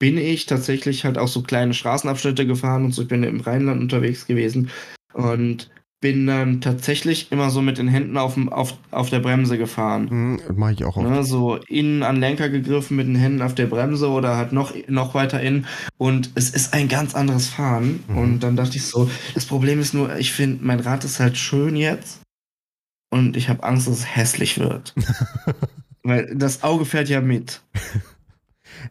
bin 0.00 0.18
ich 0.18 0.46
tatsächlich 0.46 1.04
halt 1.04 1.16
auch 1.16 1.28
so 1.28 1.42
kleine 1.42 1.74
Straßenabschnitte 1.74 2.44
gefahren 2.44 2.84
und 2.84 2.92
so. 2.92 3.02
Ich 3.02 3.08
bin 3.08 3.22
im 3.22 3.40
Rheinland 3.40 3.80
unterwegs 3.80 4.26
gewesen 4.26 4.70
und 5.12 5.70
bin 6.02 6.26
dann 6.26 6.60
tatsächlich 6.60 7.32
immer 7.32 7.48
so 7.48 7.62
mit 7.62 7.78
den 7.78 7.88
Händen 7.88 8.18
auf, 8.18 8.36
auf, 8.50 8.76
auf 8.90 9.08
der 9.08 9.20
Bremse 9.20 9.56
gefahren. 9.56 10.08
Mhm, 10.10 10.58
Mache 10.58 10.72
ich 10.74 10.84
auch 10.84 10.98
oft. 10.98 11.08
Ne, 11.08 11.24
so 11.24 11.56
innen 11.68 12.02
an 12.02 12.16
Lenker 12.16 12.50
gegriffen 12.50 12.96
mit 12.98 13.06
den 13.06 13.14
Händen 13.14 13.40
auf 13.40 13.54
der 13.54 13.66
Bremse 13.66 14.08
oder 14.10 14.36
halt 14.36 14.52
noch, 14.52 14.74
noch 14.88 15.14
weiter 15.14 15.40
innen. 15.40 15.66
Und 15.96 16.30
es 16.34 16.50
ist 16.50 16.74
ein 16.74 16.88
ganz 16.88 17.14
anderes 17.14 17.46
Fahren. 17.48 18.02
Mhm. 18.08 18.18
Und 18.18 18.40
dann 18.40 18.56
dachte 18.56 18.76
ich 18.76 18.84
so, 18.84 19.08
das 19.34 19.46
Problem 19.46 19.80
ist 19.80 19.94
nur, 19.94 20.14
ich 20.16 20.32
finde, 20.32 20.62
mein 20.62 20.80
Rad 20.80 21.04
ist 21.04 21.20
halt 21.20 21.38
schön 21.38 21.76
jetzt. 21.76 22.20
Und 23.10 23.36
ich 23.36 23.48
habe 23.48 23.62
Angst, 23.62 23.86
dass 23.86 23.94
es 24.00 24.16
hässlich 24.16 24.58
wird. 24.58 24.94
Weil 26.02 26.34
das 26.34 26.62
Auge 26.64 26.84
fährt 26.84 27.08
ja 27.08 27.20
mit. 27.22 27.62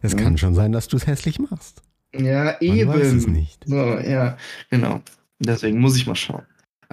Es 0.00 0.14
Mhm. 0.14 0.18
kann 0.20 0.38
schon 0.38 0.54
sein, 0.54 0.72
dass 0.72 0.88
du 0.88 0.96
es 0.96 1.06
hässlich 1.06 1.38
machst. 1.38 1.82
Ja, 2.14 2.44
Man 2.44 2.54
eben. 2.60 2.90
weiß 2.90 3.12
es 3.12 3.26
nicht. 3.26 3.64
So, 3.66 3.76
ja, 3.98 4.38
genau. 4.70 5.02
Deswegen 5.38 5.80
muss 5.80 5.96
ich 5.96 6.06
mal 6.06 6.14
schauen. 6.14 6.42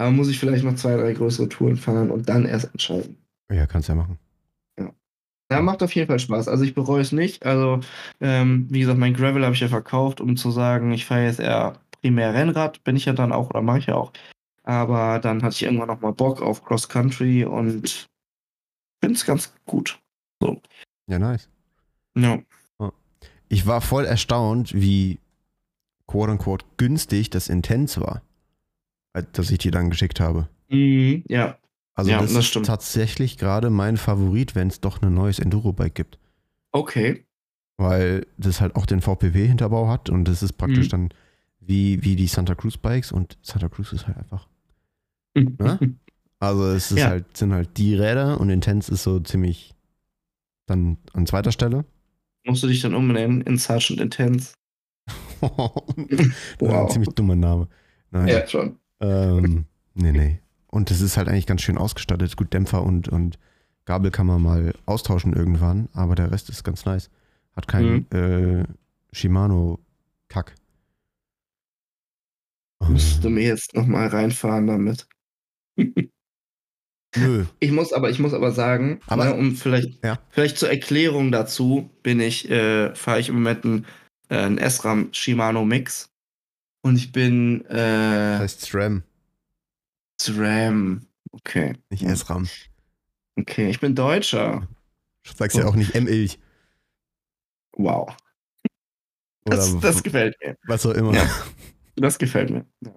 Aber 0.00 0.12
muss 0.12 0.28
ich 0.28 0.38
vielleicht 0.38 0.64
noch 0.64 0.76
zwei, 0.76 0.96
drei 0.96 1.12
größere 1.12 1.50
Touren 1.50 1.76
fahren 1.76 2.10
und 2.10 2.26
dann 2.26 2.46
erst 2.46 2.70
entscheiden. 2.72 3.18
Ja, 3.52 3.66
kannst 3.66 3.90
ja 3.90 3.94
machen. 3.94 4.18
Ja, 5.52 5.60
macht 5.60 5.82
auf 5.82 5.94
jeden 5.94 6.06
Fall 6.06 6.18
Spaß. 6.18 6.48
Also 6.48 6.64
ich 6.64 6.74
bereue 6.74 7.02
es 7.02 7.12
nicht. 7.12 7.44
Also, 7.44 7.80
ähm, 8.20 8.66
wie 8.70 8.80
gesagt, 8.80 8.98
mein 8.98 9.12
Gravel 9.12 9.44
habe 9.44 9.54
ich 9.54 9.60
ja 9.60 9.68
verkauft, 9.68 10.22
um 10.22 10.38
zu 10.38 10.50
sagen, 10.50 10.90
ich 10.92 11.04
fahre 11.04 11.24
jetzt 11.24 11.38
eher 11.38 11.74
primär 12.00 12.32
Rennrad, 12.32 12.82
bin 12.82 12.96
ich 12.96 13.04
ja 13.04 13.12
dann 13.12 13.30
auch 13.30 13.50
oder 13.50 13.60
mache 13.60 13.80
ich 13.80 13.86
ja 13.86 13.96
auch. 13.96 14.12
Aber 14.62 15.18
dann 15.18 15.42
hatte 15.42 15.56
ich 15.56 15.64
irgendwann 15.64 15.88
noch 15.88 16.00
mal 16.00 16.12
Bock 16.12 16.40
auf 16.40 16.64
Cross 16.64 16.88
Country 16.88 17.44
und 17.44 18.08
finde 19.02 19.16
es 19.16 19.26
ganz 19.26 19.52
gut. 19.66 20.00
Ja, 21.08 21.18
nice. 21.18 21.50
Ja. 22.16 22.38
Ich 23.48 23.66
war 23.66 23.82
voll 23.82 24.06
erstaunt, 24.06 24.72
wie 24.72 25.18
quote 26.06 26.32
unquote 26.32 26.64
günstig 26.78 27.28
das 27.28 27.48
Intense 27.48 28.00
war, 28.00 28.22
das 29.12 29.50
ich 29.50 29.58
dir 29.58 29.72
dann 29.72 29.90
geschickt 29.90 30.20
habe. 30.20 30.48
Mhm, 30.68 31.24
ja. 31.28 31.58
Also 31.94 32.10
Ja, 32.10 32.20
das, 32.20 32.32
das 32.32 32.46
ist 32.56 32.64
tatsächlich 32.64 33.36
gerade 33.36 33.70
mein 33.70 33.96
Favorit, 33.96 34.54
wenn 34.54 34.68
es 34.68 34.80
doch 34.80 35.02
ein 35.02 35.12
neues 35.12 35.38
Enduro-Bike 35.38 35.94
gibt. 35.94 36.18
Okay. 36.72 37.24
Weil 37.76 38.26
das 38.38 38.60
halt 38.60 38.76
auch 38.76 38.86
den 38.86 39.00
VPW-Hinterbau 39.00 39.88
hat 39.88 40.10
und 40.10 40.24
das 40.26 40.42
ist 40.42 40.52
praktisch 40.54 40.86
Mhm. 40.86 40.90
dann 40.90 41.08
wie, 41.60 42.02
wie 42.04 42.16
die 42.16 42.26
Santa 42.26 42.54
Cruz 42.54 42.76
Bikes 42.76 43.12
und 43.12 43.38
Santa 43.42 43.68
Cruz 43.68 43.92
ist 43.92 44.06
halt 44.06 44.16
einfach. 44.18 44.48
Ne? 45.36 45.96
Also 46.38 46.70
es 46.70 46.90
ist 46.90 46.98
Ja. 47.00 47.08
halt, 47.08 47.36
sind 47.36 47.52
halt 47.52 47.76
die 47.76 47.94
Räder 47.94 48.40
und 48.40 48.48
Intense 48.50 48.92
ist 48.92 49.02
so 49.02 49.20
ziemlich 49.20 49.74
dann 50.66 50.96
an 51.12 51.26
zweiter 51.26 51.52
Stelle. 51.52 51.84
Musst 52.46 52.62
du 52.62 52.66
dich 52.68 52.80
dann 52.80 52.94
umbenennen 52.94 53.42
in 53.42 53.58
Sergeant 53.58 54.00
Intense? 54.00 54.54
ist 56.08 56.32
ein 56.62 56.88
ziemlich 56.90 57.10
dummer 57.14 57.36
Name. 57.36 57.68
Nein. 58.10 58.28
Ja, 58.28 58.46
schon. 58.46 58.78
Ähm, 59.00 59.64
nee, 59.94 60.12
nee. 60.12 60.38
Und 60.68 60.90
das 60.90 61.00
ist 61.00 61.16
halt 61.16 61.28
eigentlich 61.28 61.46
ganz 61.46 61.62
schön 61.62 61.78
ausgestattet. 61.78 62.36
Gut, 62.36 62.52
Dämpfer 62.52 62.82
und, 62.82 63.08
und 63.08 63.38
Gabel 63.86 64.10
kann 64.10 64.26
man 64.26 64.40
mal 64.42 64.74
austauschen 64.86 65.32
irgendwann, 65.32 65.88
aber 65.92 66.14
der 66.14 66.30
Rest 66.30 66.48
ist 66.48 66.62
ganz 66.64 66.84
nice. 66.84 67.10
Hat 67.56 67.66
keinen 67.66 68.08
äh, 68.12 68.64
Shimano-Kack. 69.12 70.54
Musst 72.88 73.22
du 73.24 73.28
Ähm, 73.28 73.34
mir 73.34 73.42
jetzt 73.46 73.74
noch 73.74 73.86
mal 73.86 74.06
reinfahren 74.06 74.66
damit. 74.66 75.06
Nö. 77.16 77.44
Ich 77.58 77.72
muss 77.72 77.92
aber, 77.92 78.08
ich 78.10 78.20
muss 78.20 78.32
aber 78.34 78.52
sagen, 78.52 79.00
Aber- 79.08 79.24
ne, 79.24 79.34
um 79.34 79.56
vielleicht, 79.56 80.04
Ja. 80.04 80.20
vielleicht 80.30 80.58
zur 80.58 80.70
Erklärung 80.70 81.32
dazu, 81.32 81.90
bin 82.04 82.20
ich, 82.20 82.48
äh, 82.48 82.94
fahre 82.94 83.18
ich 83.18 83.28
im 83.28 83.34
Moment 83.36 83.64
einen, 83.64 83.86
äh, 84.28 84.36
einen 84.36 84.58
SRAM 84.58 85.08
Shimano 85.12 85.64
Mix. 85.64 86.08
Und 86.82 86.96
ich 86.96 87.12
bin 87.12 87.64
Das 87.68 87.76
äh, 87.76 88.38
heißt 88.38 88.60
SRAM, 88.62 89.02
SRAM. 90.20 91.06
Okay. 91.32 91.76
nicht. 91.90 92.16
SRAM. 92.16 92.48
Okay, 93.36 93.70
ich 93.70 93.80
bin 93.80 93.94
Deutscher. 93.94 94.66
Du 95.22 95.32
sagst 95.32 95.56
ja 95.56 95.66
auch 95.66 95.76
nicht 95.76 95.94
M-Ilch. 95.94 96.38
Wow. 97.76 98.16
Das, 99.44 99.78
das 99.80 100.02
gefällt 100.02 100.36
mir. 100.42 100.56
was 100.66 100.84
auch 100.86 100.92
immer. 100.94 101.14
Ja. 101.14 101.28
Das 101.96 102.18
gefällt 102.18 102.50
mir. 102.50 102.66
Ja. 102.80 102.92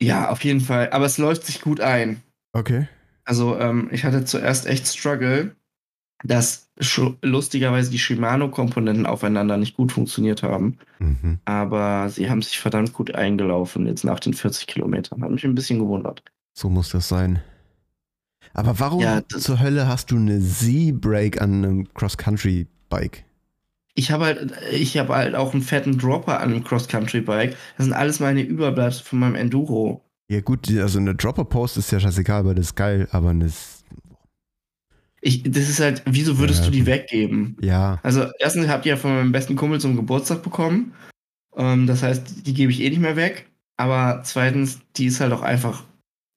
Ja, 0.00 0.28
auf 0.28 0.44
jeden 0.44 0.60
Fall. 0.60 0.90
Aber 0.90 1.06
es 1.06 1.18
läuft 1.18 1.44
sich 1.44 1.60
gut 1.60 1.80
ein. 1.80 2.22
Okay. 2.52 2.88
Also, 3.24 3.58
ähm, 3.58 3.88
ich 3.92 4.04
hatte 4.04 4.24
zuerst 4.24 4.66
echt 4.66 4.86
Struggle, 4.86 5.56
dass 6.26 6.68
lustigerweise 7.22 7.90
die 7.90 7.98
Shimano-Komponenten 7.98 9.06
aufeinander 9.06 9.56
nicht 9.56 9.76
gut 9.76 9.92
funktioniert 9.92 10.42
haben. 10.42 10.78
Mhm. 10.98 11.38
Aber 11.44 12.08
sie 12.10 12.28
haben 12.28 12.42
sich 12.42 12.58
verdammt 12.58 12.92
gut 12.92 13.14
eingelaufen 13.14 13.86
jetzt 13.86 14.04
nach 14.04 14.20
den 14.20 14.34
40 14.34 14.66
Kilometern. 14.66 15.22
Hat 15.22 15.30
mich 15.30 15.44
ein 15.44 15.54
bisschen 15.54 15.78
gewundert. 15.78 16.22
So 16.52 16.68
muss 16.68 16.90
das 16.90 17.08
sein. 17.08 17.40
Aber 18.54 18.78
warum 18.78 19.00
Ja, 19.00 19.22
zur 19.28 19.60
Hölle 19.60 19.88
hast 19.88 20.10
du 20.10 20.16
eine 20.16 20.40
Z-Brake 20.40 21.40
an 21.40 21.64
einem 21.64 21.94
Cross-Country-Bike? 21.94 23.24
Ich 23.94 24.10
habe 24.10 24.24
halt, 24.26 24.52
ich 24.72 24.98
habe 24.98 25.14
halt 25.14 25.34
auch 25.34 25.54
einen 25.54 25.62
fetten 25.62 25.96
Dropper 25.98 26.40
an 26.40 26.50
einem 26.50 26.64
Cross-Country-Bike. 26.64 27.56
Das 27.76 27.86
sind 27.86 27.94
alles 27.94 28.20
meine 28.20 28.42
Überbleibsel 28.42 29.04
von 29.04 29.18
meinem 29.18 29.34
Enduro. 29.34 30.02
Ja 30.28 30.40
gut, 30.40 30.68
also 30.70 30.98
eine 30.98 31.14
Dropper-Post 31.14 31.78
ist 31.78 31.90
ja 31.92 32.00
scheißegal, 32.00 32.44
weil 32.44 32.54
das 32.54 32.66
ist 32.66 32.76
geil, 32.76 33.08
aber 33.12 33.30
eine... 33.30 33.50
Ich, 35.20 35.42
das 35.42 35.68
ist 35.68 35.80
halt, 35.80 36.02
wieso 36.06 36.38
würdest 36.38 36.60
Ja, 36.60 36.66
du 36.66 36.70
die 36.72 36.86
weggeben? 36.86 37.56
Ja, 37.60 37.98
Also, 38.02 38.26
erstens 38.38 38.68
habt 38.68 38.86
ihr 38.86 38.90
ja 38.90 38.96
von 38.96 39.14
meinem 39.14 39.32
besten 39.32 39.56
Kumpel 39.56 39.80
zum 39.80 39.96
Geburtstag 39.96 40.42
bekommen. 40.42 40.92
Ähm, 41.56 41.86
das 41.86 42.02
heißt, 42.02 42.46
die 42.46 42.54
gebe 42.54 42.70
ich 42.70 42.80
eh 42.82 42.90
nicht 42.90 43.00
mehr 43.00 43.16
weg. 43.16 43.46
aber 43.78 44.22
zweitens, 44.24 44.80
die 44.96 45.06
ist 45.06 45.20
halt 45.20 45.32
auch 45.32 45.42
einfach 45.42 45.84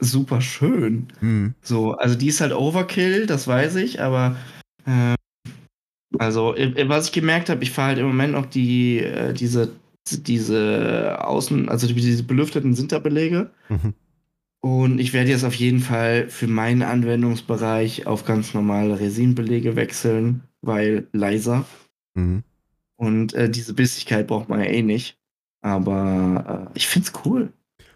super 0.02 0.42
schön. 0.42 1.08
Mhm. 1.22 1.54
So, 1.62 1.94
also 1.94 2.16
die 2.16 2.28
ist 2.28 2.42
halt 2.42 2.54
Overkill, 2.54 3.26
das 3.28 3.48
weiß 3.48 3.76
ich, 3.76 4.02
aber 4.02 4.36
äh, 4.86 5.16
also 6.18 6.56
was 6.88 7.08
ich 7.08 7.12
gemerkt 7.12 7.50
habe, 7.50 7.64
ich 7.64 7.72
fahre 7.72 7.90
halt 7.90 8.00
im 8.00 8.08
Moment 8.08 8.34
noch 8.34 8.46
die 8.46 9.00
äh, 9.00 9.34
diese 9.34 9.72
diese 10.12 11.18
Außen, 11.24 11.70
also 11.70 11.86
diese 11.88 12.24
belüfteten 12.24 12.74
Sinterbelege. 12.74 13.52
Mhm. 13.70 13.94
Und 14.62 15.00
ich 15.00 15.14
werde 15.14 15.30
jetzt 15.30 15.46
auf 15.46 15.54
jeden 15.56 15.80
Fall 15.80 16.28
für 16.30 16.48
meinen 16.48 16.82
Anwendungsbereich 16.84 18.08
auf 18.08 18.26
ganz 18.26 18.54
normale 18.54 19.00
Resinbelege 19.00 19.76
wechseln, 19.76 20.42
weil 20.62 21.08
leiser. 21.14 21.66
Mhm. 22.14 22.44
Und 22.98 23.34
äh, 23.34 23.50
diese 23.50 23.74
Bissigkeit 23.74 24.28
braucht 24.28 24.50
man 24.50 24.60
ja 24.60 24.66
eh 24.66 24.82
nicht. 24.82 25.18
Aber 25.62 26.70
äh, 26.74 26.78
ich 26.78 26.88
find's 26.88 27.14
cool. 27.26 27.54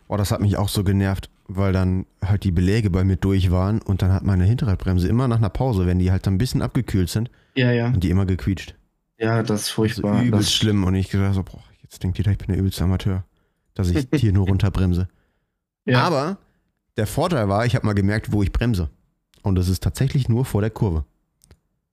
Boah, 0.07 0.17
das 0.17 0.31
hat 0.31 0.39
mich 0.41 0.57
auch 0.57 0.69
so 0.69 0.83
genervt, 0.83 1.29
weil 1.47 1.73
dann 1.73 2.05
halt 2.23 2.43
die 2.43 2.51
Beläge 2.51 2.89
bei 2.89 3.03
mir 3.03 3.15
durch 3.17 3.51
waren 3.51 3.81
und 3.81 4.01
dann 4.01 4.11
hat 4.13 4.23
meine 4.23 4.45
Hinterradbremse 4.45 5.07
immer 5.07 5.27
nach 5.27 5.37
einer 5.37 5.49
Pause, 5.49 5.85
wenn 5.85 5.99
die 5.99 6.11
halt 6.11 6.27
dann 6.27 6.35
ein 6.35 6.37
bisschen 6.37 6.61
abgekühlt 6.61 7.09
sind, 7.09 7.29
Ja, 7.55 7.71
ja. 7.71 7.87
und 7.87 8.03
die 8.03 8.09
immer 8.09 8.25
gequietscht. 8.25 8.75
Ja, 9.17 9.43
das 9.43 9.63
ist 9.63 9.69
furchtbar. 9.69 10.21
übelst 10.23 10.49
das, 10.49 10.53
schlimm 10.55 10.83
und 10.83 10.95
ich 10.95 11.09
gesagt 11.09 11.35
so, 11.35 11.43
boah, 11.43 11.63
jetzt 11.81 12.03
denkt 12.03 12.17
jeder, 12.17 12.31
ich 12.31 12.37
bin 12.37 12.47
der 12.47 12.57
übelste 12.57 12.83
Amateur, 12.83 13.23
dass 13.73 13.89
ich 13.89 14.07
hier 14.15 14.31
nur 14.33 14.45
runterbremse. 14.47 15.07
ja. 15.85 16.03
Aber 16.03 16.37
der 16.97 17.07
Vorteil 17.07 17.49
war, 17.49 17.65
ich 17.65 17.75
habe 17.75 17.85
mal 17.85 17.93
gemerkt, 17.93 18.31
wo 18.31 18.43
ich 18.43 18.51
bremse. 18.51 18.89
Und 19.41 19.55
das 19.55 19.67
ist 19.67 19.83
tatsächlich 19.83 20.29
nur 20.29 20.45
vor 20.45 20.61
der 20.61 20.69
Kurve. 20.69 21.05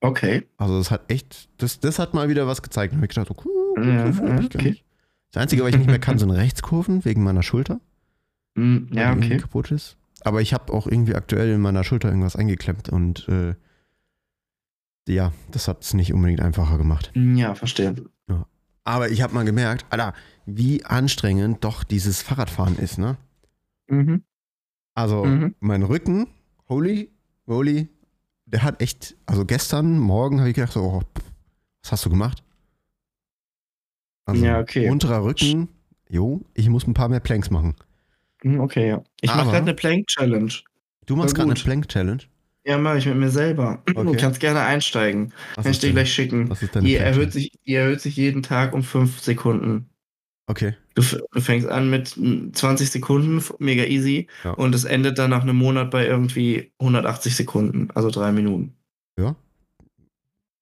okay. 0.01 0.47
Also 0.57 0.77
das 0.77 0.89
hat 0.91 1.11
echt, 1.11 1.49
das, 1.57 1.79
das 1.79 1.99
hat 1.99 2.13
mal 2.13 2.29
wieder 2.29 2.47
was 2.47 2.61
gezeigt. 2.61 2.93
Da 2.93 2.97
habe 2.97 3.05
ich 3.05 3.13
gedacht, 3.13 3.29
oh, 3.31 3.75
Ja, 3.81 4.03
hab 4.05 4.09
ich 4.13 4.19
gar 4.19 4.39
okay. 4.45 4.69
nicht. 4.69 4.85
Das 5.31 5.41
Einzige, 5.43 5.63
was 5.63 5.69
ich 5.69 5.77
nicht 5.77 5.87
mehr 5.87 5.99
kann, 5.99 6.19
sind 6.19 6.31
Rechtskurven 6.31 7.05
wegen 7.05 7.23
meiner 7.23 7.43
Schulter. 7.43 7.79
Hm, 8.57 8.87
weil 8.91 8.97
ja, 8.97 9.13
okay. 9.13 9.37
kaputt 9.37 9.71
ist. 9.71 9.97
Aber 10.23 10.41
ich 10.41 10.53
habe 10.53 10.71
auch 10.73 10.87
irgendwie 10.87 11.15
aktuell 11.15 11.49
in 11.51 11.61
meiner 11.61 11.83
Schulter 11.83 12.09
irgendwas 12.09 12.35
eingeklemmt 12.35 12.89
und 12.89 13.27
äh, 13.29 13.55
ja, 15.07 15.33
das 15.51 15.67
hat 15.67 15.83
es 15.83 15.93
nicht 15.93 16.13
unbedingt 16.13 16.41
einfacher 16.41 16.77
gemacht. 16.77 17.11
Hm, 17.13 17.35
Ja, 17.37 17.55
verstehe. 17.55 17.95
Aber 18.83 19.09
ich 19.09 19.21
habe 19.21 19.33
mal 19.35 19.45
gemerkt, 19.45 19.85
Alter, 19.91 20.13
wie 20.47 20.83
anstrengend 20.83 21.63
doch 21.63 21.83
dieses 21.83 22.23
Fahrradfahren 22.23 22.77
ist, 22.79 22.97
ne? 22.97 23.15
Mhm. 23.87 24.23
Also 24.93 25.25
Mhm. 25.25 25.55
mein 25.59 25.83
Rücken, 25.83 26.27
holy, 26.69 27.09
holy, 27.47 27.87
der 28.45 28.63
hat 28.63 28.81
echt, 28.81 29.15
also 29.25 29.45
gestern 29.45 29.97
Morgen 29.99 30.39
habe 30.39 30.49
ich 30.49 30.55
gedacht, 30.55 30.73
so, 30.73 30.81
oh, 30.81 31.01
was 31.83 31.91
hast 31.91 32.05
du 32.05 32.09
gemacht? 32.09 32.43
Also 34.25 34.45
Ja, 34.45 34.59
okay. 34.59 34.89
unterer 34.89 35.23
Rücken, 35.23 35.69
jo, 36.09 36.41
ich 36.53 36.69
muss 36.69 36.85
ein 36.87 36.93
paar 36.93 37.09
mehr 37.09 37.19
Planks 37.19 37.49
machen. 37.49 37.75
Hm, 38.43 38.59
Okay, 38.59 38.89
ja. 38.89 39.03
Ich 39.21 39.33
mache 39.33 39.45
gerade 39.45 39.57
eine 39.57 39.73
Plank-Challenge. 39.73 40.51
Du 41.05 41.15
machst 41.15 41.35
gerade 41.35 41.51
eine. 41.51 41.59
Plank-Challenge. 41.59 42.23
Ja, 42.63 42.77
mache 42.77 42.99
ich 42.99 43.05
mit 43.07 43.15
mir 43.17 43.29
selber. 43.29 43.81
Okay. 43.95 44.03
Du 44.03 44.17
kannst 44.17 44.39
gerne 44.39 44.61
einsteigen. 44.61 45.33
Was 45.55 45.63
Kann 45.63 45.71
ich 45.71 45.79
dir 45.79 45.91
gleich 45.91 46.13
schicken. 46.13 46.49
Was 46.49 46.61
ist 46.61 46.75
deine 46.75 46.87
Die 46.87 46.95
erhöht, 46.95 47.33
sich, 47.33 47.51
die 47.65 47.73
erhöht 47.75 48.01
sich 48.01 48.15
jeden 48.15 48.43
Tag 48.43 48.73
um 48.73 48.83
5 48.83 49.19
Sekunden. 49.19 49.89
Okay. 50.51 50.75
Du, 50.95 51.01
du 51.31 51.39
fängst 51.39 51.65
an 51.69 51.89
mit 51.89 52.17
mm, 52.17 52.51
20 52.51 52.91
Sekunden, 52.91 53.41
mega 53.59 53.85
easy, 53.85 54.27
Ja. 54.43 54.51
und 54.51 54.75
es 54.75 54.83
endet 54.83 55.17
dann 55.17 55.29
nach 55.29 55.43
einem 55.43 55.55
Monat 55.55 55.89
bei 55.91 56.05
irgendwie 56.05 56.73
180 56.79 57.37
Sekunden, 57.37 57.87
also 57.95 58.09
drei 58.09 58.33
Minuten. 58.33 58.73
Ja. 59.17 59.37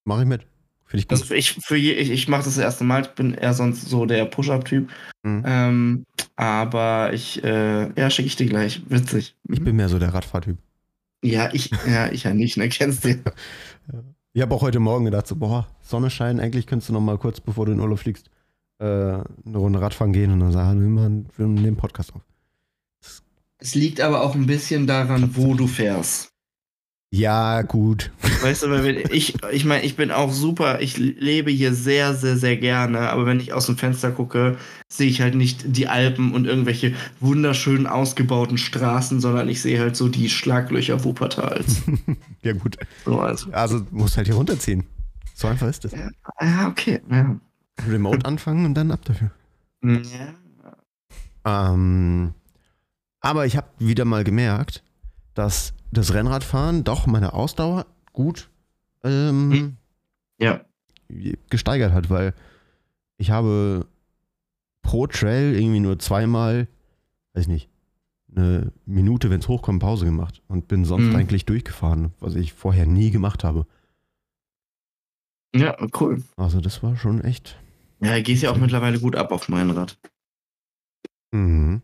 Mache 0.05 0.21
ich 0.21 0.27
mit. 0.27 0.41
Finde 0.85 1.01
ich 1.01 1.07
gut. 1.07 1.19
Also 1.19 1.33
ich, 1.33 1.53
für 1.53 1.75
je, 1.75 1.93
ich, 1.93 2.11
ich 2.11 2.27
mache 2.27 2.43
das, 2.43 2.53
das 2.55 2.63
erste 2.63 2.83
Mal, 2.83 3.01
ich 3.01 3.07
bin 3.09 3.33
eher 3.33 3.55
sonst 3.55 3.89
so 3.89 4.05
der 4.05 4.25
Push-Up-Typ. 4.25 4.89
Mhm. 5.23 5.43
Ähm, 5.47 6.05
aber 6.35 7.11
ich, 7.11 7.43
äh, 7.43 7.91
ja, 7.99 8.09
schicke 8.11 8.27
ich 8.27 8.35
dir 8.35 8.45
gleich. 8.45 8.83
Witzig. 8.89 9.35
Ich 9.49 9.63
bin 9.63 9.75
mehr 9.75 9.89
so 9.89 9.97
der 9.97 10.13
Radfahrtyp. 10.13 10.57
Ja, 11.23 11.49
ich, 11.51 11.71
ja, 11.87 12.11
ich 12.11 12.25
ja 12.25 12.33
nicht, 12.35 12.57
ne? 12.57 12.69
Kennst 12.69 13.05
du? 13.05 13.15
Ich 14.31 14.43
habe 14.43 14.53
auch 14.53 14.61
heute 14.61 14.79
Morgen 14.79 15.05
gedacht, 15.05 15.25
so, 15.25 15.35
boah, 15.35 15.67
Sonne 15.81 16.11
scheint, 16.11 16.39
eigentlich 16.39 16.67
könntest 16.67 16.89
du 16.89 16.93
noch 16.93 17.01
mal 17.01 17.17
kurz, 17.17 17.41
bevor 17.41 17.65
du 17.65 17.71
in 17.71 17.79
Urlaub 17.79 17.97
fliegst, 17.97 18.29
äh, 18.79 18.83
eine 18.85 19.25
Runde 19.57 19.81
Radfahren 19.81 20.13
gehen 20.13 20.31
und 20.31 20.39
dann 20.39 20.51
sagen, 20.51 20.81
wir 20.81 20.87
machen- 20.89 21.27
wir 21.37 21.45
nehmen 21.47 21.65
einen 21.65 21.75
Podcast 21.77 22.13
auf. 22.13 22.21
Es 23.61 23.75
liegt 23.75 23.99
aber 24.01 24.21
auch 24.21 24.35
ein 24.35 24.45
bisschen 24.47 24.87
daran, 24.87 25.35
wo 25.35 25.53
du 25.53 25.67
fährst. 25.67 26.29
Ja, 27.11 27.63
gut. 27.63 28.11
Weißt 28.43 28.61
du, 28.63 28.69
wenn 28.69 28.95
ich, 29.11 29.33
ich 29.51 29.65
meine, 29.65 29.83
ich 29.83 29.95
bin 29.95 30.11
auch 30.11 30.31
super, 30.31 30.79
ich 30.79 30.95
lebe 30.97 31.49
hier 31.49 31.73
sehr, 31.73 32.13
sehr, 32.13 32.37
sehr 32.37 32.55
gerne, 32.55 33.09
aber 33.09 33.25
wenn 33.25 33.39
ich 33.39 33.51
aus 33.51 33.65
dem 33.65 33.77
Fenster 33.77 34.11
gucke, 34.11 34.57
sehe 34.87 35.09
ich 35.09 35.19
halt 35.19 35.33
nicht 35.33 35.63
die 35.75 35.87
Alpen 35.87 36.33
und 36.33 36.45
irgendwelche 36.45 36.93
wunderschön 37.19 37.87
ausgebauten 37.87 38.59
Straßen, 38.59 39.19
sondern 39.21 39.49
ich 39.49 39.59
sehe 39.61 39.79
halt 39.79 39.95
so 39.95 40.07
die 40.07 40.29
Schlaglöcher 40.29 41.03
Wuppertals. 41.03 41.81
Ja, 42.41 42.53
gut. 42.53 42.77
So, 43.03 43.19
also. 43.19 43.51
Also, 43.51 43.79
du 43.79 43.87
musst 43.93 44.15
halt 44.15 44.27
hier 44.27 44.35
runterziehen. 44.37 44.85
So 45.33 45.49
einfach 45.49 45.67
ist 45.67 45.83
es. 45.83 45.91
Ja, 45.91 46.67
okay. 46.69 47.01
Ja. 47.11 47.37
Remote 47.87 48.25
anfangen 48.25 48.65
und 48.65 48.73
dann 48.73 48.91
ab 48.91 49.03
dafür. 49.05 49.31
ja. 49.83 50.33
Ähm, 51.45 52.33
aber 53.21 53.45
ich 53.45 53.55
habe 53.57 53.67
wieder 53.79 54.05
mal 54.05 54.23
gemerkt, 54.23 54.83
dass 55.33 55.73
das 55.91 56.13
Rennradfahren 56.13 56.83
doch 56.83 57.07
meine 57.07 57.33
Ausdauer 57.33 57.85
gut 58.13 58.49
ähm, 59.03 59.51
Hm. 59.51 59.77
Ja. 60.39 60.61
gesteigert 61.49 61.93
hat, 61.93 62.09
weil 62.09 62.33
ich 63.17 63.31
habe 63.31 63.85
pro 64.81 65.07
Trail 65.07 65.55
irgendwie 65.55 65.79
nur 65.79 65.97
zweimal, 65.99 66.67
weiß 67.33 67.47
nicht, 67.47 67.69
eine 68.35 68.71
Minute, 68.85 69.29
wenn 69.29 69.39
es 69.39 69.47
hochkommt, 69.47 69.81
Pause 69.81 70.05
gemacht 70.05 70.41
und 70.47 70.67
bin 70.67 70.85
sonst 70.85 71.07
Mhm. 71.07 71.15
eigentlich 71.15 71.45
durchgefahren, 71.45 72.13
was 72.19 72.35
ich 72.35 72.53
vorher 72.53 72.85
nie 72.85 73.11
gemacht 73.11 73.43
habe. 73.43 73.65
Ja, 75.55 75.75
cool. 75.99 76.21
Also 76.37 76.61
das 76.61 76.83
war 76.83 76.95
schon 76.95 77.21
echt. 77.21 77.57
Ja, 78.01 78.19
gehst 78.21 78.43
ja 78.43 78.51
auch 78.51 78.57
mittlerweile 78.57 78.99
gut 78.99 79.15
ab 79.15 79.31
auf 79.31 79.49
mein 79.49 79.69
Rad. 79.71 79.97
Mhm. 81.31 81.81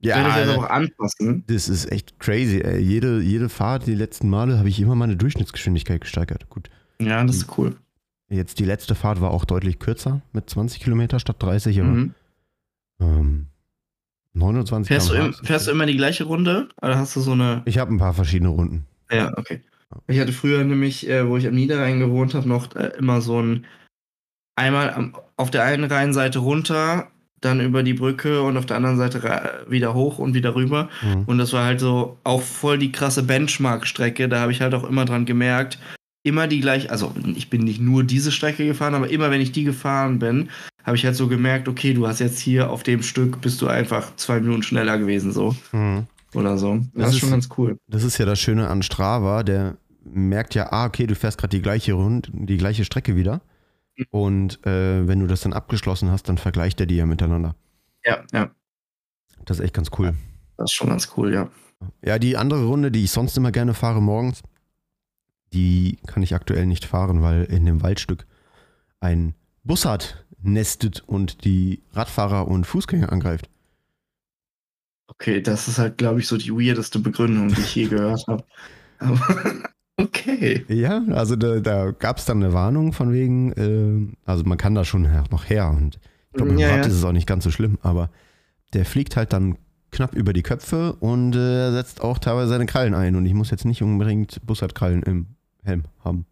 Ich 0.00 0.08
werde 0.08 0.28
ich 0.30 0.36
jetzt 0.36 0.48
Ja, 0.48 0.56
auch 0.56 0.64
anpassen. 0.68 1.44
das 1.46 1.68
ist 1.68 1.90
echt 1.92 2.18
crazy. 2.18 2.60
Ey. 2.60 2.80
Jede, 2.80 3.20
jede 3.20 3.48
Fahrt, 3.48 3.86
die 3.86 3.94
letzten 3.94 4.28
Male, 4.28 4.58
habe 4.58 4.68
ich 4.68 4.80
immer 4.80 4.96
meine 4.96 5.16
Durchschnittsgeschwindigkeit 5.16 6.00
gesteigert. 6.00 6.48
Gut, 6.48 6.70
Ja, 7.00 7.22
das 7.24 7.36
ist 7.36 7.56
cool. 7.58 7.76
jetzt 8.28 8.58
die 8.58 8.64
letzte 8.64 8.94
Fahrt 8.94 9.20
war 9.20 9.30
auch 9.30 9.44
deutlich 9.44 9.78
kürzer 9.78 10.22
mit 10.32 10.50
20 10.50 10.80
Kilometer 10.80 11.20
statt 11.20 11.36
30, 11.40 11.80
aber 11.80 11.88
Mhm. 11.90 12.14
ähm, 13.00 13.46
29 14.32 14.88
Fährst, 14.88 15.10
du, 15.10 15.14
im, 15.14 15.34
fährst 15.34 15.66
du 15.68 15.70
immer 15.70 15.86
die 15.86 15.96
gleiche 15.96 16.24
Runde? 16.24 16.68
Oder 16.80 16.96
hast 16.98 17.14
du 17.14 17.20
so 17.20 17.32
eine. 17.32 17.62
Ich 17.66 17.78
habe 17.78 17.92
ein 17.94 17.98
paar 17.98 18.14
verschiedene 18.14 18.48
Runden. 18.48 18.86
Ja, 19.10 19.36
okay. 19.36 19.60
Ich 20.08 20.18
hatte 20.18 20.32
früher 20.32 20.64
nämlich, 20.64 21.06
äh, 21.08 21.28
wo 21.28 21.36
ich 21.36 21.46
am 21.46 21.54
Niederrhein 21.54 22.00
gewohnt 22.00 22.32
habe, 22.34 22.48
noch 22.48 22.74
äh, 22.74 22.92
immer 22.98 23.20
so 23.20 23.40
ein 23.42 23.66
einmal 24.56 24.90
am, 24.94 25.14
auf 25.36 25.50
der 25.50 25.64
einen 25.64 25.84
Rheinseite 25.84 26.38
runter, 26.40 27.08
dann 27.40 27.60
über 27.60 27.82
die 27.82 27.94
Brücke 27.94 28.42
und 28.42 28.56
auf 28.56 28.66
der 28.66 28.76
anderen 28.76 28.98
Seite 28.98 29.64
wieder 29.68 29.94
hoch 29.94 30.18
und 30.18 30.34
wieder 30.34 30.54
rüber. 30.54 30.88
Mhm. 31.02 31.24
Und 31.26 31.38
das 31.38 31.52
war 31.52 31.64
halt 31.64 31.80
so 31.80 32.18
auch 32.24 32.40
voll 32.42 32.78
die 32.78 32.92
krasse 32.92 33.22
Benchmark-Strecke. 33.24 34.28
Da 34.28 34.40
habe 34.40 34.52
ich 34.52 34.60
halt 34.60 34.74
auch 34.74 34.84
immer 34.88 35.04
dran 35.04 35.24
gemerkt, 35.24 35.78
immer 36.22 36.46
die 36.46 36.60
gleiche, 36.60 36.88
also 36.90 37.12
ich 37.34 37.50
bin 37.50 37.62
nicht 37.64 37.80
nur 37.80 38.04
diese 38.04 38.30
Strecke 38.30 38.64
gefahren, 38.64 38.94
aber 38.94 39.10
immer 39.10 39.30
wenn 39.32 39.40
ich 39.40 39.50
die 39.52 39.64
gefahren 39.64 40.18
bin, 40.20 40.50
habe 40.84 40.96
ich 40.96 41.04
halt 41.04 41.16
so 41.16 41.26
gemerkt, 41.28 41.66
okay, 41.68 41.94
du 41.94 42.06
hast 42.06 42.20
jetzt 42.20 42.38
hier 42.38 42.70
auf 42.70 42.84
dem 42.84 43.02
Stück 43.02 43.40
bist 43.40 43.60
du 43.60 43.66
einfach 43.66 44.14
zwei 44.16 44.38
Minuten 44.40 44.62
schneller 44.62 44.98
gewesen, 44.98 45.32
so 45.32 45.56
Mhm. 45.72 46.06
oder 46.34 46.56
so. 46.58 46.76
Das, 46.76 46.86
Das 46.94 47.08
ist 47.08 47.14
ist- 47.14 47.20
schon 47.20 47.30
ganz 47.30 47.48
cool. 47.58 47.76
Das 47.88 48.04
ist 48.04 48.18
ja 48.18 48.24
das 48.26 48.38
Schöne 48.38 48.68
an 48.68 48.82
Strava, 48.82 49.42
der 49.42 49.76
merkt 50.04 50.54
ja, 50.54 50.70
ah, 50.72 50.86
okay, 50.86 51.06
du 51.08 51.14
fährst 51.16 51.38
gerade 51.38 51.56
die 51.56 51.62
gleiche 51.62 51.94
Rund, 51.94 52.30
die 52.32 52.56
gleiche 52.56 52.84
Strecke 52.84 53.16
wieder. 53.16 53.40
Mhm. 53.96 54.04
Und 54.10 54.66
äh, 54.66 55.06
wenn 55.06 55.20
du 55.20 55.26
das 55.26 55.42
dann 55.42 55.52
abgeschlossen 55.52 56.10
hast, 56.10 56.28
dann 56.28 56.38
vergleicht 56.38 56.80
er 56.80 56.86
die 56.86 56.96
ja 56.96 57.06
miteinander. 57.06 57.54
Ja, 58.04 58.24
ja, 58.32 58.50
Das 59.44 59.58
ist 59.58 59.64
echt 59.64 59.74
ganz 59.74 59.90
cool. 59.98 60.14
das 60.56 60.70
ist 60.70 60.74
schon 60.74 60.88
ganz 60.88 61.12
cool, 61.16 61.32
ja. 61.32 61.48
Ja, 62.04 62.18
die 62.18 62.36
andere 62.36 62.64
Runde, 62.66 62.90
die 62.90 63.04
ich 63.04 63.10
sonst 63.10 63.36
immer 63.36 63.52
gerne 63.52 63.74
fahre 63.74 64.00
morgens, 64.00 64.42
die 65.52 65.98
kann 66.06 66.22
ich 66.22 66.34
aktuell 66.34 66.66
nicht 66.66 66.84
fahren, 66.84 67.22
weil 67.22 67.44
in 67.44 67.66
dem 67.66 67.82
Waldstück 67.82 68.26
ein 69.00 69.34
Bussard 69.64 70.24
nestet 70.40 71.00
und 71.06 71.44
die 71.44 71.82
Radfahrer 71.92 72.48
und 72.48 72.66
Fußgänger 72.66 73.12
angreift. 73.12 73.48
Okay, 75.08 75.42
das 75.42 75.68
ist 75.68 75.78
halt, 75.78 75.98
glaube 75.98 76.20
ich, 76.20 76.26
so 76.26 76.36
die 76.38 76.50
weirdeste 76.52 76.98
Begründung, 76.98 77.48
die 77.48 77.60
ich 77.60 77.74
je 77.74 77.86
gehört 77.88 78.24
habe. 78.26 78.44
Aber 78.98 79.71
okay. 79.96 80.64
Ja, 80.68 81.02
also 81.10 81.36
da, 81.36 81.60
da 81.60 81.90
gab 81.90 82.18
es 82.18 82.24
dann 82.24 82.42
eine 82.42 82.52
Warnung 82.52 82.92
von 82.92 83.12
wegen, 83.12 83.52
äh, 83.52 84.14
also 84.24 84.44
man 84.44 84.58
kann 84.58 84.74
da 84.74 84.84
schon 84.84 85.08
noch 85.30 85.48
her 85.48 85.70
und 85.70 85.98
ich 86.30 86.36
glaube, 86.36 86.52
mit 86.52 86.60
dem 86.60 86.62
Ja, 86.62 86.70
Rad 86.74 86.84
ja. 86.84 86.86
ist 86.90 86.94
es 86.94 87.04
auch 87.04 87.12
nicht 87.12 87.26
ganz 87.26 87.44
so 87.44 87.50
schlimm, 87.50 87.78
aber 87.82 88.10
der 88.72 88.84
fliegt 88.84 89.16
halt 89.16 89.32
dann 89.32 89.58
knapp 89.90 90.14
über 90.14 90.32
die 90.32 90.42
Köpfe 90.42 90.94
und 90.94 91.36
äh, 91.36 91.70
setzt 91.72 92.00
auch 92.00 92.18
teilweise 92.18 92.48
seine 92.48 92.64
Krallen 92.66 92.94
ein 92.94 93.16
und 93.16 93.26
ich 93.26 93.34
muss 93.34 93.50
jetzt 93.50 93.66
nicht 93.66 93.82
unbedingt 93.82 94.44
Bussardkrallen 94.46 95.02
im 95.02 95.26
Helm 95.62 95.84
haben. 96.02 96.24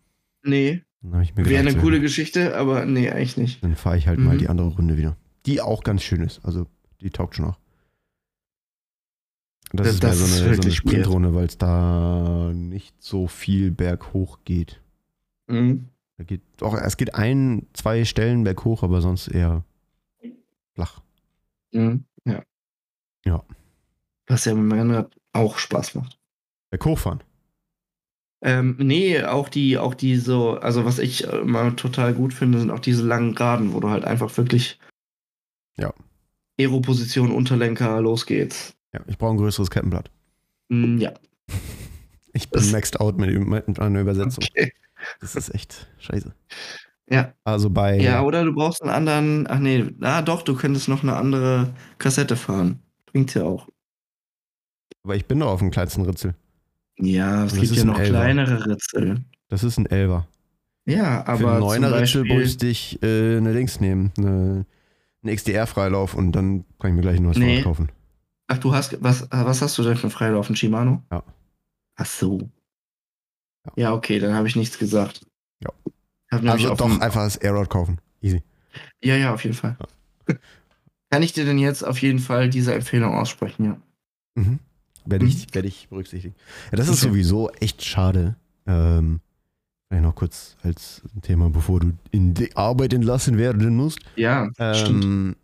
Nee, 0.42 0.82
ich 1.22 1.34
mir 1.34 1.44
wäre 1.44 1.48
gedacht, 1.48 1.60
eine 1.60 1.70
so, 1.72 1.78
coole 1.80 2.00
Geschichte, 2.00 2.56
aber 2.56 2.86
nee, 2.86 3.10
eigentlich 3.10 3.36
nicht. 3.36 3.62
dann 3.62 3.76
fahre 3.76 3.98
ich 3.98 4.08
halt 4.08 4.18
mal 4.18 4.34
Mhm. 4.34 4.38
die 4.38 4.48
andere 4.48 4.68
Runde 4.68 4.96
wieder. 4.96 5.16
Die 5.46 5.60
auch 5.60 5.82
ganz 5.84 6.02
schön 6.02 6.22
ist, 6.22 6.40
also 6.44 6.66
die 7.02 7.10
taugt 7.10 7.34
schon 7.36 7.44
auch. 7.46 7.58
Das, 9.72 9.86
Das- 9.86 9.94
ist 9.94 10.02
das 10.02 10.18
so 10.18 10.24
ist 10.24 10.42
eine, 10.42 10.54
so 10.56 10.62
eine. 10.62 10.70
Sprintrunde, 10.72 11.34
weil 11.34 11.46
es 11.46 11.56
da 11.58 12.50
nicht 12.54 12.94
so 13.02 13.26
viel 13.28 13.70
berghoch 13.70 14.38
geht. 14.44 14.80
Mhm. 15.46 15.86
Da 16.18 16.24
geht 16.24 16.42
auch, 16.60 16.74
es 16.74 16.96
geht 16.96 17.14
ein, 17.14 17.66
zwei 17.72 18.04
Stellen 18.04 18.44
berghoch, 18.44 18.82
aber 18.82 19.00
sonst 19.00 19.28
eher 19.28 19.64
flach. 20.74 21.00
Mhm. 21.72 22.04
Ja. 22.24 22.42
Ja. 23.24 23.42
Was 24.26 24.44
ja 24.44 24.54
mit 24.54 24.70
dem 24.70 24.78
Rennrad 24.78 25.14
auch 25.32 25.58
Spaß 25.58 25.94
macht. 25.94 26.18
Berghochfahren. 26.70 27.22
Ähm, 28.42 28.76
nee, 28.78 29.22
auch 29.22 29.48
die, 29.48 29.76
auch 29.78 29.94
die 29.94 30.16
so, 30.16 30.52
also 30.58 30.84
was 30.84 30.98
ich 30.98 31.26
äh, 31.26 31.38
immer 31.38 31.76
total 31.76 32.14
gut 32.14 32.32
finde, 32.32 32.58
sind 32.58 32.70
auch 32.70 32.78
diese 32.80 33.04
langen 33.06 33.34
Geraden, 33.34 33.72
wo 33.74 33.80
du 33.80 33.90
halt 33.90 34.04
einfach 34.04 34.34
wirklich 34.36 34.78
Ja. 35.76 35.92
Aero-Position, 36.58 37.30
Unterlenker, 37.32 38.00
los 38.00 38.26
geht's. 38.26 38.74
Ja, 38.92 39.00
ich 39.06 39.18
brauche 39.18 39.32
ein 39.34 39.36
größeres 39.38 39.70
Kettenblatt. 39.70 40.10
Mm, 40.68 40.98
ja. 40.98 41.12
Ich 42.32 42.48
bin 42.48 42.60
Das- 42.62 42.70
maxed 42.70 43.00
out 43.00 43.18
mit, 43.18 43.36
mit 43.44 43.80
einer 43.80 44.00
Übersetzung. 44.00 44.44
Okay. 44.48 44.72
Das 45.20 45.34
ist 45.34 45.52
echt 45.52 45.88
scheiße. 45.98 46.32
Ja. 47.10 47.32
Also 47.42 47.70
bei. 47.70 47.98
Ja, 47.98 48.22
oder 48.22 48.44
du 48.44 48.54
brauchst 48.54 48.82
einen 48.82 48.92
anderen, 48.92 49.46
ach 49.50 49.58
nee, 49.58 49.84
ah 50.00 50.22
doch, 50.22 50.42
du 50.42 50.54
könntest 50.54 50.86
noch 50.88 51.02
eine 51.02 51.16
andere 51.16 51.74
Kassette 51.98 52.36
fahren. 52.36 52.78
Bringt's 53.06 53.34
ja 53.34 53.42
auch. 53.42 53.66
aber 55.02 55.16
ich 55.16 55.26
bin 55.26 55.40
doch 55.40 55.48
auf 55.48 55.58
dem 55.58 55.72
kleinsten 55.72 56.02
Ritzel. 56.02 56.36
Ja, 57.00 57.46
es 57.46 57.52
Das 57.52 57.60
gibt 57.62 57.74
ja 57.74 57.84
noch 57.84 57.98
Elfer. 57.98 58.10
kleinere 58.12 58.64
Ritzel. 58.66 59.24
Das 59.48 59.64
ist 59.64 59.76
ein 59.78 59.86
Elver. 59.86 60.28
Ja, 60.86 61.24
Für 61.24 61.28
aber 61.32 61.50
einen 61.54 61.58
zum 61.62 61.68
neuner 61.68 62.00
Ritzel 62.00 62.24
bräuchte 62.24 62.66
ich 62.68 63.02
äh, 63.02 63.38
eine 63.38 63.52
Links 63.52 63.80
nehmen. 63.80 64.12
Eine, 64.16 64.66
einen 65.24 65.36
XDR-Freilauf 65.36 66.14
und 66.14 66.30
dann 66.30 66.64
kann 66.78 66.90
ich 66.90 66.94
mir 66.96 67.02
gleich 67.02 67.16
ein 67.16 67.24
neues 67.24 67.38
Nee. 67.38 67.62
Fahrrad 67.62 67.64
kaufen. 67.64 67.88
Ach 68.50 68.58
du 68.58 68.74
hast, 68.74 69.02
was, 69.02 69.26
was 69.30 69.62
hast 69.62 69.78
du 69.78 69.82
denn 69.82 69.96
für 69.96 70.04
einen 70.04 70.10
Freilauf, 70.10 70.46
einen 70.48 70.56
Shimano? 70.56 71.02
Ja. 71.10 71.22
Ach 71.96 72.06
so. 72.06 72.50
Ja. 73.66 73.72
Ja, 73.76 73.92
okay, 73.94 74.18
dann 74.18 74.34
habe 74.34 74.48
ich 74.48 74.56
nichts 74.56 74.78
gesagt. 74.78 75.24
Ja. 75.62 75.70
Hab 76.30 76.44
Also 76.44 76.74
doch 76.74 76.76
dem- 76.88 77.00
einfach 77.00 77.22
das 77.24 77.36
Airrod 77.36 77.68
kaufen. 77.70 77.98
Easy. 78.20 78.42
Ja, 79.02 79.16
ja, 79.16 79.32
auf 79.34 79.44
jeden 79.44 79.56
Fall. 79.56 79.76
Kann 81.10 81.22
ich 81.22 81.32
dir 81.32 81.44
denn 81.44 81.58
jetzt 81.58 81.82
auf 81.84 82.00
jeden 82.02 82.18
Fall 82.20 82.48
diese 82.48 82.74
Empfehlung 82.74 83.14
aussprechen, 83.14 83.64
ja. 83.64 83.80
Mhm. 84.34 84.58
Werde 85.06 85.26
ich, 85.26 85.52
werde 85.54 85.68
ich 85.68 85.88
berücksichtigen. 85.88 86.34
Ja, 86.70 86.76
das 86.76 86.88
ist 86.88 87.02
Okay. 87.02 87.10
sowieso 87.10 87.50
echt 87.52 87.82
schade. 87.84 88.36
Ähm, 88.66 89.20
vielleicht 89.88 90.04
noch 90.04 90.14
kurz 90.14 90.56
als 90.62 91.02
Thema, 91.22 91.50
bevor 91.50 91.80
du 91.80 91.92
in 92.10 92.34
die 92.34 92.54
Arbeit 92.56 92.92
entlassen 92.92 93.38
werden 93.38 93.74
musst. 93.76 93.98
Ja, 94.16 94.48
stimmt. 94.74 95.04
Ähm, 95.04 95.36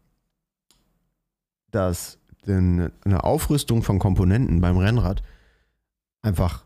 dass 1.71 2.19
denn 2.19 2.26
eine 2.55 3.25
Aufrüstung 3.25 3.83
von 3.83 3.99
Komponenten 3.99 4.61
beim 4.61 4.77
Rennrad 4.79 5.23
einfach 6.23 6.65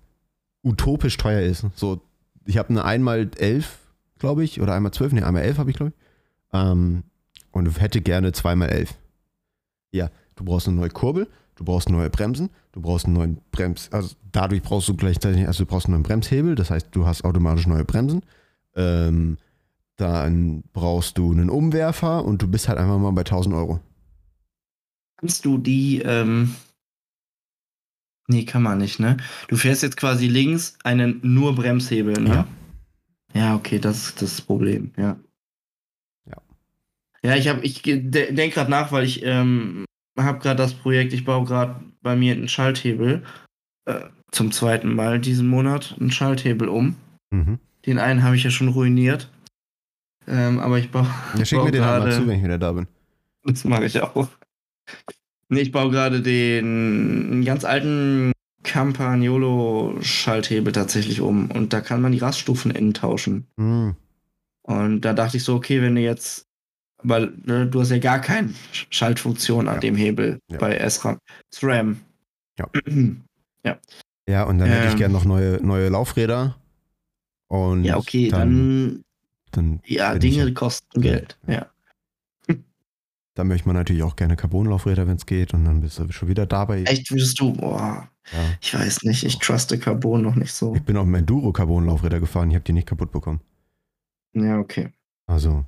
utopisch 0.63 1.17
teuer 1.17 1.43
ist. 1.43 1.67
So, 1.75 2.01
ich 2.45 2.59
habe 2.59 2.71
eine 2.71 2.85
einmal 2.85 3.31
11, 3.37 3.79
glaube 4.19 4.45
ich, 4.45 4.61
oder 4.61 4.75
einmal 4.75 4.93
12, 4.93 5.13
nee, 5.13 5.23
einmal 5.23 5.43
11 5.43 5.59
habe 5.59 5.71
ich, 5.71 5.77
glaube 5.77 5.93
ich. 5.93 6.05
Ähm, 6.53 7.05
und 7.53 7.81
hätte 7.81 8.01
gerne 8.01 8.33
zweimal 8.33 8.69
11. 8.69 8.95
Ja, 9.93 10.11
du 10.37 10.45
brauchst 10.45 10.69
eine 10.69 10.77
neue 10.77 10.91
Kurbel, 10.91 11.29
du 11.57 11.65
brauchst 11.65 11.89
neue 11.89 12.11
Bremsen, 12.11 12.51
du 12.73 12.81
brauchst 12.81 13.07
einen 13.07 13.15
neuen 13.15 13.39
Brems, 13.51 13.89
also 13.93 14.15
dadurch 14.33 14.63
brauchst 14.63 14.89
du 14.89 14.97
gleichzeitig, 14.97 15.47
also 15.47 15.65
du 15.65 15.71
brauchst 15.71 15.87
einen 15.87 15.95
neuen 15.95 16.05
Bremshebel, 16.05 16.55
das 16.55 16.71
heißt, 16.71 16.89
du 16.93 17.07
hast 17.07 17.25
automatisch 17.25 17.67
neue 17.67 17.85
Bremsen. 17.85 18.23
Ähm, 18.77 19.37
dann 19.97 20.63
brauchst 20.73 21.19
du 21.19 21.31
einen 21.31 21.51
Umwerfer 21.51 22.25
und 22.25 22.41
du 22.41 22.49
bist 22.49 22.69
halt 22.69 22.79
einfach 22.79 22.99
mal 22.99 23.11
bei 23.11 23.21
1000 23.21 23.55
Euro. 23.55 23.81
Kannst 25.21 25.45
du 25.45 25.59
die, 25.59 26.01
ähm, 26.01 26.55
nee, 28.27 28.45
kann 28.45 28.63
man 28.63 28.79
nicht, 28.79 28.99
ne? 29.01 29.17
Du 29.49 29.57
fährst 29.57 29.83
jetzt 29.83 29.97
quasi 29.97 30.27
links 30.29 30.77
einen 30.83 31.21
nur 31.23 31.55
Bremshebel, 31.55 32.15
ne? 32.23 32.29
Ja. 32.31 32.49
Ja, 33.33 33.55
okay, 33.55 33.79
das 33.79 34.07
ist 34.09 34.23
das 34.23 34.41
Problem, 34.41 34.91
ja. 34.97 35.17
Ja. 36.29 36.37
Ja, 37.23 37.37
ich 37.37 37.47
ich 37.63 37.83
de 37.83 38.33
denke 38.33 38.55
gerade 38.55 38.71
nach, 38.71 38.91
weil 38.93 39.05
ich 39.05 39.23
ähm, 39.25 39.85
habe 40.19 40.39
gerade 40.41 40.57
das 40.57 40.75
Projekt, 40.75 41.13
ich 41.13 41.25
baue 41.25 41.45
gerade 41.47 41.81
bei 42.03 42.17
mir 42.17 42.33
einen 42.33 42.49
Schalthebel 42.49 43.23
äh, 43.85 44.01
zum 44.33 44.51
zweiten 44.51 44.95
Mal 44.95 45.21
diesen 45.21 45.47
Monat 45.49 45.97
einen 46.01 46.11
Schalthebel 46.11 46.69
um. 46.69 46.97
Mhm. 47.31 47.59
Den 47.87 47.99
einen 47.99 48.23
habe 48.25 48.37
ich 48.37 48.43
ja 48.45 48.51
schon 48.51 48.69
ruiniert. 48.69 49.31
Ähm, 50.27 50.59
aber 50.59 50.79
ich 50.79 50.91
baue. 50.91 51.07
Ja, 51.37 51.45
schick 51.45 51.63
mir 51.63 51.71
den 51.71 51.85
halt 51.85 52.01
mal 52.01 52.09
gerade- 52.09 52.23
zu, 52.23 52.27
wenn 52.29 52.39
ich 52.39 52.45
wieder 52.45 52.59
da 52.59 52.73
bin. 52.73 52.87
Das 53.45 53.65
mache 53.65 53.85
ich 53.85 54.01
auch. 54.01 54.29
Nee, 55.49 55.61
ich 55.61 55.73
baue 55.73 55.91
gerade 55.91 56.21
den 56.23 57.45
ganz 57.45 57.65
alten 57.65 58.33
Campagnolo-Schalthebel 58.63 60.73
tatsächlich 60.73 61.21
um. 61.21 61.51
Und 61.51 61.73
da 61.73 61.81
kann 61.81 62.01
man 62.01 62.13
die 62.13 62.19
Raststufen 62.19 62.71
innen 62.71 62.95
tauschen. 62.95 63.47
Hm. 63.57 63.97
Und 64.63 65.01
da 65.01 65.13
dachte 65.13 65.37
ich 65.39 65.45
so, 65.45 65.55
okay, 65.57 65.83
wenn 65.83 65.95
du 65.95 66.01
jetzt. 66.01 66.47
Weil 67.03 67.33
ne, 67.47 67.67
du 67.67 67.81
hast 67.81 67.91
ja 67.91 67.99
gar 67.99 68.21
keine 68.21 68.49
Sch- 68.75 68.87
Schaltfunktion 68.91 69.69
an 69.69 69.77
Ja. 69.77 69.81
dem 69.81 69.97
Hebel 69.97 70.39
Ja. 70.51 70.59
bei 70.59 70.77
SRAM. 70.89 71.19
SRAM. 71.53 72.01
Ja. 73.63 73.77
Ja, 74.27 74.45
und 74.45 74.57
dann 74.59 74.69
hätte 74.71 74.87
ich 74.87 74.93
Ähm. 74.93 74.99
gerne 74.99 75.13
noch 75.15 75.27
neue, 75.27 75.61
neue 75.63 75.91
Laufräder. 75.91 76.57
Und 77.49 77.85
ja, 77.85 77.99
okay, 77.99 78.29
dann, 78.29 79.03
dann. 79.53 79.79
dann, 79.79 79.81
Ja, 79.85 80.15
ich 80.15 80.21
Dinge 80.21 80.43
halt- 80.45 80.55
kosten 80.55 81.01
Geld. 81.03 81.37
Ja. 81.47 81.67
Dann 83.41 83.49
möchte 83.49 83.67
man 83.67 83.77
natürlich 83.77 84.03
auch 84.03 84.17
gerne 84.17 84.37
Carbonlaufräder, 84.37 85.07
wenn 85.07 85.17
es 85.17 85.27
geht. 85.27 85.55
Und 85.55 85.65
dann 85.65 85.81
bist 85.81 85.99
du 85.99 86.11
schon 86.13 86.29
wieder 86.29 86.47
dabei. 86.47 86.83
Echt, 86.85 87.11
würdest 87.11 87.41
du. 87.41 87.53
Boah, 87.55 88.09
Ja. 88.33 88.39
ich 88.61 88.75
weiß 88.75 89.03
nicht, 89.05 89.25
ich 89.25 89.39
truste 89.39 89.79
Carbon 89.79 90.23
noch 90.23 90.35
nicht 90.37 90.53
so. 90.53 90.75
Ich 90.75 90.83
bin 90.83 90.97
auf 90.97 91.05
dem 91.05 91.15
Enduro 91.15 91.53
Carbonlaufräder 91.53 92.21
gefahren. 92.21 92.51
Ich 92.51 92.55
habe 92.57 92.65
die 92.65 92.73
nicht 92.75 92.87
kaputt 92.87 93.11
bekommen. 93.13 93.41
Ja, 94.35 94.59
okay. 94.59 94.91
Also, 95.27 95.65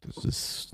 das 0.00 0.24
ist 0.24 0.72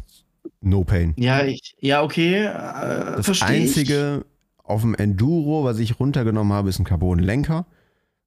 no 0.61 0.83
pain. 0.85 1.15
Ja, 1.17 1.45
ich, 1.45 1.77
ja, 1.81 2.03
okay. 2.03 2.45
Äh, 2.47 3.17
Das 3.17 3.27
verstehe 3.27 3.57
ich. 3.59 3.63
einzige 3.77 4.25
auf 4.65 4.81
dem 4.81 4.95
Enduro, 4.95 5.65
was 5.65 5.79
ich 5.79 6.01
runtergenommen 6.01 6.53
habe, 6.53 6.69
ist 6.71 6.79
ein 6.79 6.85
Carbonlenker. 6.85 7.67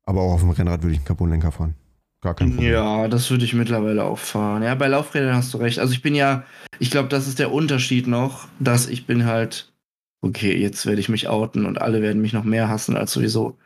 Aber 0.05 0.21
auch 0.21 0.33
auf 0.33 0.41
dem 0.41 0.49
Rennrad 0.51 0.83
würde 0.83 0.91
ich 0.93 0.99
einen 0.99 1.05
Carbonlenker 1.05 1.51
fahren. 1.51 1.75
Gar 2.23 2.35
kein 2.35 2.51
Problem. 2.51 2.71
Ja, 2.71 3.07
das 3.09 3.29
würde 3.29 3.43
ich 3.43 3.53
mittlerweile 3.53 4.05
auch 4.05 4.17
fahren. 4.17 4.63
Ja, 4.63 4.73
bei 4.75 4.87
Laufrädern 4.87 5.35
hast 5.35 5.53
du 5.53 5.57
recht. 5.57 5.79
Also 5.79 5.93
ich 5.93 6.01
bin 6.01 6.15
ja, 6.15 6.45
ich 6.79 6.89
glaube, 6.89 7.09
das 7.09 7.27
ist 7.27 7.37
der 7.37 7.51
Unterschied 7.51 8.07
noch, 8.07 8.47
dass 8.59 8.87
ich 8.87 9.05
bin 9.05 9.25
halt, 9.25 9.73
okay, 10.21 10.55
jetzt 10.57 10.85
werde 10.85 11.01
ich 11.01 11.09
mich 11.09 11.27
outen 11.27 11.65
und 11.65 11.81
alle 11.81 12.01
werden 12.01 12.21
mich 12.21 12.31
noch 12.31 12.45
mehr 12.45 12.69
hassen 12.69 12.95
als 12.95 13.11
sowieso. 13.11 13.57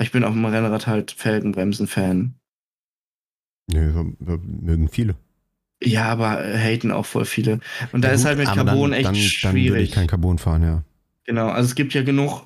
Ich 0.00 0.12
bin 0.12 0.24
auf 0.24 0.32
dem 0.32 0.46
Rennrad 0.46 0.86
halt 0.86 1.10
Felgenbremsen-Fan. 1.12 2.34
Nö, 3.70 3.94
wir 4.18 4.38
mögen 4.38 4.88
viele. 4.88 5.16
Ja, 5.82 6.04
aber 6.04 6.38
haten 6.42 6.90
auch 6.92 7.04
voll 7.04 7.26
viele. 7.26 7.60
Und 7.92 8.02
da 8.02 8.08
Ja, 8.08 8.14
ist 8.14 8.24
halt 8.24 8.38
mit 8.38 8.46
Carbon 8.46 8.90
dann, 8.90 8.92
echt 8.94 9.04
dann, 9.06 9.14
Dann 9.14 9.22
schwierig. 9.22 9.68
würde 9.70 9.82
ich 9.82 9.92
kein 9.92 10.06
Carbon 10.06 10.38
fahren, 10.38 10.62
ja. 10.62 10.82
Genau, 11.24 11.48
also 11.48 11.66
es 11.66 11.74
gibt 11.74 11.92
ja 11.92 12.02
genug 12.02 12.44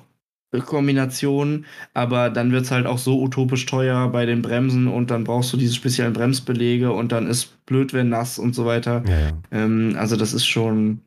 Kombinationen, 0.59 1.65
aber 1.93 2.29
dann 2.29 2.51
wird 2.51 2.65
es 2.65 2.71
halt 2.71 2.85
auch 2.85 2.97
so 2.97 3.21
utopisch 3.21 3.65
teuer 3.65 4.09
bei 4.09 4.25
den 4.25 4.41
Bremsen 4.41 4.87
und 4.89 5.09
dann 5.09 5.23
brauchst 5.23 5.53
du 5.53 5.57
diese 5.57 5.75
speziellen 5.75 6.11
Bremsbelege 6.11 6.91
und 6.91 7.13
dann 7.13 7.27
ist 7.27 7.65
blöd, 7.65 7.93
wenn 7.93 8.09
nass 8.09 8.37
und 8.37 8.53
so 8.53 8.65
weiter. 8.65 9.03
Ja, 9.07 9.19
ja. 9.19 9.31
Ähm, 9.51 9.95
also 9.97 10.17
das 10.17 10.33
ist 10.33 10.45
schon, 10.45 11.01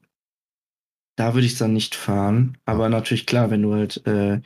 da 1.17 1.35
würde 1.35 1.47
ich 1.47 1.59
dann 1.59 1.75
nicht 1.75 1.95
fahren, 1.95 2.57
aber 2.65 2.89
natürlich 2.89 3.27
klar, 3.27 3.51
wenn 3.51 3.63
du 3.63 3.75
halt, 3.75 4.07
äh, 4.07 4.41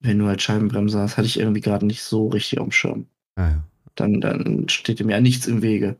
wenn 0.00 0.18
du 0.18 0.26
halt 0.26 0.42
Scheibenbremse 0.42 0.98
hast, 0.98 1.16
hatte 1.16 1.26
ich 1.26 1.38
irgendwie 1.38 1.60
gerade 1.60 1.86
nicht 1.86 2.02
so 2.02 2.26
richtig 2.28 2.58
auf 2.58 2.66
dem 2.66 2.72
Schirm. 2.72 3.06
ja. 3.38 3.62
Dann, 3.94 4.20
dann 4.20 4.68
steht 4.68 5.00
dem 5.00 5.08
ja 5.08 5.22
nichts 5.22 5.46
im 5.46 5.62
Wege. 5.62 5.96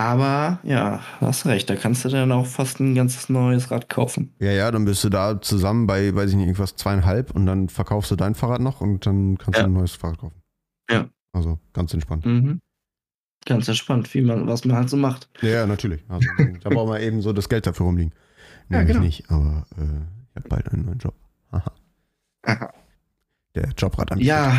Aber 0.00 0.60
ja, 0.62 1.00
hast 1.20 1.44
recht, 1.44 1.68
da 1.68 1.76
kannst 1.76 2.06
du 2.06 2.08
dann 2.08 2.32
auch 2.32 2.46
fast 2.46 2.80
ein 2.80 2.94
ganzes 2.94 3.28
neues 3.28 3.70
Rad 3.70 3.90
kaufen. 3.90 4.32
Ja, 4.40 4.50
ja, 4.50 4.70
dann 4.70 4.86
bist 4.86 5.04
du 5.04 5.10
da 5.10 5.42
zusammen 5.42 5.86
bei, 5.86 6.14
weiß 6.14 6.30
ich 6.30 6.36
nicht, 6.36 6.46
irgendwas 6.46 6.74
zweieinhalb 6.74 7.32
und 7.32 7.44
dann 7.44 7.68
verkaufst 7.68 8.10
du 8.10 8.16
dein 8.16 8.34
Fahrrad 8.34 8.62
noch 8.62 8.80
und 8.80 9.04
dann 9.04 9.36
kannst 9.36 9.58
Ja. 9.58 9.64
du 9.64 9.70
ein 9.70 9.74
neues 9.74 9.92
Fahrrad 9.92 10.16
kaufen. 10.16 10.40
Ja. 10.90 11.06
Also 11.34 11.58
ganz 11.74 11.92
entspannt. 11.92 12.24
Mhm. 12.24 12.60
Ganz 13.44 13.68
entspannt, 13.68 14.14
wie 14.14 14.22
man, 14.22 14.46
was 14.46 14.64
man 14.64 14.74
halt 14.78 14.88
so 14.88 14.96
macht. 14.96 15.28
Ja, 15.42 15.50
ja, 15.50 15.66
natürlich. 15.66 16.02
Also, 16.08 16.26
da 16.62 16.70
braucht 16.70 16.88
man 16.88 17.02
eben 17.02 17.20
so 17.20 17.34
das 17.34 17.50
Geld 17.50 17.66
dafür 17.66 17.84
rumliegen. 17.84 18.14
Ja, 18.70 18.78
Nämlich 18.78 18.88
genau. 18.94 19.04
nicht, 19.04 19.30
aber 19.30 19.66
äh, 19.76 19.82
ich 20.30 20.36
habe 20.36 20.48
bald 20.48 20.68
einen 20.72 20.86
neuen 20.86 20.98
Job. 20.98 21.14
Haha. 21.52 21.72
Aha. 22.46 22.72
Der 23.54 23.68
Jobrad 23.76 24.16
Ja, 24.18 24.56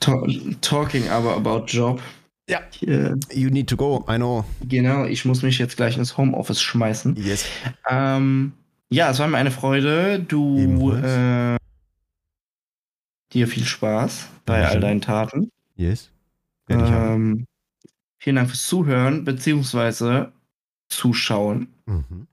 to 0.00 0.26
talking 0.60 1.08
aber 1.08 1.36
about 1.36 1.64
Job. 1.68 2.02
Ja. 2.48 2.60
Hier, 2.72 3.16
You 3.32 3.48
need 3.50 3.68
to 3.70 3.76
go, 3.76 4.04
I 4.08 4.16
know. 4.16 4.44
genau, 4.62 5.04
ich 5.06 5.24
muss 5.24 5.42
mich 5.42 5.58
jetzt 5.58 5.76
gleich 5.76 5.96
ins 5.96 6.16
Homeoffice 6.18 6.60
schmeißen. 6.60 7.16
Yes. 7.16 7.46
Ähm, 7.88 8.52
ja, 8.90 9.10
es 9.10 9.18
war 9.18 9.28
mir 9.28 9.38
eine 9.38 9.50
Freude. 9.50 10.20
Du 10.20 10.92
äh, 10.92 11.56
dir 13.32 13.48
viel 13.48 13.64
Spaß 13.64 14.28
bei 14.44 14.58
Dankeschön. 14.58 14.74
all 14.76 14.80
deinen 14.80 15.00
Taten. 15.00 15.50
Yes. 15.76 16.10
Ähm, 16.68 17.46
vielen 18.18 18.36
Dank 18.36 18.48
fürs 18.50 18.66
Zuhören 18.66 19.24
beziehungsweise 19.24 20.32
Zuschauen. 20.88 21.68
Mhm. 21.86 22.26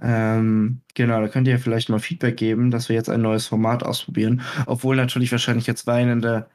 Ähm, 0.00 0.80
genau, 0.94 1.20
da 1.20 1.28
könnt 1.28 1.46
ihr 1.46 1.58
vielleicht 1.58 1.88
mal 1.88 2.00
Feedback 2.00 2.36
geben, 2.36 2.70
dass 2.70 2.88
wir 2.88 2.96
jetzt 2.96 3.08
ein 3.08 3.22
neues 3.22 3.46
Format 3.46 3.84
ausprobieren. 3.84 4.40
Obwohl 4.66 4.96
natürlich 4.96 5.30
wahrscheinlich 5.30 5.66
jetzt 5.66 5.86
weinende 5.86 6.48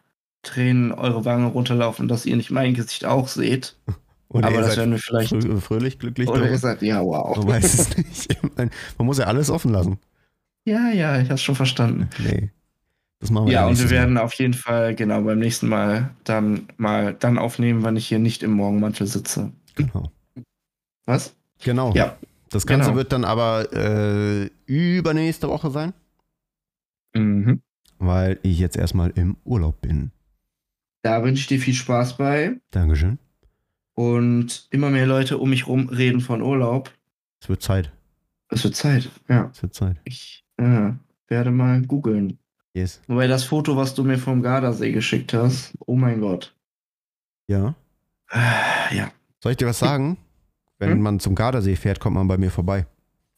Tränen 0.48 0.92
eure 0.92 1.26
Wange 1.26 1.48
runterlaufen, 1.48 2.08
dass 2.08 2.26
ihr 2.26 2.36
nicht 2.36 2.52
mein 2.52 2.74
Gesicht 2.74 3.06
auch 3.06 3.28
seht. 3.28 3.76
Oder 4.30 4.48
Aber 4.48 4.58
das 4.58 4.68
seid 4.70 4.78
werden 4.80 4.92
wir 4.92 5.00
vielleicht. 5.00 5.32
frö- 5.32 5.60
fröhlich, 5.62 6.00
glücklich. 6.00 6.28
Oder 6.28 6.50
ihr 6.50 6.58
sagt, 6.58 6.82
ja, 6.82 7.02
wow. 7.04 7.38
Man 7.38 7.48
weiß 7.48 7.74
es 7.80 7.98
nicht. 7.98 8.38
Man 8.58 8.70
muss 9.06 9.20
ja 9.20 9.26
alles 9.26 9.50
offen 9.50 9.72
lassen. 9.72 10.00
Ja, 10.66 10.90
ja, 10.90 11.22
ich 11.22 11.30
hab's 11.30 11.42
schon 11.42 11.56
verstanden. 11.56 12.10
Nee. 12.20 12.50
Das 13.20 13.32
machen 13.32 13.48
wir 13.48 13.54
Ja, 13.54 13.62
und 13.62 13.68
wir 13.68 13.70
nächstes 13.70 13.92
Mal. 13.92 13.98
werden 13.98 14.18
auf 14.18 14.34
jeden 14.34 14.54
Fall, 14.54 14.96
genau, 14.96 15.22
beim 15.22 15.40
nächsten 15.40 15.70
Mal 15.70 16.12
dann 16.26 16.68
mal 16.76 17.14
dann 17.14 17.38
aufnehmen, 17.38 17.84
wenn 17.86 17.96
ich 17.96 18.08
hier 18.08 18.20
nicht 18.20 18.44
im 18.44 18.52
Morgenmantel 18.52 19.08
sitze. 19.08 19.52
Genau. 19.76 20.12
Was? 21.06 21.34
Genau. 21.64 21.94
Ja. 21.94 22.18
Das 22.50 22.66
Ganze 22.68 22.88
genau. 22.88 22.98
wird 22.98 23.14
dann 23.14 23.24
aber 23.24 23.72
äh, 23.74 24.50
übernächste 24.66 25.48
Woche 25.48 25.72
sein, 25.72 25.94
Mhm. 27.16 27.62
weil 27.98 28.40
ich 28.44 28.60
jetzt 28.60 28.76
erstmal 28.78 29.12
im 29.12 29.38
Urlaub 29.46 29.82
bin. 29.82 30.12
Da 31.02 31.24
wünsche 31.24 31.42
ich 31.42 31.48
dir 31.48 31.60
viel 31.60 31.74
Spaß 31.74 32.18
bei. 32.18 32.60
Dankeschön. 32.72 33.20
Und 33.94 34.68
immer 34.72 34.90
mehr 34.90 35.08
Leute 35.08 35.38
um 35.38 35.50
mich 35.50 35.68
rum 35.68 35.90
reden 35.90 36.22
von 36.22 36.42
Urlaub. 36.42 36.92
Es 37.42 37.50
wird 37.50 37.62
Zeit. 37.62 37.92
Es 38.50 38.64
wird 38.64 38.76
Zeit. 38.76 39.10
Ja. 39.28 39.50
Es 39.54 39.62
wird 39.62 39.74
Zeit. 39.74 39.98
Ich 40.04 40.46
äh, 40.58 40.92
werde 41.28 41.52
mal 41.52 41.82
googeln. 41.82 42.38
Yes. 42.74 43.02
Wobei 43.08 43.28
das 43.28 43.44
Foto, 43.44 43.76
was 43.76 43.96
du 43.96 44.04
mir 44.04 44.18
vom 44.20 44.42
Gardasee 44.44 44.92
geschickt 44.92 45.34
hast, 45.34 45.74
oh 45.86 45.96
mein 45.96 46.22
Gott. 46.22 46.56
Ja. 47.48 47.76
Ah, 48.30 48.92
Ja. 48.92 49.12
Soll 49.42 49.52
ich 49.54 49.58
dir 49.58 49.68
was 49.68 49.80
sagen? 49.80 50.18
Wenn 50.80 50.92
Hm? 50.92 51.02
man 51.02 51.20
zum 51.20 51.34
Gardasee 51.36 51.76
fährt, 51.76 52.00
kommt 52.00 52.16
man 52.16 52.28
bei 52.28 52.38
mir 52.38 52.52
vorbei. 52.52 52.86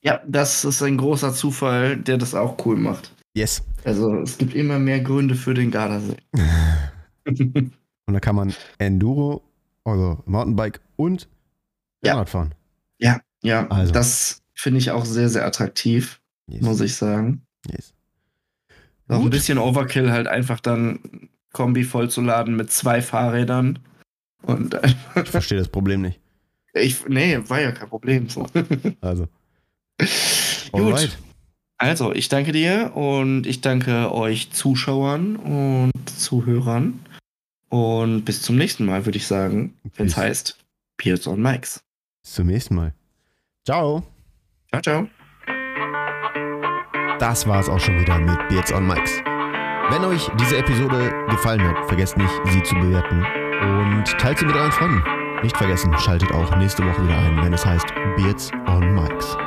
Ja, 0.02 0.22
das 0.28 0.64
ist 0.66 0.82
ein 0.82 0.98
großer 0.98 1.34
Zufall, 1.34 1.98
der 1.98 2.18
das 2.18 2.34
auch 2.36 2.66
cool 2.66 2.78
macht. 2.78 3.14
Yes. 3.34 3.64
Also 3.86 4.16
es 4.22 4.38
gibt 4.38 4.54
immer 4.56 4.80
mehr 4.80 5.00
Gründe 5.02 5.36
für 5.36 5.54
den 5.54 5.72
Gardasee. 5.72 6.18
Und 7.38 8.14
da 8.14 8.20
kann 8.20 8.36
man 8.36 8.54
Enduro, 8.78 9.44
also 9.84 10.22
Mountainbike 10.26 10.82
und 10.96 11.28
Ja. 12.04 12.14
Fahrrad 12.14 12.30
fahren. 12.30 12.56
ja, 12.98 13.20
ja, 13.44 13.68
Also. 13.68 13.94
das 13.94 14.42
finde 14.54 14.80
ich 14.80 14.92
auch 14.92 15.06
sehr, 15.06 15.30
sehr 15.30 15.46
attraktiv, 15.46 16.20
Yes. 16.48 16.62
muss 16.62 16.82
ich 16.82 16.96
sagen. 16.96 17.42
yes. 17.72 17.94
Auch 19.08 19.22
ein 19.22 19.30
bisschen 19.30 19.58
Overkill, 19.58 20.12
halt 20.12 20.28
einfach 20.28 20.60
dann 20.60 21.30
Kombi 21.52 21.84
vollzuladen 21.84 22.56
mit 22.56 22.72
zwei 22.72 23.02
Fahrrädern. 23.02 23.80
Und 24.44 24.80
Ich 25.16 25.30
verstehe 25.30 25.58
das 25.58 25.68
Problem 25.70 26.02
nicht. 26.02 26.20
ich, 26.74 27.08
nee, 27.08 27.40
war 27.48 27.60
ja 27.62 27.72
kein 27.72 27.90
Problem. 27.90 28.30
So. 28.30 28.46
Also. 29.02 29.28
Gut. 30.72 30.82
Alright. 30.94 31.18
Also, 31.78 32.14
ich 32.14 32.30
danke 32.30 32.52
dir 32.52 32.96
und 32.96 33.48
ich 33.48 33.62
danke 33.62 34.12
euch 34.14 34.52
Zuschauern 34.52 35.36
und 35.38 35.92
Zuhörern. 36.10 37.00
Und 37.70 38.26
bis 38.26 38.42
zum 38.42 38.56
nächsten 38.56 38.86
Mal, 38.86 39.06
würde 39.06 39.18
ich 39.18 39.28
sagen, 39.28 39.76
wenn 39.96 40.08
es 40.08 40.18
heißt 40.18 40.58
Peers 40.98 41.28
on 41.28 41.42
Mikes. 41.42 41.84
Bis 42.24 42.34
zum 42.34 42.48
nächsten 42.48 42.76
Mal. 42.76 42.94
Ciao. 43.66 44.04
Ciao, 44.70 44.82
ciao. 44.82 45.08
Das 47.20 47.46
war 47.48 47.60
es 47.60 47.70
auch 47.70 47.80
schon 47.80 48.00
wieder 48.00 48.18
mit 48.18 48.38
Beards 48.50 48.72
on 48.72 48.88
Mics. 48.88 49.12
Wenn 49.92 50.06
euch 50.06 50.30
diese 50.40 50.58
Episode 50.58 51.12
gefallen 51.30 51.62
hat, 51.62 51.86
vergesst 51.88 52.18
nicht, 52.18 52.32
sie 52.46 52.64
zu 52.64 52.76
bewerten 52.76 53.26
und 53.62 54.06
teilt 54.20 54.40
sie 54.40 54.46
mit 54.46 54.56
euren 54.56 54.72
Freunden. 54.72 55.04
Nicht 55.44 55.58
vergessen, 55.58 55.98
schaltet 55.98 56.32
auch 56.32 56.56
nächste 56.58 56.84
Woche 56.84 57.04
wieder 57.04 57.18
ein, 57.18 57.44
wenn 57.44 57.54
es 57.54 57.66
heißt 57.66 57.88
Beards 58.16 58.52
on 58.68 58.94
Mics. 58.94 59.38